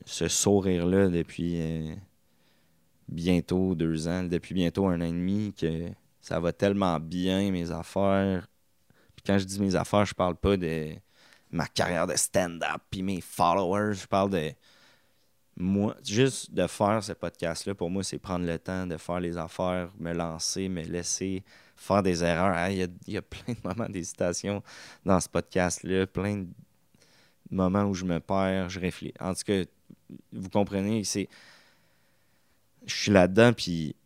ce 0.05 0.29
sourire-là 0.29 1.09
depuis 1.09 1.61
euh, 1.61 1.95
bientôt 3.09 3.75
deux 3.77 4.09
ans, 4.09 4.25
depuis 4.25 4.55
bientôt 4.55 4.87
un 4.89 5.01
an 5.01 5.05
et 5.05 5.13
demi, 5.13 5.55
que 5.55 5.89
ça 6.21 6.41
va 6.41 6.53
tellement 6.53 6.99
bien, 7.01 7.53
mes 7.53 7.71
affaires. 7.71 8.49
Puis 9.15 9.25
quand 9.27 9.39
je 9.39 9.45
dis 9.45 9.61
mes 9.61 9.77
affaires, 9.77 10.05
je 10.07 10.15
parle 10.15 10.37
pas 10.37 10.57
de 10.57 10.91
ma 11.53 11.67
carrière 11.69 12.09
de 12.09 12.17
stand-up, 12.17 12.83
puis 12.91 13.03
mes 13.03 13.21
followers, 13.21 13.95
je 13.95 14.07
parle 14.07 14.31
de 14.31 14.51
moi, 15.57 15.97
juste 16.05 16.53
de 16.53 16.67
faire 16.67 17.03
ce 17.03 17.13
podcast-là, 17.13 17.75
pour 17.75 17.89
moi, 17.91 18.05
c'est 18.05 18.19
prendre 18.19 18.45
le 18.45 18.59
temps 18.59 18.87
de 18.87 18.97
faire 18.97 19.21
les 19.21 19.39
affaires, 19.39 19.91
me 19.99 20.13
lancer, 20.13 20.69
me 20.69 20.83
laisser 20.83 21.43
faire 21.77 22.03
des 22.03 22.23
erreurs. 22.23 22.53
Ah, 22.55 22.71
Il 22.71 22.79
y, 22.79 22.83
a, 22.83 22.89
y 23.07 23.17
a 23.17 23.23
plein 23.23 23.55
de 23.55 23.59
moments 23.65 23.89
d'hésitation 23.89 24.63
dans 25.05 25.19
ce 25.19 25.29
podcast-là, 25.29 26.07
plein 26.07 26.39
de 26.39 26.47
moments 27.51 27.85
où 27.85 27.95
je 27.95 28.05
me 28.05 28.21
perds, 28.21 28.69
je 28.69 28.81
réfléchis. 28.81 29.15
En 29.19 29.35
tout 29.35 29.45
cas, 29.45 29.63
vous 30.33 30.51
comprenez, 30.51 31.05
c'est. 31.05 31.29
Je 32.85 32.95
suis 32.95 33.11
là-dedans, 33.11 33.53
puis 33.53 33.97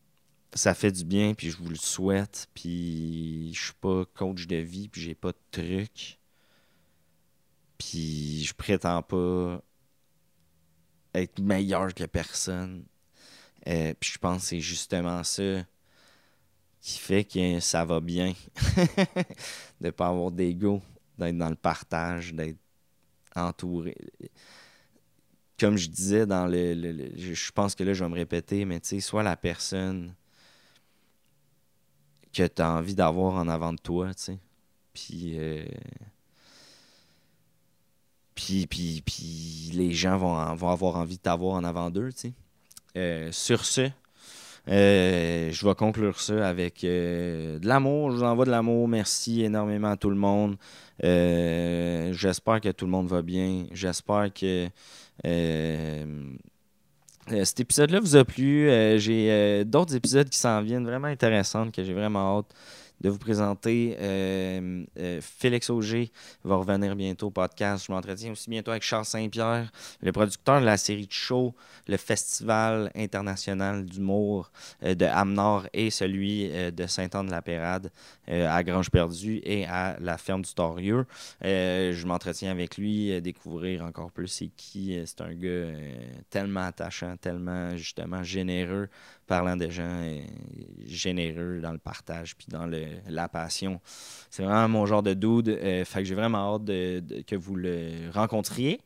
ça 0.55 0.75
fait 0.75 0.93
du 0.93 1.05
bien, 1.05 1.35
puis 1.35 1.51
je 1.51 1.57
vous 1.59 1.69
le 1.69 1.77
souhaite, 1.77 2.49
puis 2.55 3.53
je 3.55 3.65
suis 3.65 3.75
pas 3.75 4.05
coach 4.15 4.47
de 4.47 4.57
vie, 4.57 4.89
puis 4.89 5.03
j'ai 5.03 5.15
pas 5.15 5.33
de 5.33 5.39
truc. 5.51 6.19
Puis 7.79 8.45
je 8.45 8.55
prétends 8.55 9.03
pas 9.03 9.63
être 11.15 11.41
meilleur 11.41 11.95
que 11.95 12.05
personne. 12.05 12.85
Euh, 13.67 13.95
puis 13.99 14.13
je 14.13 14.19
pense 14.19 14.43
que 14.43 14.49
c'est 14.49 14.61
justement 14.61 15.23
ça 15.23 15.65
qui 16.81 16.99
fait 16.99 17.25
que 17.25 17.61
ça 17.61 17.85
va 17.85 18.01
bien. 18.01 18.33
de 19.81 19.91
pas 19.91 20.09
avoir 20.09 20.31
d'ego, 20.31 20.81
d'être 21.19 21.37
dans 21.37 21.51
le 21.51 21.57
partage, 21.57 22.33
d'être 22.33 22.59
entouré. 23.37 23.97
comme 25.59 25.77
je 25.77 25.89
disais 25.89 26.27
dans 26.27 26.47
le, 26.47 27.13
je 27.17 27.53
pense 27.53 27.75
que 27.75 27.85
là 27.85 27.93
je 27.93 28.03
vais 28.03 28.11
me 28.11 28.15
répéter, 28.15 28.65
mais 28.65 28.81
tu 28.81 28.89
sais, 28.89 29.01
sois 29.01 29.23
la 29.23 29.37
personne 29.37 30.15
que 32.33 32.47
tu 32.47 32.63
as 32.63 32.71
envie 32.71 32.95
d'avoir 32.95 33.35
en 33.35 33.49
avant 33.49 33.73
de 33.73 33.79
toi, 33.79 34.15
tu 34.15 34.23
sais. 34.23 34.39
Puis, 34.93 35.39
euh, 35.39 35.65
puis, 38.69 39.71
les 39.75 39.93
gens 39.93 40.17
vont, 40.17 40.37
avoir 40.37 40.97
envie 40.97 41.17
de 41.17 41.23
t'avoir 41.23 41.55
en 41.55 41.65
avant 41.65 41.91
d'eux. 41.91 42.11
Euh, 42.97 43.29
sur 43.31 43.65
ce, 43.65 43.89
euh, 44.69 45.51
je 45.53 45.67
vais 45.67 45.75
conclure 45.75 46.21
ça 46.21 46.49
avec 46.49 46.85
euh, 46.85 47.59
de 47.59 47.67
l'amour. 47.67 48.11
Je 48.11 48.17
vous 48.17 48.23
envoie 48.25 48.45
de 48.45 48.51
l'amour. 48.51 48.89
Merci 48.89 49.43
énormément 49.43 49.91
à 49.91 49.97
tout 49.97 50.11
le 50.11 50.17
monde. 50.17 50.57
J'espère 51.03 52.61
que 52.61 52.71
tout 52.71 52.85
le 52.85 52.91
monde 52.91 53.09
va 53.09 53.23
bien. 53.23 53.67
J'espère 53.73 54.33
que 54.33 54.69
cet 57.45 57.61
épisode-là 57.61 58.01
vous 58.01 58.17
a 58.17 58.25
plu. 58.25 58.69
J'ai 58.99 59.65
d'autres 59.65 59.95
épisodes 59.95 60.29
qui 60.29 60.39
s'en 60.39 60.61
viennent 60.63 60.87
vraiment 60.87 61.09
intéressants 61.09 61.71
que 61.71 61.85
j'ai 61.85 61.95
vraiment 61.95 62.39
hâte 62.39 62.55
de 63.01 63.09
vous 63.09 63.19
présenter. 63.19 63.97
Euh, 63.99 64.85
euh, 64.99 65.21
Félix 65.23 65.71
Auger 65.71 66.11
va 66.45 66.57
revenir 66.57 66.95
bientôt 66.95 67.29
au 67.29 67.31
podcast. 67.31 67.87
Je 67.87 67.93
m'entretiens 67.93 68.33
aussi 68.33 68.51
bientôt 68.51 68.71
avec 68.71 68.83
Charles 68.83 69.07
Saint-Pierre, 69.07 69.71
le 70.03 70.13
producteur 70.13 70.61
de 70.61 70.67
la 70.67 70.77
série 70.77 71.07
de 71.07 71.13
show, 71.13 71.55
le 71.89 71.97
Festival 71.97 72.91
international 72.95 73.85
d'humour 73.87 74.51
euh, 74.83 74.95
de 74.95 75.07
Amnord 75.07 75.67
et 75.73 75.91
celui 75.91 76.51
de 76.51 76.87
Saint-Anne-de-la-Pérade 76.87 77.91
à 78.29 78.63
Grange-Perdue 78.63 79.41
et 79.43 79.67
à 79.67 79.97
la 80.01 80.17
ferme 80.17 80.43
du 80.43 80.55
Torieux. 80.55 81.05
Je 81.43 82.07
m'entretiens 82.07 82.51
avec 82.51 82.77
lui, 82.77 83.21
découvrir 83.21 83.83
encore 83.83 84.13
plus 84.13 84.29
c'est 84.29 84.51
qui. 84.57 85.01
C'est 85.05 85.21
un 85.21 85.35
gars 85.35 85.73
tellement 86.29 86.61
attachant, 86.61 87.17
tellement 87.17 87.77
justement 87.77 88.23
généreux, 88.23 88.89
parlant 89.27 89.57
de 89.57 89.69
gens 89.69 90.05
généreux 90.91 91.61
dans 91.61 91.73
le 91.73 91.79
partage 91.79 92.37
puis 92.37 92.47
dans 92.49 92.67
le, 92.67 92.85
la 93.09 93.29
passion. 93.29 93.81
C'est 94.31 94.43
vraiment 94.43 94.69
mon 94.69 94.87
genre 94.87 95.03
de 95.03 95.15
dude. 95.15 95.49
euh, 95.49 95.85
fait 95.85 96.01
que 96.01 96.05
j'ai 96.05 96.15
vraiment 96.15 96.55
hâte 96.55 96.67
que 96.67 97.37
vous 97.37 97.57
le 97.57 98.11
rencontriez. 98.13 98.81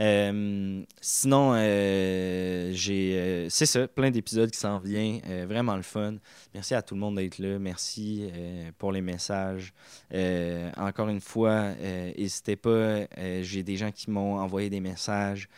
Euh, 0.00 0.82
sinon, 1.00 1.52
euh, 1.54 2.70
j'ai, 2.72 3.46
c'est 3.50 3.66
ça, 3.66 3.88
plein 3.88 4.10
d'épisodes 4.10 4.50
qui 4.50 4.58
s'en 4.58 4.78
viennent. 4.78 5.20
vraiment 5.46 5.76
le 5.76 5.82
fun. 5.82 6.16
Merci 6.54 6.74
à 6.74 6.82
tout 6.82 6.94
le 6.94 7.00
monde 7.00 7.16
d'être 7.16 7.38
là. 7.38 7.58
Merci 7.58 8.30
pour 8.78 8.92
les 8.92 9.00
messages. 9.00 9.72
Encore 10.76 11.08
une 11.08 11.20
fois, 11.20 11.74
n'hésitez 12.16 12.56
pas. 12.56 13.06
j'ai 13.42 13.62
des 13.62 13.76
gens 13.76 13.90
qui 13.90 14.10
m'ont 14.10 14.38
envoyé 14.38 14.70
des 14.70 14.80
messages. 14.80 15.48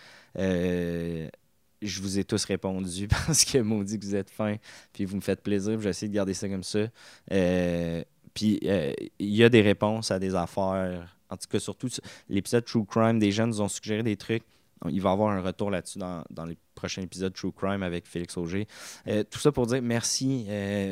Je 1.83 2.01
vous 2.01 2.19
ai 2.19 2.25
tous 2.25 2.45
répondu 2.45 3.09
parce 3.27 3.45
que 3.45 3.59
maudit 3.59 3.99
que 3.99 4.05
vous 4.05 4.15
êtes 4.15 4.31
fins. 4.31 4.57
Puis 4.93 5.05
vous 5.05 5.17
me 5.17 5.21
faites 5.21 5.43
plaisir. 5.43 5.81
J'essaie 5.81 6.09
de 6.09 6.15
garder 6.15 6.35
ça 6.35 6.49
comme 6.49 6.63
ça. 6.63 6.87
Euh, 7.33 8.03
puis 8.35 8.61
euh, 8.65 8.93
il 9.19 9.35
y 9.35 9.45
a 9.45 9.49
des 9.49 9.63
réponses 9.63 10.11
à 10.11 10.19
des 10.19 10.35
affaires. 10.35 11.17
En 11.29 11.37
tout 11.37 11.49
cas, 11.51 11.59
surtout 11.59 11.89
l'épisode 12.29 12.65
True 12.65 12.85
Crime, 12.85 13.19
des 13.19 13.33
gens 13.33 13.47
nous 13.47 13.61
ont 13.61 13.69
suggéré 13.69 14.03
des 14.03 14.17
trucs. 14.17 14.45
Il 14.89 15.01
va 15.01 15.11
y 15.11 15.13
avoir 15.13 15.31
un 15.31 15.41
retour 15.41 15.71
là-dessus 15.71 15.99
dans, 15.99 16.23
dans 16.31 16.45
les 16.45 16.57
prochains 16.75 17.03
épisodes 17.03 17.33
True 17.33 17.53
Crime 17.53 17.83
avec 17.83 18.07
Félix 18.07 18.37
Auger. 18.37 18.69
Euh, 19.09 19.25
tout 19.25 19.39
ça 19.39 19.51
pour 19.51 19.67
dire 19.67 19.83
merci. 19.83 20.47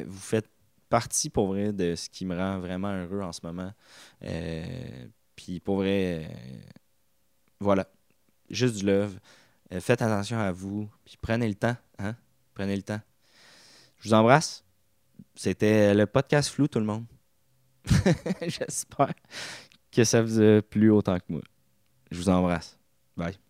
vous 0.07 0.19
faites 0.19 0.49
partie 0.89 1.29
pour 1.31 1.49
vrai 1.49 1.73
de 1.73 1.95
ce 1.95 2.09
qui 2.09 2.25
me 2.25 2.37
rend 2.37 2.59
vraiment 2.59 2.93
heureux 2.93 3.21
en 3.21 3.33
ce 3.33 3.41
moment. 3.45 3.73
Puis 5.37 5.61
pour 5.61 5.77
vrai, 5.77 6.29
voilà. 7.61 7.89
Juste 8.51 8.77
du 8.77 8.87
love. 8.87 9.19
Euh, 9.73 9.81
faites 9.81 10.03
attention 10.03 10.39
à 10.39 10.53
vous. 10.53 10.89
Puis 11.05 11.17
prenez 11.21 11.49
le 11.49 11.55
temps. 11.55 11.77
Hein? 11.99 12.15
Prenez 12.55 12.77
le 12.77 12.83
temps. 12.83 13.01
Je 13.99 14.09
vous 14.09 14.15
embrasse. 14.15 14.65
C'était 15.35 15.95
le 15.95 16.07
podcast 16.07 16.51
flou, 16.51 16.69
tout 16.69 16.79
le 16.79 16.85
monde. 16.85 17.05
J'espère 18.43 19.15
que 19.91 20.05
ça 20.05 20.23
vous 20.23 20.41
a 20.41 20.63
plu 20.63 20.91
autant 20.91 21.19
que 21.19 21.25
moi. 21.29 21.43
Je 22.11 22.19
vous 22.19 22.29
embrasse. 22.29 22.79
Bye. 23.17 23.44